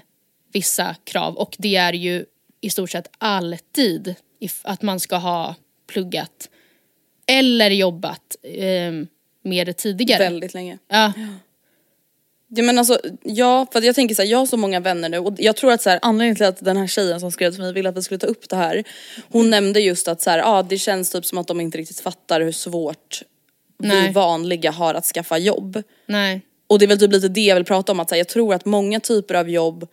vissa 0.54 0.96
krav. 1.04 1.36
Och 1.36 1.56
det 1.60 1.76
är 1.76 1.94
ju 1.94 2.26
i 2.62 2.70
stort 2.70 2.92
sett 2.92 3.10
alltid 3.18 4.16
att 4.62 4.82
man 4.82 5.00
ska 5.00 5.16
ha 5.16 5.56
pluggat 5.88 6.50
eller 7.28 7.72
jobbat 7.72 8.36
eh, 8.44 8.92
med 9.42 9.68
det 9.68 9.74
tidigare. 9.74 10.24
Väldigt 10.24 10.54
länge. 10.54 10.78
Ja. 10.88 11.14
Ja, 12.56 12.64
men 12.64 12.78
alltså, 12.78 13.00
ja, 13.24 13.68
för 13.72 13.82
jag 13.82 13.96
tänker 13.96 14.16
så 14.16 14.22
här, 14.22 14.30
jag 14.30 14.38
har 14.38 14.46
så 14.46 14.58
många 14.58 14.80
vänner 14.80 15.10
nu 15.10 15.18
och 15.18 15.34
jag 15.38 15.56
tror 15.56 15.72
att 15.72 15.82
så 15.82 15.90
här, 15.90 16.00
anledningen 16.02 16.36
till 16.36 16.46
att 16.46 16.66
den 16.66 16.78
här 16.78 16.88
tjejen 16.88 17.20
som 17.20 17.32
skrev 17.32 17.52
till 17.52 17.62
mig 17.62 17.74
ville 17.74 17.90
att 17.90 17.98
vi 17.98 18.02
skulle 18.02 18.20
ta 18.20 18.28
upp 18.28 18.50
det 18.50 18.56
här. 18.56 18.84
Hon 19.32 19.50
nämnde 19.50 19.80
just 19.80 20.08
att 20.08 20.22
så 20.22 20.30
här, 20.30 20.42
ah, 20.46 20.64
det 20.64 20.78
känns 20.78 21.12
typ 21.12 21.26
som 21.26 21.38
att 21.38 21.48
de 21.48 21.62
inte 21.62 21.78
riktigt 21.78 22.00
fattar 22.00 22.42
hur 22.42 22.52
svårt 22.52 23.22
vi 23.78 23.88
Nej. 23.88 24.12
vanliga 24.12 24.72
har 24.72 24.94
att 24.94 25.06
skaffa 25.06 25.38
jobb. 25.38 25.84
Nej. 26.06 26.42
Och 26.68 26.80
det 26.80 26.86
är 26.86 26.88
väl 26.88 27.00
typ 27.00 27.12
lite 27.12 27.28
det 27.28 27.42
jag 27.42 27.56
vill 27.56 27.66
prata 27.66 27.92
om 27.92 28.00
att 28.00 28.10
så 28.10 28.16
här, 28.16 28.20
jag 28.20 28.28
tror 28.28 28.54
att 28.54 28.66
många 28.66 29.00
typer 29.00 29.36
av 29.36 29.50
jobb, 29.50 29.88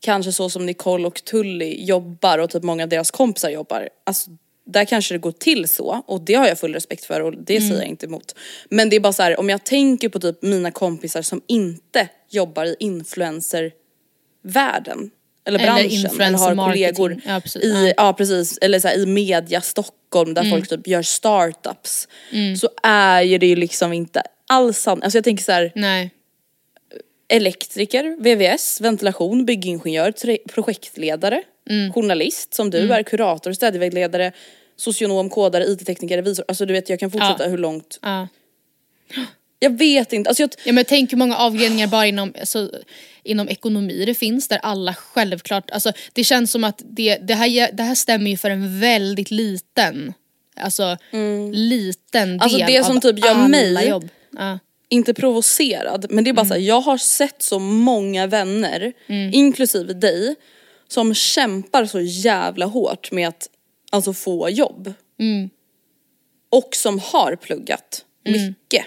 kanske 0.00 0.32
så 0.32 0.50
som 0.50 0.66
Nicole 0.66 1.06
och 1.06 1.24
Tully 1.24 1.84
jobbar 1.84 2.38
och 2.38 2.50
typ 2.50 2.62
många 2.62 2.82
av 2.82 2.88
deras 2.88 3.10
kompisar 3.10 3.50
jobbar. 3.50 3.88
Alltså 4.06 4.30
där 4.66 4.84
kanske 4.84 5.14
det 5.14 5.18
går 5.18 5.32
till 5.32 5.68
så 5.68 6.02
och 6.06 6.20
det 6.20 6.34
har 6.34 6.46
jag 6.48 6.58
full 6.58 6.74
respekt 6.74 7.04
för 7.04 7.20
och 7.20 7.34
det 7.38 7.60
säger 7.60 7.76
jag 7.76 7.86
inte 7.86 8.06
emot. 8.06 8.34
Men 8.68 8.88
det 8.90 8.96
är 8.96 9.00
bara 9.00 9.12
så 9.12 9.22
här, 9.22 9.40
om 9.40 9.48
jag 9.50 9.64
tänker 9.64 10.08
på 10.08 10.20
typ 10.20 10.42
mina 10.42 10.70
kompisar 10.70 11.22
som 11.22 11.42
inte 11.46 12.08
jobbar 12.30 12.64
i 12.66 12.76
influencervärlden 12.78 15.10
eller 15.46 15.58
branschen 15.58 16.20
eller 16.20 16.38
har 16.38 16.54
marketing. 16.54 16.94
kollegor 16.94 17.20
Ja, 17.26 17.40
precis. 17.40 17.62
i, 17.64 17.86
Ja. 17.86 17.92
ja 17.96 18.12
precis, 18.12 18.58
eller 18.58 18.80
så 18.80 18.88
här, 18.88 18.98
i 18.98 19.06
media 19.06 19.60
Stockholm 19.60 20.34
där 20.34 20.50
folk 20.50 20.68
typ 20.68 20.86
gör 20.86 21.02
startups. 21.02 22.08
Så 22.60 22.68
är 22.82 23.22
ju 23.22 23.38
det 23.38 23.46
ju 23.46 23.56
liksom 23.56 23.92
inte 23.92 24.22
alls 24.48 24.78
sant. 24.78 25.04
Alltså 25.04 25.16
jag 25.18 25.24
tänker 25.24 25.44
så 25.44 25.52
här, 25.52 25.72
Nej. 25.74 26.10
elektriker, 27.28 28.16
VVS, 28.20 28.80
ventilation, 28.80 29.46
byggingenjör, 29.46 30.14
projektledare, 30.46 31.42
Mm. 31.70 31.92
journalist 31.92 32.54
som 32.54 32.70
du 32.70 32.92
är, 32.92 33.02
kurator, 33.02 33.52
städvägledare, 33.52 34.32
socionom, 34.76 35.30
kodare, 35.30 35.64
IT-tekniker, 35.64 36.16
revisor. 36.16 36.44
Alltså 36.48 36.66
du 36.66 36.72
vet 36.72 36.88
jag 36.88 37.00
kan 37.00 37.10
fortsätta 37.10 37.44
Ja. 37.44 37.48
hur 37.50 37.58
långt. 37.58 37.98
Ja. 38.02 38.28
Jag 39.58 39.78
vet 39.78 40.12
inte, 40.12 40.30
alltså 40.30 40.42
jag, 40.42 40.50
Ja 40.64 40.72
men 40.72 40.84
tänk 40.84 41.12
hur 41.12 41.18
många 41.18 41.36
avdelningar 41.36 41.86
bara 41.86 42.06
inom, 42.06 42.34
alltså, 42.40 42.70
inom 43.22 43.48
ekonomi 43.48 44.04
det 44.04 44.14
finns 44.14 44.48
där 44.48 44.58
alla 44.62 44.94
självklart, 44.94 45.70
alltså 45.70 45.92
det 46.12 46.24
känns 46.24 46.52
som 46.52 46.64
att 46.64 46.82
det, 46.84 47.16
det, 47.16 47.34
här, 47.34 47.72
det 47.72 47.82
här 47.82 47.94
stämmer 47.94 48.30
ju 48.30 48.36
för 48.36 48.50
en 48.50 48.80
väldigt 48.80 49.30
liten, 49.30 50.12
alltså 50.56 50.96
liten 51.52 52.28
del 52.28 52.40
Alltså, 52.40 52.58
det 52.58 52.84
som 52.84 52.96
av 52.96 53.00
typ 53.00 53.18
gör 53.18 53.28
alla 53.30 53.48
mig- 53.48 53.88
jobb. 53.88 54.08
Ja. 54.38 54.58
inte 54.88 55.14
provocerad 55.14 56.06
men 56.10 56.24
det 56.24 56.30
är 56.30 56.34
bara 56.34 56.46
så 56.46 56.54
här, 56.54 56.60
jag 56.60 56.80
har 56.80 56.98
sett 56.98 57.42
så 57.42 57.58
många 57.58 58.26
vänner, 58.26 58.92
inklusive 59.32 59.92
dig, 59.92 60.34
som 60.88 61.14
kämpar 61.14 61.86
så 61.86 62.00
jävla 62.00 62.66
hårt 62.66 63.12
med 63.12 63.28
att 63.28 63.48
alltså 63.92 64.12
få 64.12 64.48
jobb. 64.48 64.92
Och 66.50 66.68
som 66.74 66.98
har 66.98 67.36
pluggat 67.36 68.04
mycket. 68.24 68.86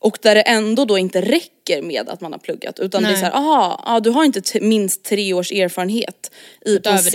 Och 0.00 0.18
där 0.22 0.34
det 0.34 0.40
ändå 0.40 0.84
då 0.84 0.98
inte 0.98 1.20
räcker 1.20 1.82
med 1.82 2.08
att 2.08 2.20
man 2.20 2.32
har 2.32 2.38
pluggat 2.38 2.78
utan 2.78 3.02
det 3.02 3.08
är 3.08 3.12
Nej. 3.12 3.20
så 3.20 3.26
här, 3.26 3.32
aha, 3.32 3.84
ja, 3.86 4.00
du 4.00 4.10
har 4.10 4.24
inte 4.24 4.60
minst 4.60 5.02
tre 5.02 5.32
års 5.32 5.52
erfarenhet 5.52 6.30
i 6.66 6.70
en 6.70 6.76
Utöver 6.76 7.10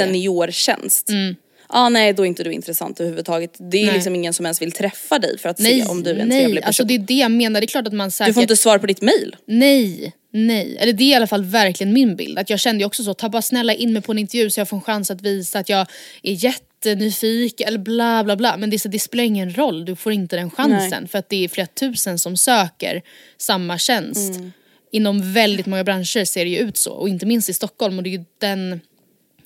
det. 1.08 1.38
Ah, 1.70 1.90
nej 1.90 2.14
då 2.14 2.24
är 2.24 2.28
inte 2.28 2.44
du 2.44 2.54
intressant 2.54 3.00
överhuvudtaget. 3.00 3.56
Det 3.58 3.78
är 3.78 3.86
Nej. 3.86 3.94
liksom 3.94 4.16
ingen 4.16 4.34
som 4.34 4.46
ens 4.46 4.62
vill 4.62 4.72
träffa 4.72 5.20
dig 5.20 5.38
för 5.38 5.50
att 5.50 5.60
Nej, 5.60 5.82
se 5.82 5.88
om 5.88 6.04
du 6.04 6.10
är 6.10 6.16
en 6.16 6.28
nej, 6.28 6.40
trevlig 6.40 6.62
person. 6.62 6.68
alltså 6.68 6.84
det 6.84 6.94
är 6.96 7.00
det 7.00 7.14
jag 7.14 7.32
menar, 7.32 7.62
det 7.62 7.66
är 7.66 7.68
klart 7.68 7.88
att 7.88 7.94
man 7.94 8.12
säkert 8.12 8.30
Du 8.30 8.34
får 8.34 8.42
inte 8.42 8.58
svar 8.58 8.78
på 8.78 8.88
ditt 8.88 9.02
mail. 9.02 9.36
Nej, 9.48 10.14
nej. 10.34 10.78
Eller 10.80 10.94
det 10.94 11.04
är 11.04 11.08
i 11.08 11.14
alla 11.14 11.28
fall 11.28 11.44
verkligen 11.44 11.94
min 11.94 12.16
bild. 12.16 12.40
Att 12.40 12.50
jag 12.50 12.60
kände 12.60 12.82
ju 12.82 12.86
också 12.86 13.04
så, 13.04 13.14
ta 13.14 13.30
bara 13.30 13.42
snälla 13.42 13.74
in 13.74 13.94
mig 13.94 14.02
på 14.02 14.12
en 14.12 14.18
intervju 14.18 14.50
så 14.50 14.60
jag 14.60 14.70
får 14.70 14.78
en 14.78 14.82
chans 14.84 15.12
att 15.12 15.22
visa 15.22 15.60
att 15.60 15.70
jag 15.70 15.88
är 16.24 16.34
jättenyfiken 16.34 17.68
eller 17.68 17.80
bla 17.80 18.24
bla 18.24 18.36
bla. 18.36 18.58
Men 18.58 18.70
det, 18.70 18.76
är 18.76 18.80
så, 18.80 18.88
det 18.90 19.00
spelar 19.00 19.24
ingen 19.24 19.58
roll, 19.58 19.86
du 19.86 19.96
får 19.96 20.12
inte 20.14 20.36
den 20.36 20.52
chansen. 20.52 21.08
För 21.08 21.20
att 21.20 21.30
det 21.30 21.44
är 21.44 21.48
flera 21.48 21.68
tusen 21.68 22.20
som 22.20 22.38
söker 22.38 23.02
samma 23.38 23.78
tjänst. 23.78 24.36
Mm. 24.36 24.52
Inom 24.92 25.34
väldigt 25.34 25.66
många 25.66 25.84
branscher 25.84 26.26
ser 26.26 26.46
det 26.46 26.52
ju 26.52 26.58
ut 26.58 26.78
så. 26.78 26.92
Och 26.92 27.10
inte 27.10 27.26
minst 27.26 27.50
i 27.50 27.54
Stockholm 27.54 27.98
och 27.98 28.04
det 28.04 28.10
är 28.10 28.18
ju 28.18 28.26
den 28.40 28.82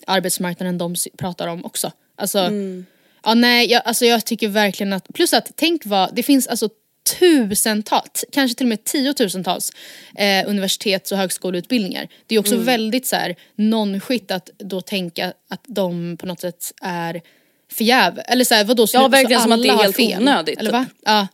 arbetsmarknaden 0.08 0.78
de 0.78 0.96
pratar 1.18 1.48
om 1.48 1.66
också. 1.66 1.92
Alltså, 2.22 2.40
Mm. 2.40 2.86
ja 3.24 3.34
nej, 3.34 3.72
jag, 3.72 3.82
alltså 3.86 4.06
jag 4.06 4.26
tycker 4.26 4.48
verkligen 4.48 4.94
att, 4.94 5.08
plus 5.14 5.34
att 5.34 5.52
tänk 5.56 5.86
vad, 5.86 6.16
det 6.16 6.24
finns 6.24 6.48
alltså 6.48 6.70
tusentals, 7.20 8.26
kanske 8.32 8.58
till 8.58 8.66
och 8.66 8.70
med 8.70 8.84
tiotusentals 8.84 9.72
eh, 10.16 10.50
universitets 10.50 11.12
och 11.12 11.18
högskoleutbildningar. 11.18 12.08
Det 12.28 12.36
är 12.36 12.40
också 12.40 12.54
Mm. 12.54 12.66
väldigt 12.66 13.08
så 13.08 13.16
här 13.16 13.36
non-skit 13.56 14.32
att 14.32 14.50
då 14.58 14.82
tänka 14.82 15.34
att 15.50 15.62
de 15.68 16.18
på 16.18 16.26
något 16.26 16.40
sätt 16.40 16.74
är 16.82 17.22
förjäv 17.72 18.20
eller 18.26 18.46
så 18.46 18.54
här, 18.56 18.64
vadå, 18.64 18.88
så, 18.88 18.98
Ja, 18.98 19.08
verkligen 19.08 19.40
så 19.42 19.44
som 19.44 19.52
att 19.52 19.62
det 19.64 19.68
är 19.70 19.76
helt 19.78 19.96
fel, 19.96 20.22
onödigt, 20.22 20.60
Eller 20.60 20.70
typ. 20.70 20.74
va? 20.74 20.86
Ja. 21.06 21.28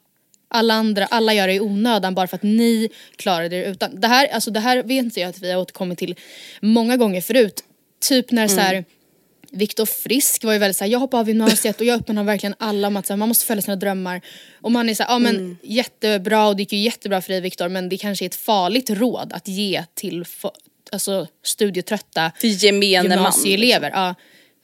Alla 0.50 0.74
andra, 0.74 1.06
alla 1.06 1.34
gör 1.34 1.48
det 1.48 1.54
i 1.54 1.60
onödan 1.60 2.16
bara 2.16 2.28
för 2.28 2.36
att 2.36 2.44
ni 2.44 2.90
klarade 3.16 3.50
det 3.50 3.66
utan. 3.66 4.00
Det 4.00 4.08
här, 4.08 4.28
alltså 4.28 4.52
det 4.52 4.60
här 4.60 4.84
vet 4.84 5.18
jag 5.18 5.30
att 5.30 5.40
vi 5.40 5.52
har 5.52 5.62
återkommit 5.62 6.00
till 6.00 6.16
många 6.62 6.98
gånger 6.98 7.22
förut. 7.22 7.64
Typ 8.02 8.32
när 8.32 8.48
så 8.48 8.60
här, 8.60 8.86
Viktor 9.52 9.86
Frisk 9.86 10.44
var 10.44 10.54
ju 10.54 10.60
väldigt 10.60 10.78
såhär, 10.78 10.92
jag 10.92 11.00
hoppade 11.00 11.22
av 11.22 11.28
gymnasiet 11.28 11.80
och 11.80 11.86
jag 11.86 12.00
uppmanar 12.00 12.24
verkligen 12.24 12.56
alla 12.60 12.88
om 12.88 12.98
att 12.98 13.10
här, 13.10 13.16
man 13.16 13.28
måste 13.28 13.46
följa 13.46 13.62
sina 13.62 13.76
drömmar. 13.76 14.22
Och 14.62 14.72
man 14.72 14.90
är 14.90 14.94
såhär, 14.94 15.12
ja 15.12 15.20
men 15.20 15.58
jättebra 15.64 16.48
och 16.48 16.56
det 16.56 16.62
gick 16.62 16.74
ju 16.74 16.80
jättebra 16.80 17.22
för 17.22 17.30
dig 17.34 17.42
Viktor 17.42 17.70
men 17.70 17.90
det 17.90 17.98
kanske 17.98 18.26
är 18.26 18.28
ett 18.28 18.36
farligt 18.36 18.90
råd 18.90 19.34
att 19.34 19.48
ge 19.48 19.84
till 19.94 20.26
alltså, 20.92 21.28
studietrötta 21.44 22.32
Till 22.40 22.64
gemene 22.64 23.04
man. 23.04 23.12
gymnasieelever. 23.18 23.92
Ja. 23.94 24.16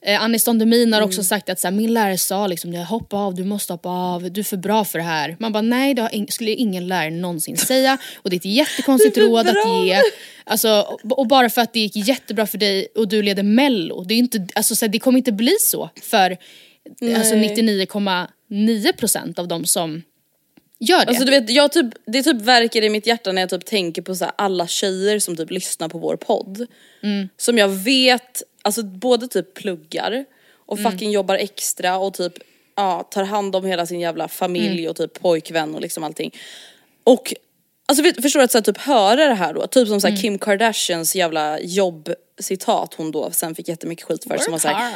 Eh, 0.06 0.22
Anis 0.24 0.44
Don 0.44 0.60
Demin 0.60 0.94
har 0.94 1.00
Mm. 1.00 1.08
också 1.10 1.24
sagt 1.24 1.50
att 1.50 1.60
så 1.60 1.68
här, 1.68 1.76
min 1.76 1.94
lärare 1.94 2.18
sa 2.18 2.48
liksom, 2.48 2.72
det, 2.72 2.84
hoppa 2.84 3.18
av, 3.18 3.36
du 3.36 3.44
måste 3.44 3.74
hoppa 3.74 3.90
av, 3.90 4.32
du 4.32 4.40
är 4.42 4.46
för 4.46 4.58
bra 4.58 4.86
för 4.86 5.00
det 5.00 5.06
här. 5.06 5.36
Man 5.40 5.52
bara 5.52 5.62
nej 5.62 5.94
det 5.94 6.02
ing- 6.02 6.32
skulle 6.32 6.52
ingen 6.52 6.88
lärare 6.88 7.10
någonsin 7.10 7.58
säga 7.58 7.98
och 8.16 8.30
det 8.30 8.36
är 8.36 8.38
ett 8.38 8.46
jättekonstigt 8.46 9.18
råd 9.28 9.48
att 9.48 9.56
ge. 9.86 10.02
Alltså, 10.46 10.98
och, 11.04 11.20
och 11.20 11.28
bara 11.28 11.50
för 11.50 11.62
att 11.62 11.74
det 11.74 11.80
gick 11.80 11.96
jättebra 12.08 12.48
för 12.48 12.58
dig 12.58 12.88
och 12.96 13.08
du 13.08 13.24
leder 13.24 13.44
mello, 13.44 14.04
det, 14.04 14.14
är 14.14 14.18
inte, 14.18 14.48
alltså, 14.56 14.76
så 14.76 14.86
här, 14.86 14.92
det 14.92 15.00
kommer 15.00 15.18
inte 15.18 15.32
bli 15.32 15.56
så 15.60 15.90
för 16.02 16.38
alltså, 17.18 17.36
99,9% 17.36 19.40
av 19.40 19.48
de 19.48 19.66
som 19.66 20.02
gör 20.80 21.00
det. 21.06 21.10
Alltså 21.10 21.26
du 21.26 21.32
vet, 21.32 21.50
jag 21.50 21.72
typ, 21.72 21.86
det 22.08 22.24
typ 22.24 22.42
verkar 22.42 22.82
i 22.82 22.90
mitt 22.90 23.08
hjärta 23.08 23.32
när 23.32 23.42
jag 23.42 23.50
typ 23.50 23.66
tänker 23.66 24.02
på 24.02 24.16
så 24.16 24.26
alla 24.26 24.68
tjejer 24.68 25.20
som 25.20 25.38
typ 25.38 25.52
lyssnar 25.52 25.90
på 25.90 25.98
vår 25.98 26.16
podd. 26.16 26.68
Mm. 27.04 27.30
Som 27.38 27.58
jag 27.58 27.68
vet, 27.70 28.44
alltså 28.64 28.84
både 28.84 29.28
typ 29.28 29.54
pluggar 29.54 30.26
och 30.66 30.78
Mm. 30.80 30.92
fucking 30.92 31.12
jobbar 31.12 31.36
extra 31.36 31.98
och 31.98 32.14
typ 32.14 32.34
ja, 32.76 33.04
tar 33.12 33.24
hand 33.24 33.56
om 33.56 33.66
hela 33.66 33.86
sin 33.86 34.00
jävla 34.00 34.28
familj 34.28 34.80
Mm. 34.80 34.90
och 34.90 34.96
typ 34.96 35.22
pojkvän 35.22 35.76
och 35.76 35.82
liksom 35.82 36.04
allting. 36.04 36.36
Och 37.04 37.34
alltså 37.86 38.04
förstår 38.22 38.40
du 38.40 38.44
att 38.44 38.52
så 38.52 38.58
här, 38.58 38.64
typ 38.64 38.78
höra 38.78 39.26
det 39.28 39.34
här 39.34 39.54
då, 39.54 39.68
typ 39.68 39.88
som 39.88 40.02
så 40.02 40.08
Mm. 40.08 40.16
här, 40.16 40.22
Kim 40.22 40.40
Kardashians 40.40 41.16
jävla 41.16 41.60
jobbcitat 41.60 42.94
hon 42.94 43.12
då 43.12 43.32
sen 43.32 43.56
fick 43.56 43.68
jättemycket 43.68 44.06
skit 44.06 44.24
för 44.28 44.38
som 44.38 44.52
var 44.52 44.60
såhär 44.60 44.92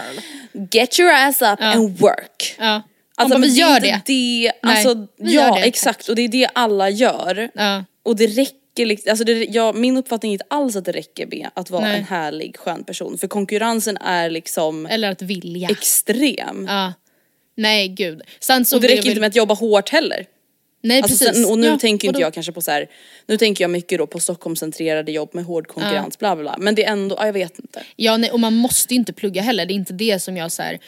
Get 0.71 0.99
your 0.99 1.11
ass 1.13 1.41
up 1.41 1.61
and 1.61 1.99
work. 1.99 2.55
ja. 2.59 2.81
Alltså 3.19 3.33
bara, 3.35 3.39
men 3.39 3.49
vi 3.49 3.55
gör 3.55 3.79
det. 3.79 4.01
det. 4.05 4.51
Nej, 4.63 4.75
Alltså, 4.85 5.07
ja 5.17 5.55
det, 5.55 5.61
exakt 5.61 6.07
och 6.09 6.15
det 6.15 6.21
är 6.21 6.27
det 6.27 6.47
alla 6.53 6.89
gör. 6.89 7.49
Ja. 7.53 7.83
Och 8.03 8.15
det 8.15 8.27
räcker 8.27 8.53
liksom, 8.85 9.09
alltså 9.09 9.23
det, 9.25 9.33
ja, 9.33 9.73
min 9.73 9.97
uppfattning 9.97 10.31
är 10.31 10.33
inte 10.33 10.45
alls 10.49 10.75
att 10.75 10.85
det 10.85 10.91
räcker 10.91 11.25
med 11.27 11.49
att 11.53 11.69
vara 11.69 11.81
Nej. 11.81 11.97
en 11.97 12.03
härlig 12.03 12.57
skön 12.57 12.83
person. 12.83 13.17
För 13.17 13.27
konkurrensen 13.27 13.97
är 13.97 14.29
liksom 14.29 14.85
Eller 14.85 15.11
att 15.11 15.21
vilja. 15.21 15.69
extrem. 15.69 16.65
ja. 16.69 16.93
Nej 17.59 17.87
gud. 17.87 18.21
Sen 18.39 18.65
så 18.65 18.75
Och 18.75 18.81
det 18.81 18.87
räcker 18.87 19.07
inte 19.09 19.19
med 19.21 19.27
att 19.27 19.35
jobba 19.35 19.53
hårt 19.53 19.89
heller. 19.89 20.25
Nej 20.81 21.01
Alltså 21.01 21.25
precis. 21.25 21.41
sen, 21.43 21.51
och 21.51 21.59
nu 21.59 21.67
Ja, 21.67 21.77
tänker 21.79 22.05
ju 22.05 22.09
inte 22.09 22.17
vadå? 22.17 22.25
jag 22.25 22.33
kanske 22.33 22.51
på 22.51 22.61
så 22.61 22.71
här, 22.71 22.89
nu 23.27 23.37
tänker 23.37 23.63
jag 23.63 23.71
mycket 23.71 23.97
då 23.99 24.07
på 24.07 24.19
Stockholmscentrerade 24.19 25.11
jobb 25.11 25.29
med 25.33 25.45
hård 25.45 25.67
konkurrens 25.67 26.19
bla 26.19 26.35
bla 26.35 26.43
bla. 26.43 26.55
Men 26.59 26.75
det 26.75 26.85
är 26.85 26.91
ändå, 26.91 27.15
ja, 27.19 27.25
jag 27.25 27.33
vet 27.33 27.59
inte. 27.59 27.83
Ja 27.95 28.17
nej, 28.17 28.31
och 28.31 28.39
man 28.39 28.53
måste 28.53 28.93
ju 28.93 28.99
inte 28.99 29.13
plugga 29.13 29.41
heller, 29.41 29.65
det 29.65 29.73
är 29.73 29.75
inte 29.75 29.93
det 29.93 30.19
som 30.19 30.37
jag 30.37 30.51
så 30.51 30.61
här, 30.63 30.79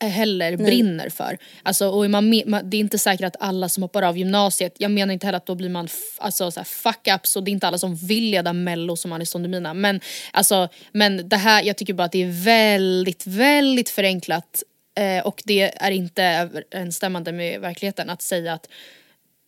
heller 0.00 0.56
brinner 0.56 1.08
för. 1.08 1.38
Alltså, 1.62 1.88
och 1.88 2.04
är 2.04 2.08
man, 2.08 2.42
man, 2.46 2.70
det 2.70 2.76
är 2.76 2.80
inte 2.80 2.98
säkert 2.98 3.24
att 3.26 3.36
alla 3.40 3.68
som 3.68 3.82
hoppar 3.82 4.02
av 4.02 4.18
gymnasiet, 4.18 4.74
jag 4.78 4.90
menar 4.90 5.12
inte 5.12 5.26
heller 5.26 5.36
att 5.36 5.46
då 5.46 5.54
blir 5.54 5.68
man 5.68 5.88
alltså, 6.18 6.50
så 6.50 6.60
här, 6.60 6.64
fuck 6.64 7.08
ups 7.14 7.36
och 7.36 7.42
det 7.42 7.50
är 7.50 7.52
inte 7.52 7.66
alla 7.66 7.78
som 7.78 7.96
vill 7.96 8.30
leda 8.30 8.52
mello 8.52 8.96
som 8.96 9.12
Anis 9.12 9.32
Don 9.32 9.42
Demina. 9.42 9.74
Men, 9.74 10.00
alltså, 10.32 10.68
men 10.92 11.28
det 11.28 11.36
här, 11.36 11.62
jag 11.62 11.76
tycker 11.76 11.94
bara 11.94 12.04
att 12.04 12.12
det 12.12 12.22
är 12.22 12.44
väldigt, 12.44 13.26
väldigt 13.26 13.88
förenklat 13.88 14.62
eh, 14.98 15.26
och 15.26 15.42
det 15.44 15.82
är 15.82 15.90
inte 15.90 16.22
överensstämmande 16.22 17.32
med 17.32 17.60
verkligheten 17.60 18.10
att 18.10 18.22
säga 18.22 18.52
att 18.52 18.68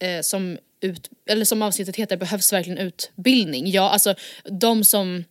eh, 0.03 0.21
som, 0.21 0.59
ut, 0.81 1.11
eller 1.27 1.45
som 1.45 1.63
avsnittet 1.63 1.97
heter 1.97 2.17
behövs 2.17 2.53
verkligen 2.53 2.79
utbildning. 2.79 3.71
Ja, 3.71 3.91
alltså 3.91 4.15
de 4.45 4.85
som 4.85 5.25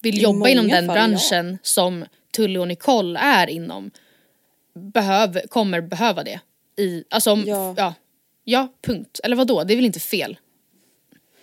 vill 0.00 0.22
jobba 0.22 0.48
inom 0.48 0.68
den 0.68 0.86
fall, 0.86 0.94
branschen 0.94 1.58
som 1.62 2.04
Tully 2.36 2.58
och 2.58 2.68
Nicole 2.68 3.18
är 3.18 3.50
inom 3.50 3.90
behöv, 4.80 5.40
kommer 5.48 5.80
behöva 5.80 6.24
det. 6.24 6.40
I, 6.78 7.04
alltså 7.10 7.32
om, 7.32 7.44
Ja. 7.46 7.74
ja. 7.76 7.94
ja. 8.44 8.68
punkt. 8.86 9.20
Eller 9.24 9.36
vad 9.36 9.46
då? 9.46 9.64
det 9.64 9.74
är 9.74 9.76
väl 9.76 9.84
inte 9.84 10.00
fel? 10.00 10.36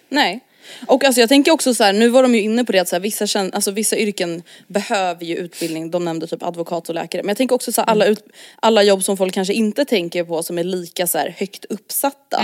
Nej. 0.09 0.39
Och 0.87 1.03
alltså 1.03 1.21
jag 1.21 1.29
tänker 1.29 1.51
också 1.51 1.73
så 1.73 1.83
här, 1.83 1.93
nu 1.93 2.09
var 2.09 2.23
de 2.23 2.35
ju 2.35 2.41
inne 2.41 2.63
på 2.65 2.71
det 2.71 2.79
att 2.79 2.87
så 2.87 2.95
här, 2.95 3.01
vissa, 3.01 3.25
kän- 3.25 3.51
alltså, 3.53 3.71
vissa 3.71 3.97
yrken 3.97 4.43
behöver 4.67 5.25
ju 5.25 5.35
utbildning, 5.35 5.91
de 5.91 6.05
nämnde 6.05 6.27
typ 6.27 6.43
advokat 6.43 6.89
och 6.89 6.95
läkare. 6.95 7.23
Men 7.23 7.27
jag 7.29 7.37
tänker 7.37 7.55
också 7.55 7.71
så 7.71 7.81
här, 7.81 7.87
alla, 7.87 8.05
ut, 8.05 8.23
alla 8.59 8.83
jobb 8.83 9.03
som 9.03 9.17
folk 9.17 9.33
kanske 9.33 9.53
inte 9.53 9.85
tänker 9.85 10.23
på 10.23 10.43
som 10.43 10.57
är 10.57 10.63
lika 10.63 11.07
så 11.07 11.17
här, 11.17 11.35
högt 11.37 11.65
uppsatta. 11.65 12.41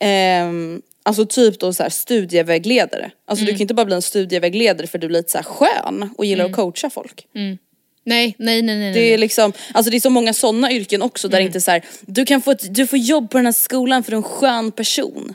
Ehm, 0.00 0.82
alltså 1.02 1.26
typ 1.26 1.60
då 1.60 1.72
så 1.72 1.82
här, 1.82 1.90
studievägledare. 1.90 3.10
Alltså 3.24 3.44
du 3.44 3.52
kan 3.52 3.60
inte 3.60 3.74
bara 3.74 3.86
bli 3.86 3.94
en 3.94 4.02
studievägledare 4.02 4.86
för 4.86 4.98
du 4.98 5.06
är 5.06 5.10
lite 5.10 5.30
så 5.32 5.38
skön 5.42 6.14
och 6.18 6.24
gillar 6.24 6.44
att 6.44 6.56
coacha 6.56 6.90
folk. 6.90 7.26
Nej, 8.10 8.34
nej, 8.38 8.62
nej, 8.62 8.78
nej. 8.78 8.92
Det 8.92 9.14
är 9.14 9.18
liksom, 9.18 9.52
alltså 9.74 9.90
det 9.90 9.96
är 9.96 10.00
så 10.00 10.10
många 10.10 10.32
sådana 10.32 10.72
yrken 10.72 11.02
också 11.02 11.28
där 11.28 11.38
det 11.38 11.44
inte 11.44 11.60
så 11.60 11.70
här, 11.70 11.82
du 12.00 12.24
kan 12.24 12.42
få 12.42 12.50
ett, 12.50 12.74
du 12.74 12.86
får 12.86 12.98
jobb 12.98 13.30
på 13.30 13.38
den 13.38 13.44
här 13.44 13.52
skolan 13.52 14.02
för 14.02 14.10
du 14.10 14.14
är 14.16 14.18
en 14.18 14.22
skön 14.22 14.72
person. 14.72 15.34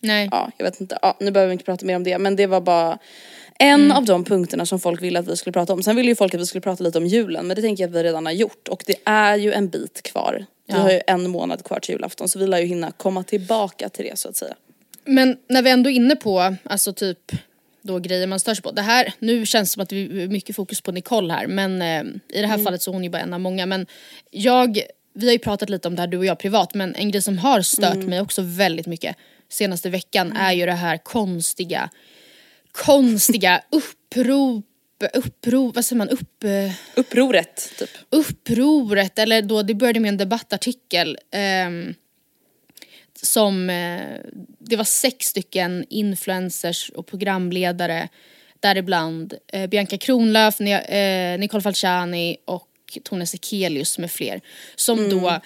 nej. 0.00 0.28
Ja, 0.32 0.50
jag 0.56 0.64
vet 0.64 0.80
inte, 0.80 0.98
ja, 1.02 1.16
nu 1.20 1.30
behöver 1.30 1.48
vi 1.48 1.52
inte 1.52 1.64
prata 1.64 1.86
mer 1.86 1.96
om 1.96 2.04
det 2.04 2.18
men 2.18 2.36
det 2.36 2.46
var 2.46 2.60
bara 2.60 2.98
en 3.58 3.92
av 3.92 4.04
de 4.04 4.24
punkterna 4.24 4.66
som 4.66 4.80
folk 4.80 5.02
ville 5.02 5.18
att 5.18 5.28
vi 5.28 5.36
skulle 5.36 5.52
prata 5.52 5.72
om. 5.72 5.82
Sen 5.82 5.96
ville 5.96 6.08
ju 6.08 6.14
folk 6.16 6.34
att 6.34 6.40
vi 6.40 6.46
skulle 6.46 6.60
prata 6.60 6.84
lite 6.84 6.98
om 6.98 7.06
julen 7.06 7.46
men 7.46 7.56
det 7.56 7.62
tänker 7.62 7.82
jag 7.82 7.88
att 7.90 7.96
vi 7.96 8.02
redan 8.02 8.26
har 8.26 8.32
gjort 8.32 8.68
och 8.68 8.82
det 8.86 8.96
är 9.04 9.36
ju 9.36 9.52
en 9.52 9.68
bit 9.68 10.02
kvar. 10.02 10.46
Vi 10.66 10.74
Ja. 10.74 10.80
har 10.80 10.90
ju 10.90 11.00
en 11.06 11.30
månad 11.30 11.64
kvar 11.64 11.80
till 11.80 11.92
julafton 11.92 12.28
så 12.28 12.38
vi 12.38 12.46
lär 12.46 12.58
ju 12.58 12.66
hinna 12.66 12.90
komma 12.90 13.22
tillbaka 13.22 13.88
till 13.88 14.04
det 14.04 14.18
så 14.18 14.28
att 14.28 14.36
säga. 14.36 14.54
Men 15.04 15.36
när 15.48 15.62
vi 15.62 15.70
ändå 15.70 15.90
är 15.90 15.94
inne 15.94 16.16
på, 16.16 16.54
alltså 16.64 16.92
typ 16.92 17.32
då 17.84 17.98
grejer 17.98 18.26
man 18.26 18.40
stör 18.40 18.54
sig 18.54 18.62
på. 18.62 18.70
Det 18.70 18.82
här, 18.82 19.12
nu 19.18 19.46
känns 19.46 19.70
det 19.70 19.72
som 19.72 19.82
att 19.82 19.92
vi 19.92 20.20
har 20.20 20.28
mycket 20.28 20.56
fokus 20.56 20.80
på 20.80 20.92
Nicole 20.92 21.32
här 21.32 21.46
men 21.46 21.82
eh, 21.82 22.02
i 22.38 22.40
det 22.40 22.46
här 22.46 22.58
fallet 22.64 22.82
så 22.82 22.90
är 22.90 22.92
hon 22.92 23.04
ju 23.04 23.10
bara 23.10 23.22
en 23.22 23.34
av 23.34 23.40
många. 23.40 23.66
Men 23.66 23.86
jag, 24.30 24.78
vi 25.14 25.26
har 25.26 25.32
ju 25.32 25.38
pratat 25.38 25.70
lite 25.70 25.88
om 25.88 25.94
det 25.96 26.02
här 26.02 26.06
du 26.06 26.18
och 26.18 26.24
jag 26.24 26.38
privat 26.38 26.74
men 26.74 26.94
en 26.94 27.10
grej 27.10 27.22
som 27.22 27.38
har 27.38 27.62
stört 27.62 27.96
mig 27.96 28.20
också 28.20 28.42
väldigt 28.42 28.86
mycket 28.86 29.16
senaste 29.48 29.90
veckan 29.90 30.32
är 30.32 30.52
ju 30.52 30.66
det 30.66 30.72
här 30.72 30.96
konstiga, 30.96 31.90
konstiga 32.72 33.62
upprop, 33.70 34.64
upprop, 35.14 35.74
vad 35.74 35.84
säger 35.84 35.98
man, 35.98 36.08
upp... 36.08 36.44
eh, 36.44 36.72
Upproret 36.94 37.70
typ. 37.78 37.90
upproret, 38.10 39.18
eller 39.18 39.42
då 39.42 39.62
det 39.62 39.74
började 39.74 40.00
med 40.00 40.08
en 40.08 40.16
debattartikel 40.16 41.18
ehm, 41.32 41.94
som, 43.22 43.70
eh, 43.70 44.20
det 44.58 44.76
var 44.76 44.84
sex 44.84 45.26
stycken 45.26 45.86
influencers 45.90 46.90
och 46.90 47.06
programledare 47.06 48.08
däribland 48.60 49.34
eh, 49.52 49.66
Bianca 49.66 49.98
Kronlöf, 49.98 50.60
eh, 50.60 51.38
Nicole 51.38 51.62
Falciani 51.62 52.36
och 52.44 52.68
Tone 53.04 53.26
Sekelius 53.26 53.98
med 53.98 54.10
fler 54.10 54.40
som 54.76 55.08
då 55.08 55.40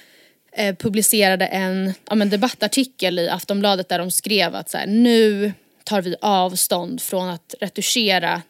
eh, 0.52 0.76
publicerade 0.76 1.46
en 1.46 1.94
ja, 2.08 2.14
men 2.14 2.30
debattartikel 2.30 3.18
i 3.18 3.28
Aftonbladet 3.28 3.88
där 3.88 3.98
de 3.98 4.10
skrev 4.10 4.54
att 4.54 4.70
så 4.70 4.78
här, 4.78 4.86
nu 4.86 5.52
tar 5.84 6.02
vi 6.02 6.16
avstånd 6.20 7.02
från 7.02 7.28
att 7.28 7.54
retuschera 7.60 8.42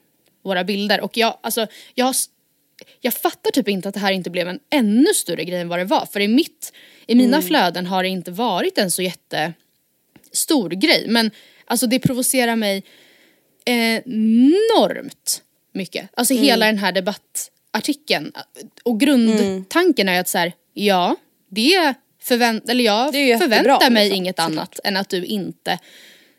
våra 0.43 0.65
bilder. 0.65 1.01
Och 1.01 1.17
jag, 1.17 1.39
alltså, 1.41 1.67
jag 1.95 2.07
har 2.07 2.15
jag 3.01 3.15
fattar 3.15 3.51
typ 3.51 3.69
inte 3.69 3.89
att 3.89 3.95
det 3.95 4.01
här 4.01 4.13
inte 4.13 4.31
blev 4.31 4.49
en 4.49 4.61
ännu 4.71 5.15
större 5.15 5.45
grej 5.45 5.61
än 5.61 5.69
vad 5.69 5.79
det 5.79 5.85
var. 5.85 6.07
För 6.07 6.21
i, 6.21 6.29
mitt, 6.29 6.73
i 7.07 7.15
mina 7.15 7.43
flöden 7.43 7.87
har 7.87 8.03
det 8.03 8.09
inte 8.09 8.31
varit 8.31 8.79
en 8.79 8.91
så 8.91 9.03
jättestor 9.03 10.71
grej. 10.71 11.05
Men 11.09 11.31
alltså 11.65 11.87
det 11.87 11.99
provocerar 11.99 12.57
mig 12.57 12.83
enormt 13.65 15.43
mycket. 15.73 16.09
Alltså 16.15 16.35
hela 16.35 16.67
den 16.67 16.79
här 16.79 16.93
debattartikeln. 16.93 18.33
Och 18.83 19.01
grundtanken 19.01 20.09
är 20.09 20.21
att 20.21 20.29
så 20.29 20.39
här, 20.39 20.53
ja, 20.75 21.17
det 21.49 21.95
förvänt, 22.23 22.69
eller 22.69 22.85
jag 22.85 23.13
förväntar 23.13 23.91
mig 23.91 24.05
liksom, 24.05 24.17
inget 24.17 24.37
såklart. 24.37 24.53
annat 24.53 24.81
än 24.85 24.97
att 24.97 25.09
du 25.09 25.25
inte 25.25 25.79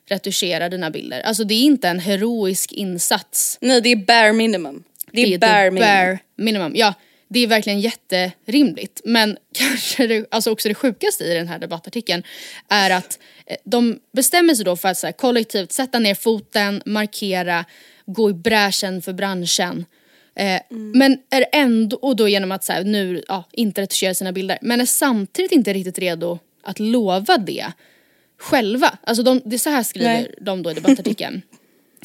retuscherar 0.10 0.70
dina 0.70 0.91
bilder. 0.91 1.22
Alltså 1.22 1.43
det 1.43 1.53
är 1.53 1.64
inte 1.64 1.88
en 1.88 1.99
heroisk 1.99 2.72
insats 2.72 3.57
Nej 3.62 3.82
det 3.82 3.89
är 3.89 3.95
bare 3.95 4.34
minimum. 4.34 4.84
Det 5.14 5.34
är, 5.34 5.38
bare 5.38 5.70
the 5.70 5.72
minimum. 5.72 6.18
minimum. 6.38 6.72
Ja, 6.76 6.93
det 7.28 7.39
är 7.39 7.47
verkligen 7.47 7.80
jätterimligt. 7.80 9.01
Men 9.05 9.38
kanske 9.53 10.07
det, 10.07 10.26
alltså 10.32 10.51
också 10.51 10.68
det 10.68 10.76
sjukaste 10.76 11.24
i 11.24 11.34
den 11.34 11.47
här 11.47 11.60
debattartikeln 11.60 12.24
är 12.70 12.89
att 12.89 13.20
eh, 13.45 13.57
de 13.64 13.99
bestämmer 14.14 14.55
sig 14.55 14.66
då 14.66 14.76
för 14.76 14.89
att 14.89 14.97
så 14.97 15.07
här, 15.07 15.12
kollektivt 15.12 15.72
sätta 15.72 15.99
ner 15.99 16.16
foten, 16.16 16.82
markera, 16.86 17.66
gå 18.05 18.30
i 18.30 18.34
bräschen 18.34 19.01
för 19.01 19.14
branschen. 19.14 19.86
Eh, 20.36 20.62
Men 20.70 21.18
är 21.30 21.45
ändå, 21.51 21.97
och 21.97 22.16
då 22.16 22.28
genom 22.28 22.51
att 22.51 22.64
så 22.64 22.74
här, 22.74 22.84
nu 22.84 23.24
ja, 23.28 23.43
inte 23.51 23.82
retuschera 23.82 24.14
sina 24.14 24.32
bilder, 24.32 24.57
men 24.62 24.82
är 24.82 24.86
samtidigt 24.86 25.51
inte 25.51 25.74
riktigt 25.74 25.99
redo 25.99 26.39
att 26.64 26.80
lova 26.80 27.38
det 27.38 27.66
själva. 28.38 28.97
Alltså 29.03 29.24
de, 29.24 29.41
det 29.45 29.55
är 29.55 29.57
så 29.57 29.70
här 29.70 29.84
skriver 29.84 30.14
Nej. 30.14 30.34
de 30.41 30.64
då 30.64 30.72
i 30.72 30.74
debattartikeln. 30.74 31.41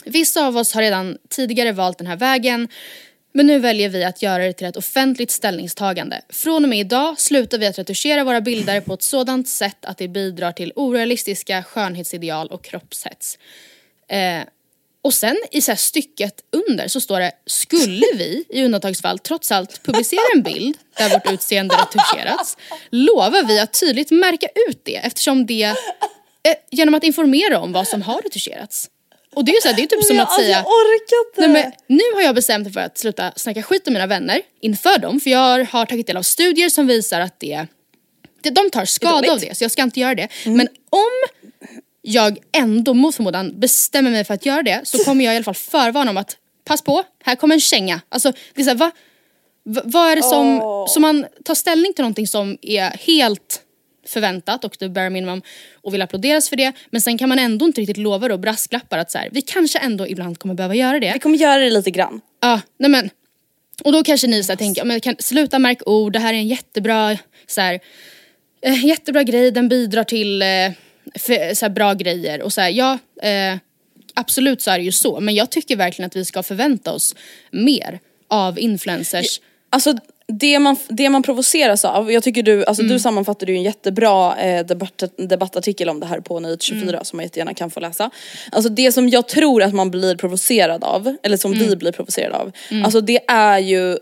Vissa 0.05 0.47
av 0.47 0.57
oss 0.57 0.75
har 0.75 0.83
redan 0.83 1.19
tidigare 1.29 1.73
valt 1.73 1.99
den 1.99 2.07
här 2.07 2.17
vägen 2.17 2.69
men 3.37 3.47
nu 3.47 3.59
väljer 3.59 3.89
vi 3.89 4.05
att 4.05 4.23
göra 4.23 4.45
det 4.45 4.53
till 4.53 4.67
ett 4.67 4.77
offentligt 4.77 5.31
ställningstagande. 5.31 6.21
Från 6.29 6.65
och 6.65 6.69
med 6.69 6.79
idag 6.79 7.21
slutar 7.21 7.59
vi 7.59 7.67
att 7.67 7.79
retuschera 7.79 8.25
våra 8.25 8.41
bilder 8.41 8.81
på 8.81 8.95
ett 8.95 9.03
sådant 9.03 9.49
sätt 9.49 9.85
att 9.85 9.99
det 9.99 10.09
bidrar 10.09 10.53
till 10.53 10.73
orealistiska 10.77 11.63
skönhetsideal 11.63 12.49
och 12.49 12.65
kroppshets. 12.65 13.39
Eh, 14.09 14.41
och 15.03 15.15
sen 15.15 15.37
i 15.51 15.61
så 15.61 15.71
här 15.71 15.77
stycket 15.77 16.35
under 16.51 16.89
så 16.89 17.01
står 17.01 17.21
det 17.21 17.33
Skulle 17.47 18.07
vi 18.15 18.45
i 18.49 18.65
undantagsfall 18.65 19.19
trots 19.19 19.53
allt 19.53 19.83
publicera 19.83 20.23
en 20.35 20.43
bild 20.43 20.77
där 20.99 21.11
vårt 21.11 21.33
utseende 21.33 21.75
retuscherats 21.75 22.57
lovar 22.91 23.47
vi 23.47 23.61
att 23.61 23.81
tydligt 23.81 24.11
märka 24.11 24.47
ut 24.69 24.81
det 24.85 24.97
eftersom 24.97 25.47
det 25.47 25.63
eh, 25.63 25.75
genom 26.71 26.95
att 26.95 27.05
informera 27.05 27.59
om 27.59 27.73
vad 27.73 27.89
som 27.89 28.03
har 28.03 28.23
retuscherats. 28.23 28.91
Och 29.35 29.45
det 29.45 29.53
är 29.53 29.55
ju 29.55 29.61
så 29.61 29.69
här, 29.69 29.77
det 29.77 29.83
är 29.83 29.87
typ 29.87 30.05
som 30.05 30.17
jag, 30.17 30.23
att 30.23 30.29
alltså, 30.29 30.43
säga 30.43 30.57
jag 30.57 30.67
orkar 30.67 31.49
Nej, 31.49 31.63
inte. 31.63 31.73
men 31.89 31.97
nu 31.99 32.03
har 32.15 32.23
jag 32.23 32.35
bestämt 32.35 32.65
mig 32.65 32.73
för 32.73 32.81
att 32.81 32.99
sluta 32.99 33.33
snacka 33.37 33.63
skit 33.63 33.87
om 33.87 33.93
mina 33.93 34.07
vänner 34.07 34.41
inför 34.61 34.99
dem 34.99 35.21
för 35.21 35.31
jag 35.31 35.65
har 35.65 35.87
tagit 35.87 36.07
del 36.07 36.17
av 36.17 36.23
studier 36.23 36.69
som 36.69 36.87
visar 36.87 37.21
att 37.21 37.41
det, 37.41 37.67
det 38.43 38.51
de 38.51 38.71
tar 38.71 38.85
skada 38.85 39.33
av 39.33 39.41
det 39.41 39.57
så 39.57 39.65
jag 39.65 39.71
ska 39.71 39.83
inte 39.83 40.01
göra 40.01 40.15
det. 40.15 40.29
Men 40.45 40.69
om 40.91 41.45
jag 42.03 42.39
ändå 42.53 42.95
mot 42.95 43.15
förmodan 43.15 43.61
bestämmer 43.61 44.11
mig 44.11 44.25
för 44.25 44.35
att 44.35 44.47
göra 44.47 44.63
det 44.63 44.81
så 44.85 45.05
kommer 45.05 45.25
jag 45.25 45.35
i 45.35 45.37
alla 45.37 45.45
fall 45.45 45.55
förvarna 45.55 46.11
om 46.11 46.17
att 46.17 46.37
pass 46.65 46.83
på, 46.83 47.03
här 47.25 47.37
kommer 47.37 47.55
en 47.55 47.61
känga. 47.61 48.01
Alltså 48.09 48.33
det 48.55 48.61
är 48.61 48.65
så 48.65 48.71
här, 48.71 48.77
va, 48.77 48.91
va, 49.65 49.83
vad 49.85 50.13
är 50.13 50.17
det 50.17 50.23
som, 50.23 50.61
som 50.89 51.03
man 51.03 51.27
tar 51.45 51.55
ställning 51.55 51.95
till 51.95 52.03
någonting 52.03 52.27
som 52.27 52.59
är 52.63 52.91
helt 52.91 53.61
förväntat 54.07 54.65
och 54.65 54.77
det 54.79 54.89
bare 54.89 55.11
minimum 55.11 55.43
och 55.83 55.95
vill 55.95 56.03
applåderas 56.03 56.49
för 56.49 56.57
det 56.57 56.73
men 56.91 57.01
sen 57.01 57.19
kan 57.19 57.29
man 57.29 57.39
ändå 57.39 57.67
inte 57.67 57.81
riktigt 57.81 57.97
lova 57.97 58.29
då 58.29 58.39
brasklappar 58.39 58.99
att 58.99 59.11
så 59.11 59.19
här, 59.19 59.29
vi 59.33 59.43
kanske 59.43 59.79
ändå 59.79 60.09
ibland 60.09 60.39
kommer 60.39 60.55
behöva 60.55 60.75
göra 60.75 61.01
det. 61.01 61.13
Vi 61.13 61.19
kommer 61.19 61.39
göra 61.39 61.61
det 61.61 61.71
lite 61.71 61.91
grann. 61.91 62.21
Ja, 62.41 62.61
nej 62.79 62.91
men. 62.91 63.11
Och 63.85 63.93
då 63.93 64.03
kanske 64.03 64.27
ni 64.27 64.45
så 64.45 64.53
här 64.53 64.57
tänker, 64.57 64.85
men 64.85 65.01
kan, 65.01 65.17
sluta 65.19 65.59
märk 65.59 65.89
ord, 65.89 66.13
det 66.13 66.19
här 66.19 66.35
är 66.35 66.39
en 66.39 66.49
jättebra, 66.49 67.19
så 67.47 67.61
här, 67.61 67.81
eh, 68.63 68.85
jättebra 68.85 69.23
grej, 69.23 69.51
den 69.51 69.69
bidrar 69.69 70.05
till 70.05 70.43
eh, 70.43 70.49
för, 71.15 71.55
så 71.55 71.65
här, 71.65 71.71
bra 71.71 71.95
grejer. 71.95 72.43
Och 72.43 72.53
så 72.53 72.61
här, 72.61 72.71
ja, 72.71 72.99
eh, 73.23 73.59
absolut 74.15 74.63
så 74.63 74.71
är 74.71 74.79
det 74.79 74.85
ju 74.85 74.93
så. 74.93 75.21
Men 75.21 75.35
jag 75.35 75.51
tycker 75.51 75.77
verkligen 75.77 76.07
att 76.07 76.17
vi 76.17 76.25
ska 76.25 76.43
förvänta 76.43 76.93
oss 76.93 77.15
mer 77.51 78.01
av 78.29 78.59
influencers. 78.59 79.41
Alltså 79.71 79.95
det 80.27 80.59
man, 80.59 80.77
det 80.89 81.09
man 81.11 81.23
provoceras 81.23 81.85
av, 81.85 82.13
jag 82.13 82.23
tycker 82.23 82.43
du, 82.43 82.65
alltså 82.65 82.83
Mm. 82.83 82.93
du 82.93 82.99
sammanfattade 83.01 83.53
ju 83.53 83.59
en 83.59 83.65
jättebra 83.65 84.37
eh, 84.37 84.67
debatt, 84.67 85.03
debattartikel 85.19 85.89
om 85.89 86.01
det 86.01 86.07
här 86.07 86.21
på 86.21 86.41
Nyhet 86.41 86.63
24 86.63 86.89
Mm. 86.89 87.05
som 87.05 87.17
man 87.17 87.25
jättegärna 87.25 87.55
kan 87.55 87.71
få 87.71 87.81
läsa. 87.81 88.11
Alltså 88.53 88.69
det 88.71 88.93
som 88.93 89.09
jag 89.09 89.29
tror 89.29 89.63
att 89.63 89.75
man 89.75 89.91
blir 89.91 90.17
provocerad 90.17 90.85
av, 90.85 91.17
eller 91.23 91.37
som 91.37 91.53
Mm. 91.53 91.69
vi 91.69 91.77
blir 91.77 91.93
provocerade 91.93 92.37
av, 92.37 92.53
alltså 92.85 93.01
det 93.01 93.21
är 93.29 93.59
ju 93.59 93.99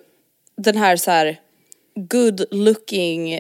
den 0.56 0.76
här 0.76 0.96
så 0.96 1.10
här 1.10 1.40
good 2.10 2.44
looking 2.50 3.38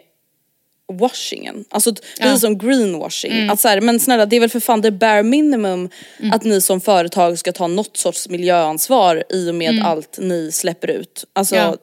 washingen. 0.92 1.64
Alltså 1.70 1.94
precis 2.20 2.40
som 2.40 2.58
greenwashing. 2.58 3.32
Mm. 3.32 3.50
Att 3.50 3.60
så 3.60 3.68
här, 3.68 3.80
men 3.80 4.00
snälla 4.00 4.26
det 4.26 4.36
är 4.36 4.40
väl 4.40 4.50
för 4.50 4.60
fan 4.60 4.80
det 4.80 4.90
bare 4.90 5.22
minimum 5.22 5.88
Mm. 6.18 6.32
att 6.32 6.44
ni 6.44 6.60
som 6.60 6.80
företag 6.80 7.38
ska 7.38 7.52
ta 7.52 7.66
något 7.66 7.96
sorts 7.96 8.28
miljöansvar 8.28 9.24
i 9.30 9.50
och 9.50 9.54
med 9.54 9.82
allt 9.84 10.18
ni 10.18 10.52
släpper 10.52 10.90
ut. 10.90 11.24
Alltså 11.32 11.54
Mm. 11.54 11.66
Ja. 11.70 11.76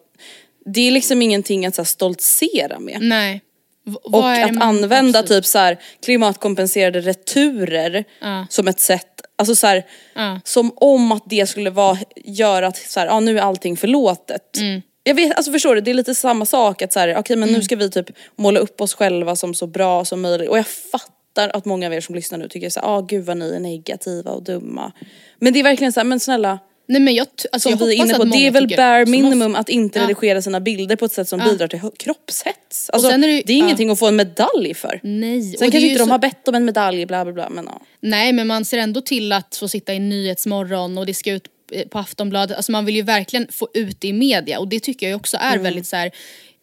Det 0.74 0.88
är 0.88 0.92
liksom 0.92 1.22
ingenting 1.22 1.66
att 1.66 1.76
så 1.76 1.82
här, 1.82 1.86
stoltsera 1.86 2.80
med. 2.80 2.98
Nej. 3.02 3.42
V- 3.86 3.96
Och 4.04 4.32
att 4.32 4.62
använda 4.62 5.24
typ 5.24 5.46
så 5.46 5.58
här, 5.60 5.78
klimatkompenserade 6.06 7.00
returer 7.02 8.04
Ja. 8.22 8.46
som 8.50 8.68
ett 8.68 8.80
sätt, 8.80 9.22
alltså 9.38 9.56
så 9.56 9.68
här, 9.68 9.86
Ja. 10.16 10.40
som 10.44 10.72
om 10.76 11.12
att 11.12 11.24
det 11.26 11.50
skulle 11.50 11.70
vara, 11.70 11.98
göra 12.26 12.68
att 12.68 12.78
så 12.78 13.00
här, 13.00 13.08
ja, 13.08 13.20
nu 13.20 13.38
är 13.38 13.42
allting 13.42 13.78
förlåtet. 13.78 14.58
Mm. 14.58 14.82
Jag 15.04 15.16
vet, 15.16 15.36
alltså 15.38 15.52
förstår 15.52 15.76
du, 15.76 15.82
det 15.82 15.92
är 15.92 15.96
lite 15.96 16.16
samma 16.16 16.46
sak 16.46 16.82
att 16.82 16.94
så 16.94 17.00
här, 17.00 17.18
okej 17.18 17.36
men 17.36 17.50
nu 17.50 17.62
ska 17.62 17.76
vi 17.76 17.90
typ 17.90 18.10
måla 18.36 18.60
upp 18.60 18.82
oss 18.82 18.94
själva 18.94 19.36
som 19.36 19.54
så 19.54 19.68
bra 19.68 20.06
som 20.06 20.22
möjligt 20.22 20.50
och 20.50 20.58
jag 20.58 20.68
fattar 20.68 21.50
att 21.58 21.66
många 21.66 21.88
av 21.88 21.94
er 21.94 22.02
som 22.02 22.16
lyssnar 22.16 22.38
nu 22.38 22.48
tycker 22.48 22.70
såhär, 22.70 22.88
ah 22.98 23.02
gud 23.02 23.26
vad 23.26 23.38
ni 23.38 23.50
är 23.56 23.60
negativa 23.60 24.32
och 24.32 24.44
dumma. 24.44 24.92
Men 25.40 25.54
det 25.54 25.60
är 25.60 25.64
verkligen 25.64 25.94
såhär, 25.94 26.06
men 26.06 26.20
snälla 26.20 26.60
Nej 26.92 27.02
men 27.02 27.16
jag, 27.16 27.28
alltså, 27.52 27.70
som 27.70 27.80
jag 27.80 27.86
vi 27.88 27.94
är 28.00 28.06
inne 28.06 28.14
på, 28.14 28.24
det 28.24 28.48
är 28.48 28.52
väl 28.52 28.68
bare 28.78 29.06
minimum 29.06 29.56
att 29.56 29.70
inte 29.70 30.00
Ja. 30.00 30.04
redigera 30.08 30.42
sina 30.42 30.60
bilder 30.60 30.96
på 30.96 31.06
ett 31.06 31.12
sätt 31.12 31.28
som 31.30 31.40
Ja. 31.40 31.46
bidrar 31.52 31.68
till 31.68 31.80
kroppshets. 32.00 32.90
Alltså, 32.90 33.10
är 33.10 33.18
det 33.18 33.28
det, 33.28 33.54
är 33.54 33.58
ja. 33.58 33.64
ingenting 33.66 33.90
att 33.90 34.00
få 34.00 34.08
en 34.08 34.16
medalj 34.16 34.74
för. 34.74 35.00
Nej. 35.04 35.42
Sen 35.44 35.68
och 35.68 35.72
kanske 35.72 35.80
inte 35.88 36.00
de 36.00 36.06
så- 36.06 36.12
har 36.12 36.20
bett 36.20 36.48
om 36.48 36.56
en 36.56 36.66
medalj 36.66 37.06
bla 37.06 37.26
bla 37.26 37.34
bla 37.34 37.50
men 37.50 37.66
ja. 37.66 37.82
Nej 38.02 38.34
men 38.34 38.48
man 38.48 38.66
ser 38.66 38.78
ändå 38.78 39.02
till 39.02 39.32
att 39.32 39.56
få 39.56 39.68
sitta 39.68 39.94
i 39.94 40.00
Nyhetsmorgon 40.00 40.98
och 40.98 41.06
det 41.06 41.14
ska 41.14 41.32
ut 41.32 41.48
eh, 41.72 41.88
på 41.88 42.00
Aftonbladet. 42.00 42.58
Alltså 42.58 42.72
man 42.72 42.86
vill 42.86 42.96
ju 42.96 43.02
verkligen 43.02 43.48
få 43.52 43.68
ut 43.74 44.02
det 44.02 44.08
i 44.08 44.14
media 44.14 44.60
och 44.60 44.68
det 44.68 44.80
tycker 44.80 45.10
jag 45.10 45.18
också 45.18 45.38
är 45.42 45.58
väldigt 45.58 45.88
så 45.88 45.96
här. 45.96 46.12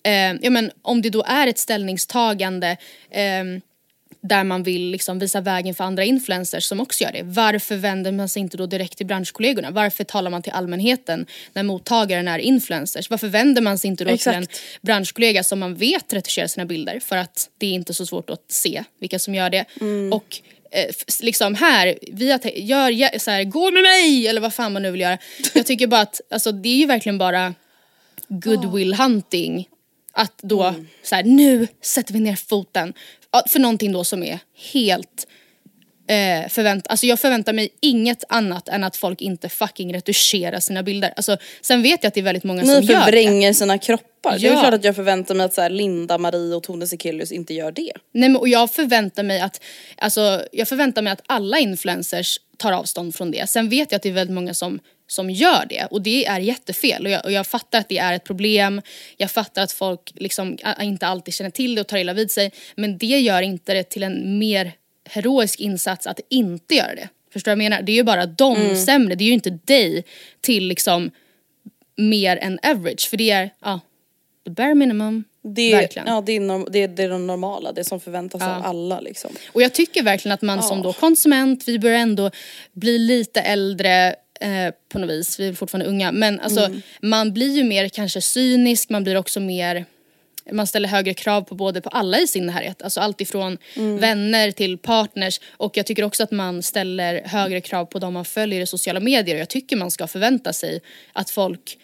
Eh, 0.07 0.37
ja 0.43 0.51
men 0.51 0.71
om 0.83 1.03
det 1.03 1.11
då 1.11 1.23
är 1.27 1.47
ett 1.47 1.59
ställningstagande 1.59 2.77
ehm, 3.11 3.61
där 4.29 4.45
man 4.45 4.63
vill 4.63 4.91
liksom 4.91 5.19
visa 5.19 5.41
vägen 5.41 5.75
för 5.75 5.85
andra 5.85 6.05
influencers 6.05 6.65
som 6.65 6.81
också 6.81 7.05
gör 7.05 7.13
det. 7.13 7.23
Varför 7.23 7.77
vänder 7.77 8.13
man 8.13 8.29
sig 8.29 8.41
inte 8.43 8.57
då 8.57 8.67
direkt 8.67 8.97
till 8.97 9.07
branschkollegorna? 9.07 9.71
Varför 9.71 10.05
talar 10.05 10.31
man 10.31 10.43
till 10.43 10.53
allmänheten 10.53 11.27
när 11.53 11.63
mottagaren 11.63 12.29
är 12.29 12.39
influencers? 12.39 13.11
Varför 13.11 13.29
vänder 13.29 13.63
man 13.63 13.79
sig 13.79 13.89
inte 13.89 14.05
då 14.05 14.17
till 14.17 14.29
en 14.33 14.43
Exakt. 14.43 14.63
branschkollega 14.83 15.45
som 15.45 15.59
man 15.59 15.75
vet 15.75 16.13
retuscherar 16.13 16.47
sina 16.47 16.67
bilder 16.67 17.01
för 17.01 17.17
att 17.17 17.51
det 17.59 17.67
är 17.67 17.73
inte 17.73 17.95
så 17.95 18.07
svårt 18.07 18.31
att 18.31 18.45
se 18.49 18.85
vilka 19.01 19.19
som 19.19 19.35
gör 19.35 19.51
det. 19.51 19.65
Och 20.13 20.41
eh, 20.71 20.95
liksom 21.21 21.55
här, 21.55 21.99
vi 22.13 22.27
gör 22.55 23.19
så 23.19 23.31
här, 23.31 23.45
gå 23.45 23.71
med 23.71 23.83
mig 23.83 24.27
eller 24.29 24.41
vad 24.41 24.55
fan 24.55 24.73
man 24.73 24.83
nu 24.83 24.91
vill 24.91 25.01
göra. 25.01 25.19
Jag 25.55 25.67
tycker 25.67 25.87
bara 25.87 26.01
att 26.01 26.21
alltså, 26.31 26.53
det 26.53 26.69
är 26.69 26.77
ju 26.77 26.87
verkligen 26.87 27.19
bara 27.19 27.55
goodwill 28.29 28.95
hunting. 28.95 29.69
Att 30.13 30.39
då 30.43 30.75
så 31.03 31.15
här, 31.15 31.25
nu 31.25 31.69
sätter 31.83 32.13
vi 32.13 32.21
ner 32.21 32.37
foten. 32.37 32.93
Ja, 33.37 33.43
För 33.49 33.59
någonting 33.61 33.93
då 33.93 34.05
som 34.05 34.23
är 34.23 34.39
helt 34.73 35.27
eh, 36.09 36.49
förvänt 36.49 36.87
alltså 36.89 37.07
jag 37.07 37.21
förväntar 37.21 37.53
mig 37.53 37.69
inget 37.81 38.25
annat 38.29 38.69
än 38.69 38.85
att 38.85 38.97
folk 38.97 39.21
inte 39.23 39.49
fucking 39.49 39.95
retuscherar 39.95 40.61
sina 40.61 40.83
bilder. 40.83 41.13
Alltså, 41.17 41.37
sen 41.61 41.83
vet 41.83 42.03
jag 42.03 42.09
att 42.09 42.15
det 42.15 42.21
är 42.21 42.25
väldigt 42.25 42.45
många 42.45 42.61
som 42.65 42.69
Ni 42.69 42.75
gör 42.87 42.99
det. 42.99 43.05
förvränger 43.05 43.53
sina 43.53 43.79
kroppar. 43.79 44.39
Det 44.39 44.47
är 44.49 44.53
Ja. 44.55 44.61
klart 44.61 44.75
att 44.75 44.85
jag 44.85 44.97
förväntar 44.97 45.35
mig 45.35 45.47
att 45.47 45.55
så 45.55 45.61
här, 45.61 45.71
Linda, 45.71 46.19
Marie 46.19 46.55
och 46.55 46.63
Tone 46.63 46.87
Sekelius 46.87 47.33
inte 47.33 47.55
gör 47.55 47.73
det. 47.73 47.93
Nej, 48.13 48.29
men, 48.29 48.37
och 48.37 48.49
jag 48.49 48.71
förväntar 48.71 49.23
mig 49.23 49.41
att 49.41 49.61
alltså, 49.97 50.43
jag 50.53 50.69
förväntar 50.69 51.03
mig 51.03 51.13
att 51.13 51.23
alla 51.27 51.59
influencers 51.59 52.41
tar 52.57 52.73
avstånd 52.73 53.15
från 53.15 53.31
det. 53.31 53.49
Sen 53.51 53.69
vet 53.69 53.93
jag 53.93 53.97
att 53.97 54.03
det 54.03 54.09
är 54.09 54.13
väldigt 54.13 54.35
många 54.35 54.55
som, 54.55 54.81
som 55.07 55.31
gör 55.31 55.67
det 55.69 55.87
och 55.91 56.03
det 56.03 56.27
är 56.27 56.41
jättefel 56.41 57.05
och 57.07 57.11
jag, 57.13 57.25
och 57.25 57.33
jag 57.33 57.47
fattar 57.47 57.79
att 57.79 57.89
det 57.89 57.99
är 57.99 58.13
ett 58.13 58.25
problem. 58.25 58.83
Jag 59.17 59.31
fattar 59.31 59.63
att 59.63 59.73
folk 59.73 60.13
liksom 60.15 60.59
inte 60.81 61.07
alltid 61.07 61.35
känner 61.35 61.51
till 61.51 61.75
det 61.75 61.81
och 61.81 61.87
tar 61.87 61.97
illa 61.99 62.13
vid 62.13 62.31
sig 62.31 62.53
men 62.75 62.99
det 62.99 63.07
gör 63.07 63.43
inte 63.43 63.75
det 63.75 63.83
till 63.91 64.03
en 64.03 64.39
mer 64.39 64.73
heroisk 65.09 65.61
insats 65.61 66.07
att 66.07 66.21
inte 66.31 66.75
göra 66.75 66.95
det. 66.95 67.09
Förstår 67.33 67.51
du 67.51 67.57
vad 67.57 67.65
jag 67.65 67.71
menar? 67.71 67.83
Det 67.83 67.93
är 67.93 67.97
ju 67.97 68.03
bara 68.03 68.27
dem 68.27 68.57
Mm. 68.57 68.77
sämre, 68.77 69.15
det 69.15 69.25
är 69.25 69.27
ju 69.27 69.33
inte 69.33 69.51
dig 69.65 70.05
till 70.41 70.65
liksom 70.69 71.11
mer 71.97 72.37
än 72.37 72.59
average 72.63 73.09
för 73.11 73.17
det 73.17 73.31
är 73.31 73.51
ja, 73.65 73.81
the 74.45 74.51
bare 74.51 74.75
minimum. 74.75 75.25
Det 75.55 75.73
är, 75.73 75.77
Verkligen. 75.81 76.09
ja, 76.09 76.21
det, 76.27 76.33
är 76.33 76.41
norm, 76.41 76.67
det, 76.71 76.79
är, 76.83 76.89
det 76.89 77.03
är 77.03 77.09
det 77.09 77.19
normala, 77.19 77.73
det 77.73 77.85
som 77.85 78.01
förväntas 78.01 78.41
Ja. 78.43 78.57
av 78.57 78.65
alla 78.67 79.01
liksom. 79.01 79.31
Och 79.53 79.63
jag 79.63 79.73
tycker 79.75 80.03
verkligen 80.03 80.35
att 80.35 80.43
man 80.43 80.63
som 80.63 80.83
då 80.83 80.93
konsument, 80.93 81.69
vi 81.69 81.79
börjar 81.79 81.99
ändå 81.99 82.31
bli 82.73 82.99
lite 82.99 83.41
äldre 83.41 84.15
eh, 84.41 84.75
på 84.89 84.99
något 84.99 85.11
vis, 85.11 85.41
vi 85.41 85.49
är 85.49 85.53
fortfarande 85.53 85.87
unga, 85.87 86.13
men 86.13 86.41
alltså 86.41 86.65
Mm. 86.65 86.83
man 87.03 87.33
blir 87.33 87.57
ju 87.57 87.65
mer 87.65 87.89
kanske 87.89 88.21
cynisk, 88.21 88.89
man 88.91 89.05
blir 89.05 89.17
också 89.17 89.41
mer 89.41 89.85
man 90.53 90.67
ställer 90.67 90.89
högre 90.89 91.15
krav 91.15 91.43
på 91.43 91.55
både 91.55 91.81
på 91.81 91.89
alla 91.89 92.19
i 92.19 92.27
sin 92.27 92.47
närhet, 92.47 92.83
alltså 92.83 93.01
allt 93.01 93.21
ifrån 93.21 93.59
Mm. 93.75 93.99
vänner 93.99 94.51
till 94.51 94.79
partners 94.79 95.41
och 95.51 95.77
jag 95.77 95.87
tycker 95.87 96.03
också 96.05 96.23
att 96.23 96.31
man 96.31 96.63
ställer 96.63 97.23
högre 97.25 97.61
krav 97.61 97.85
på 97.85 97.99
de 97.99 98.15
man 98.15 98.25
följer 98.25 98.61
i 98.61 98.67
sociala 98.67 99.01
medier 99.01 99.35
och 99.35 99.41
jag 99.41 99.49
tycker 99.49 99.77
man 99.77 99.91
ska 99.91 100.07
förvänta 100.07 100.53
sig 100.53 100.81
att 101.13 101.31
folk, 101.31 101.79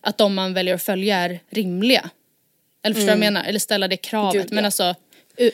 att 0.00 0.18
de 0.18 0.34
man 0.34 0.54
väljer 0.54 0.74
att 0.74 0.82
följa 0.82 1.16
är 1.16 1.40
rimliga. 1.50 2.10
Eller 2.84 2.94
förstår 2.94 3.06
vad 3.06 3.12
jag 3.12 3.20
menar? 3.32 3.44
Eller 3.44 3.58
ställa 3.58 3.88
det 3.88 3.96
kravet. 3.96 4.34
Mm. 4.34 4.44
Gud, 4.44 4.52
men 4.52 4.64
ja. 4.64 4.66
alltså, 4.66 4.84
uh, 4.88 4.94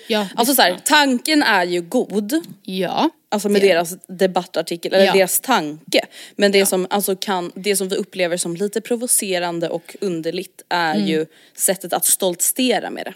ja. 0.09 0.29
Alltså 0.35 0.55
så 0.55 0.62
här, 0.62 0.76
tanken 0.85 1.43
är 1.43 1.64
ju 1.64 1.81
god. 1.83 2.43
Ja. 2.62 3.11
Alltså 3.31 3.49
med 3.49 3.62
Det- 3.62 3.68
deras 3.68 3.97
debattartikel, 4.07 4.95
eller 4.95 5.05
Ja. 5.07 5.12
deras 5.12 5.41
tanke. 5.41 6.01
Men 6.37 6.53
det, 6.53 6.66
som, 6.66 6.87
alltså 6.91 7.16
kan, 7.16 7.53
det 7.55 7.76
som 7.76 7.89
vi 7.89 7.97
upplever 7.97 8.37
som 8.37 8.57
lite 8.57 8.81
provocerande 8.81 9.68
och 9.68 9.97
underligt 10.01 10.62
är 10.68 10.95
Mm. 10.95 11.07
ju 11.07 11.26
sättet 11.57 11.93
att 11.93 12.05
stoltsera 12.05 12.91
med 12.91 13.05
det. 13.07 13.14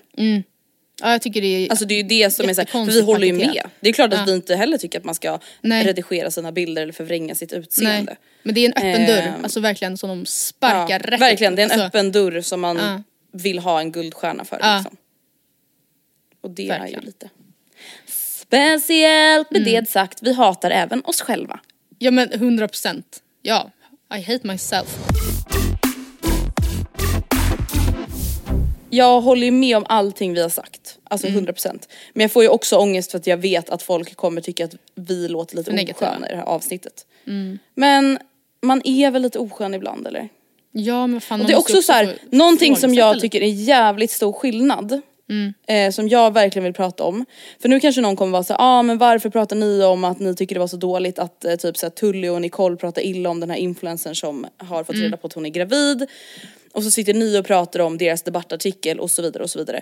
Ja 1.03 1.11
jag 1.13 1.23
tycker 1.23 1.41
det 1.41 1.47
är... 1.67 1.71
Alltså 1.71 1.85
det 1.85 1.95
är 1.95 1.97
ju 1.97 2.03
det 2.03 2.31
som 2.31 2.49
är 2.49 2.55
såhär, 2.55 2.67
för 2.67 2.93
vi 2.93 3.01
håller 3.03 3.27
ju 3.27 3.33
med. 3.33 3.63
Det 3.81 3.89
är 3.89 3.93
klart 3.93 4.13
att 4.13 4.19
Ja. 4.19 4.25
vi 4.25 4.33
inte 4.33 4.57
heller 4.57 4.79
tycker 4.79 4.99
att 4.99 5.05
man 5.05 5.15
ska 5.15 5.39
Nej. 5.61 5.85
redigera 5.87 6.31
sina 6.31 6.53
bilder 6.53 6.83
eller 6.83 6.93
förvränga 6.93 7.35
sitt 7.35 7.53
utseende. 7.53 8.03
Nej. 8.13 8.17
Men 8.43 8.55
det 8.55 8.61
är 8.61 8.67
en 8.67 8.73
öppen 8.73 9.07
dörr, 9.07 9.23
Ehm, 9.37 9.43
alltså 9.45 9.61
verkligen 9.61 9.97
som 9.99 10.09
de 10.09 10.27
sparkar 10.27 10.99
rätt 10.99 11.21
Verkligen, 11.21 11.57
det 11.57 11.63
är 11.63 11.65
en 11.67 11.71
alltså, 11.73 11.87
öppen 11.87 12.13
dörr 12.13 12.41
som 12.41 12.61
man 12.61 12.77
Ja. 12.77 13.03
vill 13.33 13.59
ha 13.59 13.81
en 13.81 13.93
guldstjärna 13.93 14.45
för. 14.45 14.59
Ja. 14.63 14.77
Liksom. 14.77 14.97
Och 16.43 16.51
det 16.51 16.68
är 16.68 16.78
Verkligen. 16.78 17.01
ju 17.01 17.07
lite 17.07 17.30
speciellt. 18.07 19.51
Med 19.51 19.62
Mm. 19.68 19.82
det 19.82 19.90
sagt, 19.90 20.18
vi 20.22 20.32
hatar 20.32 20.70
även 20.70 21.03
oss 21.05 21.20
själva. 21.20 21.61
Ja 21.99 22.11
men 22.11 22.32
100 22.32 22.68
procent. 22.68 23.22
Ja, 23.43 23.70
I 24.16 24.20
hate 24.22 24.47
myself. 24.47 24.99
Jag 28.90 29.20
håller 29.20 29.45
ju 29.45 29.51
med 29.51 29.76
om 29.76 29.84
allting 29.88 30.34
vi 30.34 30.43
har 30.43 30.49
sagt. 30.49 30.99
Alltså 31.05 31.26
Mm. 31.26 31.38
100%. 31.45 31.88
Men 32.14 32.20
jag 32.22 32.32
får 32.32 32.43
ju 32.43 32.49
också 32.49 32.76
ångest 32.76 33.11
för 33.11 33.18
att 33.18 33.26
jag 33.26 33.36
vet 33.36 33.70
att 33.70 33.82
folk 33.82 34.16
kommer 34.16 34.40
tycka 34.40 34.64
att 34.64 34.74
vi 34.95 35.28
låter 35.28 35.57
lite 35.57 35.72
negativa. 35.72 36.11
osköna 36.11 36.28
i 36.28 36.30
det 36.30 36.36
här 36.36 36.45
avsnittet. 36.45 37.07
Mm. 37.26 37.59
Men 37.74 38.18
man 38.62 38.82
är 38.84 39.11
väl 39.11 39.22
lite 39.22 39.38
oskön 39.38 39.74
ibland 39.74 40.07
eller? 40.07 40.28
Ja 40.72 41.07
men 41.07 41.20
fan 41.20 41.40
Och 41.40 41.47
det 41.47 41.53
är 41.53 41.57
måste 41.57 41.72
också 41.72 41.82
så 41.82 41.93
här, 41.93 42.18
någonting 42.30 42.76
som 42.76 42.95
jag 42.95 43.20
tycker 43.20 43.40
är 43.43 43.47
jävligt 43.53 44.11
stor 44.11 44.32
skillnad. 44.32 45.01
Eh, 45.66 45.91
som 45.91 46.09
jag 46.09 46.35
verkligen 46.35 46.64
vill 46.64 46.72
prata 46.72 47.05
om. 47.05 47.26
För 47.62 47.68
nu 47.68 47.80
kanske 47.80 48.01
någon 48.01 48.16
kommer 48.16 48.33
vara 48.33 48.45
så 48.45 48.53
ja 48.53 48.57
ah, 48.59 48.83
men 48.83 48.99
varför 48.99 49.30
pratar 49.30 49.57
ni 49.57 49.85
om 49.85 50.05
att 50.05 50.18
ni 50.20 50.35
tycker 50.35 50.55
det 50.55 50.59
var 50.61 50.66
så 50.66 50.76
dåligt 50.76 51.18
att 51.18 51.45
eh, 51.45 51.57
typ 51.57 51.76
så 51.76 51.87
här, 51.87 51.91
Tully 51.91 52.28
och 52.28 52.41
Nicole 52.43 52.76
pratar 52.76 53.03
illa 53.03 53.30
om 53.30 53.41
den 53.41 53.51
här 53.51 53.57
influencern 53.57 54.14
som 54.14 54.47
har 54.57 54.85
fått 54.85 54.97
reda 54.97 55.16
på 55.16 55.26
att 55.26 55.33
hon 55.33 55.47
är 55.47 55.51
gravid. 55.51 56.07
Och 56.72 56.83
så 56.83 56.91
sitter 56.91 57.14
ni 57.14 57.39
och 57.39 57.45
pratar 57.47 57.80
om 57.80 57.99
deras 57.99 58.22
debattartikel 58.22 59.01
och 59.01 59.11
så 59.11 59.22
vidare 59.22 59.43
och 59.43 59.51
så 59.51 59.59
vidare. 59.59 59.80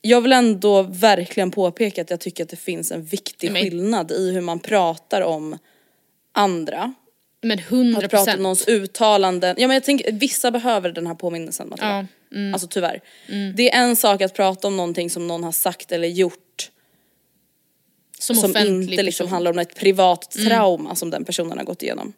Jag 0.00 0.20
vill 0.20 0.32
ändå 0.32 0.82
verkligen 0.82 1.50
påpeka 1.50 2.02
att 2.02 2.10
jag 2.10 2.20
tycker 2.20 2.44
att 2.44 2.50
det 2.50 2.56
finns 2.56 2.92
en 2.92 3.04
viktig 3.04 3.52
Men- 3.52 3.62
skillnad 3.62 4.10
i 4.12 4.30
hur 4.30 4.40
man 4.40 4.58
pratar 4.58 5.20
om 5.22 5.58
andra. 6.32 6.94
Men 7.40 7.58
100 7.58 7.98
Att 7.98 8.02
prata 8.10 8.18
om 8.18 8.24
procent. 8.24 8.42
någons 8.42 8.68
uttalanden. 8.68 9.56
Ja 9.58 9.66
men 9.68 9.74
jag 9.74 9.84
tänker 9.84 10.12
vissa 10.12 10.50
behöver 10.50 10.90
den 10.92 11.06
här 11.06 11.14
påminnelsen 11.14 11.68
Matilda. 11.68 11.88
Ja, 11.96 12.06
mm. 12.32 12.54
Alltså 12.54 12.68
tyvärr. 12.68 13.00
Det 13.54 13.74
är 13.74 13.82
en 13.82 13.96
sak 13.96 14.22
att 14.22 14.34
prata 14.34 14.68
om 14.68 14.76
någonting 14.76 15.10
som 15.10 15.26
någon 15.26 15.44
har 15.44 15.52
sagt 15.52 15.92
eller 15.92 16.08
gjort 16.08 16.70
Som, 18.18 18.36
som 18.36 18.56
inte 18.56 19.02
liksom 19.02 19.24
person. 19.24 19.32
handlar 19.32 19.50
om 19.50 19.58
ett 19.58 19.74
privat 19.74 20.30
trauma 20.30 20.94
som 20.94 21.10
den 21.10 21.24
personen 21.24 21.58
har 21.58 21.64
gått 21.64 21.82
igenom. 21.82 22.12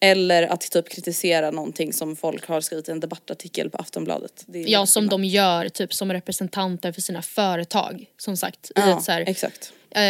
Eller 0.00 0.42
att 0.42 0.70
typ 0.70 0.88
kritisera 0.88 1.50
någonting 1.50 1.92
som 1.92 2.16
folk 2.16 2.46
har 2.48 2.60
skrivit 2.60 2.88
i 2.88 2.92
en 2.92 3.00
debattartikel 3.00 3.70
på 3.70 3.78
Aftonbladet. 3.78 4.44
Ja 4.46 4.86
som 4.86 5.08
de 5.08 5.24
gör 5.24 5.68
typ 5.68 5.94
som 5.94 6.12
representanter 6.12 6.92
för 6.92 7.00
sina 7.00 7.22
företag. 7.22 8.04
Som 8.16 8.36
sagt. 8.36 8.70
Ja, 8.74 8.98
ett 8.98 9.04
så 9.04 9.12
här, 9.12 9.24
exakt. 9.26 9.72
eh, 9.90 10.02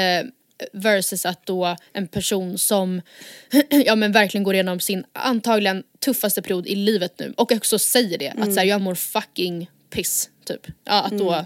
versus 0.73 1.27
att 1.27 1.47
då 1.47 1.77
en 1.93 2.09
person 2.09 2.59
som 2.59 3.03
ja 3.71 3.97
men 3.97 4.13
verkligen 4.13 4.45
går 4.45 4.55
igenom 4.55 4.81
sin 4.81 5.05
antagligen 5.13 5.83
tuffaste 5.99 6.43
period 6.43 6.67
i 6.67 6.75
livet 6.75 7.19
nu 7.19 7.35
och 7.37 7.53
också 7.53 7.79
säger 7.79 8.19
det 8.19 8.29
att 8.29 8.55
så 8.55 8.61
här, 8.61 8.67
jag 8.67 8.81
mår 8.81 8.95
fucking 8.95 9.71
piss 9.91 10.31
typ. 10.45 10.67
Ja 10.85 11.03
att 11.03 11.19
då, 11.19 11.45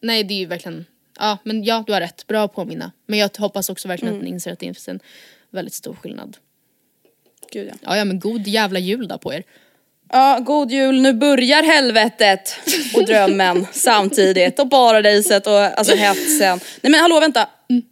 nej 0.00 0.24
det 0.24 0.34
är 0.34 0.38
ju 0.38 0.46
verkligen, 0.46 0.84
ja 1.18 1.38
men 1.44 1.64
ja 1.64 1.84
du 1.86 1.92
har 1.92 2.00
rätt, 2.00 2.26
bra 2.26 2.44
att 2.44 2.54
påminna. 2.54 2.92
Men 3.06 3.18
jag 3.18 3.30
hoppas 3.38 3.70
också 3.70 3.88
verkligen 3.88 4.16
att 4.16 4.22
ni 4.22 4.30
inser 4.30 4.52
att 4.52 4.58
det 4.58 4.66
finns 4.66 4.88
en 4.88 5.00
väldigt 5.50 5.74
stor 5.74 5.94
skillnad. 5.94 6.36
Gud 7.52 7.68
ja. 7.68 7.74
Ja 7.82 7.96
ja 7.96 8.04
men 8.04 8.20
god 8.20 8.46
jävla 8.46 8.78
jul 8.78 9.08
då 9.08 9.18
på 9.18 9.34
er. 9.34 9.44
Ja, 10.12 10.38
god 10.42 10.70
jul, 10.70 11.00
nu 11.02 11.12
börjar 11.12 11.62
helvetet 11.62 12.54
och 12.94 13.06
drömmen 13.06 13.66
samtidigt 13.72 14.58
och 14.58 14.70
paradiset 14.70 15.46
och 15.46 15.60
alltså 15.78 15.94
hetsen. 15.94 16.60
Nej 16.80 16.90
men 16.90 17.00
hallå 17.00 17.20
vänta, 17.20 17.48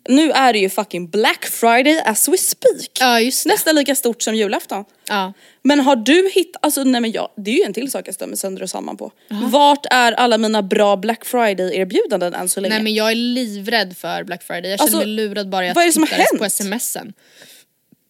nu 0.08 0.30
är 0.32 0.52
det 0.52 0.58
ju 0.58 0.70
fucking 0.70 1.10
Black 1.10 1.44
Friday 1.44 2.00
as 2.04 2.28
we 2.28 2.38
speak. 2.38 2.88
Ja 3.00 3.20
just 3.20 3.44
det. 3.44 3.50
Nästan 3.50 3.74
lika 3.74 3.94
stort 3.94 4.22
som 4.22 4.34
julafton. 4.34 4.84
Ja. 5.08 5.32
Men 5.62 5.80
har 5.80 5.96
du 5.96 6.30
hittat, 6.34 6.64
alltså 6.64 6.84
nej 6.84 7.00
men 7.00 7.12
jag, 7.12 7.28
det 7.36 7.50
är 7.50 7.54
ju 7.54 7.62
en 7.62 7.72
till 7.74 7.90
sak 7.90 8.08
jag 8.08 8.14
stämmer 8.14 8.36
sönder 8.36 8.62
och 8.62 8.70
samman 8.70 8.96
på. 8.96 9.12
Vart 9.28 9.86
är 9.90 10.12
alla 10.12 10.38
mina 10.38 10.62
bra 10.62 10.96
Black 10.96 11.24
Friday 11.24 11.76
erbjudanden 11.76 12.34
än 12.34 12.48
så 12.48 12.60
länge? 12.60 12.74
Nej 12.74 12.82
men 12.82 12.94
jag 12.94 13.10
är 13.10 13.14
livrädd 13.14 13.96
för 13.96 14.24
Black 14.24 14.42
Friday, 14.42 14.70
jag 14.70 14.78
känner 14.78 14.82
Alltså, 14.92 14.98
mig 14.98 15.06
lurad 15.06 15.48
bara 15.48 15.66
jag 15.66 15.74
vad 15.74 15.82
är 15.82 15.86
det 15.86 15.92
som 15.92 16.02
har 16.02 16.08
tittade 16.08 16.38
på 16.38 16.44
hänt? 16.44 16.52
smsen. 16.52 17.12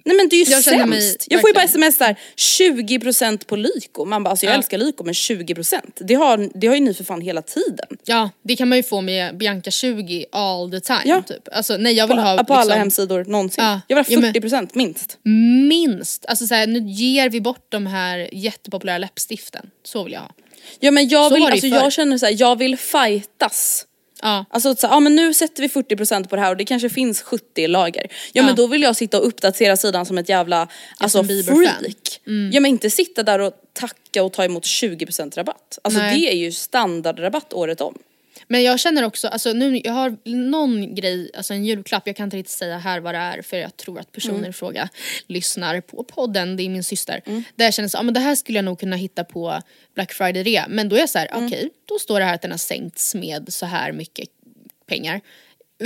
Nej 0.09 0.17
men 0.17 0.29
det 0.29 0.37
är 0.37 0.45
ju 0.47 0.53
Jag 0.53 0.65
känner 0.65 0.87
mig 0.87 1.01
sämst. 1.03 1.27
Jag 1.31 1.41
får 1.41 1.51
ju 1.51 1.55
bara 1.55 1.65
sms 1.65 1.99
där 1.99 2.17
20% 2.37 3.47
på 3.47 3.57
Lyko. 3.57 4.05
Man 4.05 4.23
bara 4.25 4.31
alltså 4.31 4.47
jag 4.47 4.53
Ja. 4.53 4.57
älskar 4.57 4.79
Lyko 4.79 5.05
men 5.05 5.15
20% 5.15 5.81
det 6.01 6.15
har, 6.15 6.51
det 6.55 6.67
har 6.67 6.75
ju 6.75 6.81
ni 6.81 6.95
för 6.95 7.05
fan 7.05 7.21
hela 7.21 7.43
tiden. 7.43 7.87
Ja 8.05 8.31
det 8.43 8.57
kan 8.57 8.69
man 8.69 8.79
ju 8.79 8.83
få 8.83 9.01
med 9.01 9.37
Bianca 9.37 9.71
20 9.71 10.27
all 10.33 10.71
the 10.71 10.81
time 10.81 11.01
Ja. 11.05 11.23
typ. 11.23 11.49
Alltså 11.53 11.77
nej 11.77 11.93
jag 11.93 12.07
vill 12.09 12.17
På, 12.17 12.23
ha 12.23 12.45
på 12.45 12.55
alla 12.55 12.65
liksom, 12.65 12.79
hemsidor 12.79 13.25
någonsin. 13.25 13.65
Ja. 13.65 13.81
Jag 13.87 13.97
vill 13.97 14.05
Ja, 14.09 14.17
ha 14.17 14.21
men- 14.23 14.33
40% 14.35 14.69
minst. 14.75 15.19
minst, 15.69 16.27
alltså 16.27 16.47
så 16.47 16.55
här, 16.55 16.67
nu 16.67 16.79
ger 16.91 17.29
vi 17.31 17.41
bort 17.41 17.67
de 17.69 17.87
här 17.87 18.29
jättepopulära 18.33 18.99
läppstiften. 18.99 19.71
Så 19.85 20.05
vill 20.05 20.13
jag 20.13 20.21
ha. 20.21 20.31
Ja 20.81 20.91
men 20.91 21.09
jag 21.09 21.29
Så 21.29 21.35
vill, 21.35 21.45
alltså 21.47 21.67
jag 21.67 21.93
känner 21.93 22.19
så 22.19 22.27
här, 22.27 22.37
jag 22.39 22.59
vill 22.59 22.77
fightas. 22.77 23.85
Ja. 24.23 24.45
Alltså 24.51 24.77
så 24.77 24.87
här, 24.87 24.95
ja 24.95 25.01
men 25.01 25.17
nu 25.17 25.35
sätter 25.35 25.63
vi 25.63 25.69
40% 25.69 26.29
på 26.29 26.37
det 26.37 26.43
här 26.43 26.51
och 26.51 26.57
det 26.57 26.65
kanske 26.65 26.89
finns 26.91 27.23
70 27.23 27.63
i 27.63 27.69
lager. 27.69 28.03
Ja, 28.11 28.17
Ja. 28.33 28.43
men 28.43 28.57
då 28.57 28.67
vill 28.67 28.83
jag 28.83 28.97
sitta 28.97 29.19
och 29.19 29.27
uppdatera 29.27 29.77
sidan 29.77 30.07
som 30.07 30.19
ett 30.19 30.29
jävla 30.29 30.69
alltså, 30.99 31.25
freak. 31.25 32.21
Ja 32.53 32.61
men 32.61 32.67
inte 32.67 32.91
sitta 32.91 33.23
där 33.23 33.39
och 33.39 33.53
tacka 33.73 34.23
och 34.23 34.33
ta 34.33 34.45
emot 34.45 34.65
20% 34.65 35.37
rabatt. 35.37 35.79
Alltså 35.83 36.01
Nej. 36.01 36.21
det 36.21 36.33
är 36.33 36.37
ju 36.37 36.53
standardrabatt 36.53 37.53
året 37.53 37.81
om. 37.81 37.95
Men 38.51 38.63
jag 38.63 38.81
känner 38.81 39.03
också, 39.05 39.29
alltså 39.29 39.53
nu, 39.53 39.81
jag 39.85 39.93
har 39.93 40.17
någon 40.25 40.95
grej, 40.95 41.31
alltså 41.37 41.55
en 41.55 41.65
julklapp, 41.65 42.03
jag 42.07 42.17
kan 42.17 42.25
inte 42.25 42.37
riktigt 42.37 42.57
säga 42.57 42.79
här 42.79 43.01
vad 43.01 43.15
det 43.15 43.19
är 43.19 43.43
för 43.43 43.57
jag 43.57 43.77
tror 43.77 44.01
att 44.01 44.13
personen 44.13 44.37
Mm. 44.39 44.51
i 44.51 44.53
fråga 44.53 44.89
lyssnar 45.27 45.81
på 45.81 46.05
podden, 46.05 46.57
det 46.57 46.63
är 46.63 46.69
min 46.69 46.85
syster. 46.85 47.23
Där 47.57 47.65
jag 47.65 47.75
känner 47.75 47.89
så, 47.89 47.99
ah, 47.99 48.03
men 48.03 48.15
det 48.15 48.21
här 48.21 48.35
skulle 48.35 48.59
jag 48.59 48.65
nog 48.65 48.81
kunna 48.81 48.97
hitta 48.97 49.25
på 49.25 49.63
Black 49.95 50.13
Friday 50.13 50.43
rea. 50.43 50.67
Men 50.69 50.89
då 50.89 50.97
är 50.97 51.01
jag 51.01 51.11
så 51.11 51.19
här, 51.19 51.29
Mm. 51.33 51.47
okej, 51.47 51.71
då 51.85 51.99
står 51.99 52.19
det 52.21 52.27
här 52.27 52.35
att 52.35 52.43
den 52.43 52.51
har 52.51 52.59
sänkts 52.59 53.15
med 53.15 53.53
så 53.53 53.67
här 53.67 53.93
mycket 53.93 54.29
pengar. 54.87 55.21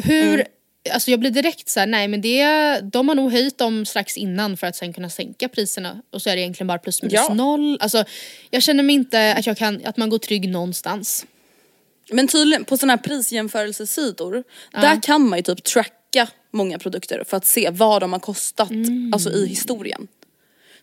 Hur, 0.04 0.34
Mm. 0.34 0.46
alltså 0.90 1.10
jag 1.10 1.20
blir 1.20 1.30
direkt 1.30 1.68
så 1.68 1.80
här, 1.80 1.86
nej 1.86 2.08
men 2.08 2.20
det, 2.20 2.80
de 2.82 3.08
har 3.08 3.14
nog 3.14 3.32
höjt 3.32 3.58
dem 3.58 3.86
strax 3.86 4.16
innan 4.16 4.56
för 4.56 4.66
att 4.66 4.76
sen 4.76 4.92
kunna 4.92 5.10
sänka 5.10 5.48
priserna 5.48 6.02
och 6.10 6.22
så 6.22 6.30
är 6.30 6.36
det 6.36 6.42
egentligen 6.42 6.66
bara 6.68 6.78
plus 6.78 7.02
minus 7.02 7.14
Ja. 7.14 7.34
noll. 7.34 7.78
Alltså 7.80 8.04
jag 8.50 8.62
känner 8.62 8.82
mig 8.82 8.94
inte 8.94 9.34
att 9.34 9.46
jag 9.46 9.56
kan, 9.56 9.80
att 9.84 9.96
man 9.96 10.10
går 10.10 10.18
trygg 10.18 10.48
någonstans. 10.48 11.26
Men 12.10 12.28
tydligen 12.28 12.64
på 12.64 12.76
sådana 12.76 12.92
här 12.92 13.02
prisjämförelsesidor, 13.02 14.44
där 14.72 15.02
kan 15.02 15.28
man 15.28 15.38
ju 15.38 15.42
typ 15.42 15.64
tracka 15.64 16.28
många 16.50 16.78
produkter 16.78 17.24
för 17.28 17.36
att 17.36 17.46
se 17.46 17.70
vad 17.70 18.02
de 18.02 18.12
har 18.12 18.20
kostat 18.20 18.70
alltså 19.12 19.30
i 19.30 19.46
historien. 19.46 20.08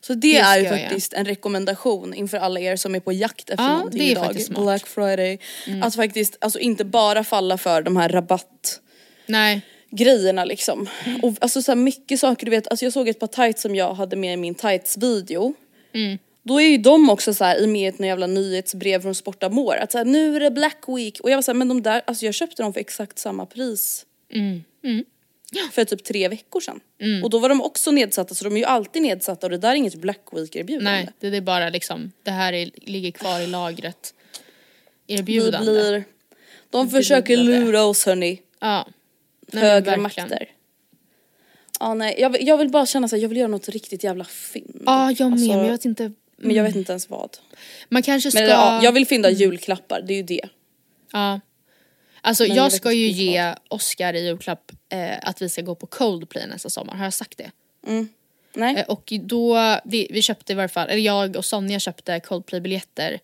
Så 0.01 0.13
det, 0.13 0.37
Mm. 0.37 0.43
Det 0.43 0.49
är 0.49 0.57
ju 0.57 0.63
jag 0.63 0.79
faktiskt 0.81 1.13
en 1.13 1.25
rekommendation 1.25 2.13
inför 2.13 2.37
alla 2.37 2.59
er 2.59 2.75
som 2.75 2.95
är 2.95 2.99
på 2.99 3.13
jakt 3.13 3.49
efter 3.49 3.63
Ja, 3.63 3.77
någonting 3.77 4.01
idag. 4.01 4.37
Mm. 4.49 4.63
Black 4.63 4.87
Friday. 4.87 5.39
Att 5.83 5.95
faktiskt 5.95 6.37
alltså 6.41 6.59
inte 6.59 6.85
bara 6.85 7.23
falla 7.23 7.57
för 7.57 7.81
de 7.81 7.97
här 7.97 8.09
rabatt 8.09 8.79
Nej. 9.25 9.61
grejerna 9.91 10.45
liksom. 10.45 10.89
Och 11.21 11.35
alltså 11.41 11.61
så 11.61 11.75
mycket 11.75 12.19
saker 12.19 12.45
du 12.45 12.51
vet, 12.51 12.67
alltså 12.67 12.85
jag 12.85 12.93
såg 12.93 13.07
ett 13.07 13.19
par 13.19 13.27
tights 13.27 13.61
som 13.61 13.75
jag 13.75 13.93
hade 13.93 14.15
med 14.15 14.33
i 14.33 14.37
min 14.37 14.55
tights 14.55 14.97
video. 14.97 15.53
Mm. 15.93 16.17
Då 16.49 16.61
är 16.61 16.67
ju 16.67 16.77
de 16.77 17.09
också 17.09 17.33
så 17.33 17.43
här 17.43 17.57
i 17.63 17.67
med 17.67 17.93
ett 17.93 17.99
jävla 17.99 18.27
nyhetsbrev 18.27 19.01
från 19.01 19.15
Sportamore 19.15 19.79
att 19.81 19.91
så 19.91 19.97
här, 19.97 20.05
nu 20.05 20.35
är 20.35 20.39
det 20.39 20.51
Black 20.51 20.77
Week 20.87 21.19
och 21.19 21.29
jag 21.31 21.37
var 21.37 21.41
så 21.41 21.51
här, 21.51 21.57
men 21.57 21.67
de 21.67 21.81
där, 21.81 22.01
alltså 22.07 22.25
jag 22.25 22.33
köpte 22.33 22.63
dem 22.63 22.73
för 22.73 22.79
exakt 22.79 23.19
samma 23.19 23.45
pris. 23.45 24.05
Mm. 24.33 24.63
För 25.71 25.85
typ 25.85 26.03
tre 26.03 26.27
veckor 26.27 26.59
sedan. 26.59 26.79
Och 27.23 27.29
då 27.29 27.39
var 27.39 27.49
de 27.49 27.61
också 27.61 27.91
nedsatta 27.91 28.35
så 28.35 28.43
de 28.43 28.53
är 28.55 28.57
ju 28.59 28.65
alltid 28.65 29.01
nedsatta 29.01 29.47
och 29.47 29.51
det 29.51 29.57
där 29.57 29.69
är 29.69 29.75
inget 29.75 29.95
Black 29.95 30.21
Week 30.31 30.55
erbjudande. 30.55 30.91
Nej, 30.91 31.09
det 31.31 31.37
är 31.37 31.41
bara 31.41 31.69
liksom, 31.69 32.11
det 32.23 32.31
här 32.31 32.53
är, 32.53 32.69
ligger 32.75 33.11
kvar 33.11 33.39
i 33.39 33.47
lagret. 33.47 34.13
Vi 35.07 35.13
Erbjudande. 35.15 35.71
blir, 35.71 36.03
de 36.69 36.89
försöker 36.89 37.37
Drivande. 37.37 37.65
lura 37.65 37.83
oss 37.83 38.05
hörni. 38.05 38.41
Ja. 38.59 38.87
Nej, 39.51 39.63
Högre 39.63 39.97
makter. 39.97 40.49
Ja 41.79 41.93
nej, 41.93 42.15
jag, 42.19 42.29
vill- 42.29 42.47
jag 42.47 42.57
vill 42.57 42.69
bara 42.69 42.85
känna 42.85 43.07
så 43.07 43.15
här, 43.15 43.21
jag 43.23 43.29
vill 43.29 43.37
göra 43.37 43.47
något 43.47 43.69
riktigt 43.69 44.03
jävla 44.03 44.25
fynd. 44.25 44.81
Ja, 44.85 45.11
jag 45.11 45.25
med, 45.29 45.33
Alltså, 45.33 45.47
men 45.55 45.65
jag 45.65 45.71
vet 45.71 45.85
inte. 45.85 46.11
Men 46.41 46.55
jag 46.55 46.63
vet 46.63 46.75
inte 46.75 46.91
ens 46.91 47.09
vad. 47.09 47.37
Man 47.89 48.03
kanske 48.03 48.31
ska... 48.31 48.39
Men 48.39 48.49
ja, 48.49 48.83
jag 48.83 48.91
vill 48.91 49.07
fynda 49.07 49.29
julklappar, 49.29 50.01
det 50.01 50.13
är 50.13 50.17
ju 50.17 50.23
det. 50.23 50.49
Ja. 51.11 51.39
Alltså 52.21 52.43
Men 52.47 52.55
jag 52.55 52.71
ska 52.71 52.91
ju 52.91 53.07
ge 53.07 53.55
Oscar 53.67 54.13
i 54.13 54.25
julklapp 54.25 54.71
eh, 54.89 55.17
att 55.21 55.41
vi 55.41 55.49
ska 55.49 55.61
gå 55.61 55.75
på 55.75 55.87
Coldplay 55.87 56.47
nästa 56.47 56.69
sommar, 56.69 56.95
har 56.95 57.03
jag 57.03 57.13
sagt 57.13 57.37
det? 57.37 57.51
Nej. 58.53 58.75
Eh, 58.77 58.85
och 58.85 59.13
då, 59.21 59.79
vi, 59.85 60.07
vi 60.09 60.21
köpte 60.21 60.53
i 60.53 60.55
varje 60.55 60.69
fall, 60.69 60.89
eller 60.89 61.01
jag 61.01 61.35
och 61.35 61.45
Sonja 61.45 61.79
köpte 61.79 62.19
Coldplay-biljetter 62.19 63.19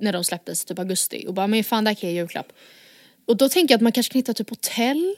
när 0.00 0.12
de 0.12 0.24
släpptes 0.24 0.64
typ 0.64 0.78
augusti 0.78 1.24
och 1.28 1.34
bara 1.34 1.46
men 1.46 1.64
fan 1.64 1.84
där 1.84 1.94
kan 1.94 2.08
jag 2.08 2.14
ge 2.14 2.20
julklapp. 2.20 2.52
Och 3.26 3.36
då 3.36 3.48
tänker 3.48 3.72
jag 3.72 3.78
att 3.78 3.82
man 3.82 3.92
kanske 3.92 4.12
kan 4.12 4.18
hitta 4.18 4.34
typ 4.34 4.50
hotell. 4.50 5.16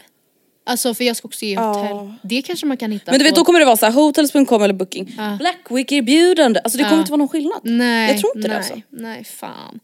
Alltså 0.67 0.95
för 0.95 1.05
jag 1.05 1.17
ska 1.17 1.29
också 1.29 1.45
ge 1.45 1.57
hotell. 1.59 2.13
Det 2.23 2.43
kanske 2.43 2.67
man 2.67 2.77
kan 2.77 2.93
hitta 2.93 3.11
Men 3.11 3.19
du 3.19 3.25
vet 3.25 3.35
på- 3.35 3.41
då 3.41 3.45
kommer 3.45 3.59
det 3.59 3.65
vara 3.67 3.77
så 3.77 3.87
här, 3.87 3.93
hotels.com 3.93 4.63
eller 4.63 4.75
booking. 4.75 5.05
Black 5.39 5.67
Week 5.71 5.93
erbjudande, 5.93 6.61
alltså 6.65 6.79
det 6.79 6.85
kommer 6.85 6.97
Ja. 6.97 7.01
inte 7.01 7.11
vara 7.13 7.19
någon 7.19 7.29
skillnad. 7.29 7.61
Nej, 7.63 8.11
jag 8.13 8.21
tror 8.21 8.37
inte 8.37 8.49
nej, 8.49 8.55
det 8.57 8.57
alltså. 8.59 8.81
Nej 8.91 9.25
fan. 9.25 9.81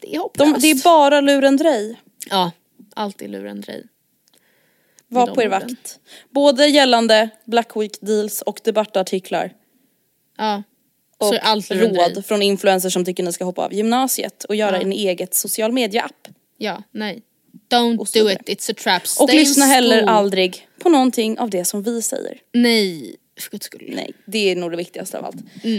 Det 0.00 0.14
är 0.14 0.18
hopplöst. 0.20 0.54
De, 0.54 0.60
det 0.60 0.70
är 0.70 0.82
bara 0.84 1.20
lurendrej. 1.20 2.00
Ja, 2.30 2.50
alltid 2.96 3.30
lurendrej. 3.30 3.84
Var 5.08 5.26
på 5.26 5.42
er 5.42 5.46
orden. 5.48 5.50
vakt. 5.60 5.98
Både 6.30 6.66
gällande 6.66 7.28
Black 7.44 7.76
Week 7.76 7.98
deals 8.00 8.42
och 8.42 8.60
debattartiklar. 8.64 9.52
Ja. 10.38 10.62
Och 11.18 11.26
så 11.26 11.38
allt 11.42 11.70
råd 11.70 12.26
från 12.26 12.42
influencers 12.42 12.92
som 12.92 13.04
tycker 13.04 13.22
ni 13.22 13.32
ska 13.32 13.44
hoppa 13.44 13.64
av 13.64 13.74
gymnasiet 13.74 14.44
och 14.44 14.54
göra 14.56 14.76
Ja. 14.76 14.82
en 14.82 14.92
eget 14.92 15.34
social 15.34 15.72
media-app. 15.72 16.28
Ja, 16.58 16.82
nej. 16.92 17.22
Don't 17.70 18.12
do 18.12 18.30
it, 18.30 18.38
it's 18.46 18.70
a 18.70 18.74
trap. 18.78 19.02
Och 19.02 19.08
Stay 19.08 19.36
in 19.36 19.40
lyssna 19.40 19.64
heller 19.64 20.02
aldrig 20.02 20.68
på 20.82 20.88
någonting 20.88 21.38
av 21.38 21.50
det 21.50 21.64
som 21.64 21.82
vi 21.82 22.02
säger. 22.02 22.38
Nej, 22.52 23.16
för 23.40 23.50
guds 23.50 23.66
skull. 23.66 23.90
Nej, 23.94 24.12
det 24.26 24.50
är 24.50 24.56
nog 24.56 24.70
det 24.70 24.76
viktigaste 24.76 25.18
av 25.18 25.24
allt. 25.24 25.36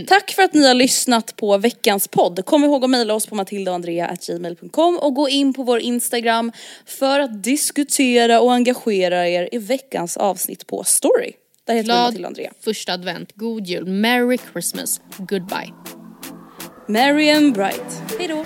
Tack 0.08 0.32
för 0.32 0.44
att 0.44 0.54
ni 0.54 0.68
har 0.68 0.74
lyssnat 0.74 1.36
på 1.36 1.58
veckans 1.58 2.08
podd. 2.08 2.46
Kom 2.46 2.64
ihåg 2.64 2.84
att 2.84 2.90
mejla 2.90 3.14
oss 3.14 3.26
på 3.26 3.36
matildaandrea.gmail.com 3.36 4.98
och 4.98 5.14
gå 5.14 5.30
in 5.30 5.54
på 5.54 5.64
vår 5.64 5.80
Instagram 5.80 6.52
för 6.86 7.20
att 7.20 7.44
diskutera 7.44 8.42
och 8.42 8.54
engagera 8.54 9.28
er 9.30 9.50
i 9.52 9.58
veckans 9.58 10.18
avsnitt 10.18 10.68
på 10.68 10.84
Story. 10.84 11.32
Där 11.68 11.74
heter 11.74 11.84
vi 11.84 11.94
Glad 11.94 12.04
Matilda 12.06 12.28
och 12.28 12.30
Andrea. 12.30 12.52
första 12.62 12.94
advent, 12.94 13.32
god 13.36 13.68
jul, 13.68 13.86
merry 13.86 14.38
christmas, 14.52 15.02
goodbye. 15.18 15.74
Merry 16.88 17.30
and 17.30 17.54
bright. 17.54 18.02
Hejdå! 18.20 18.46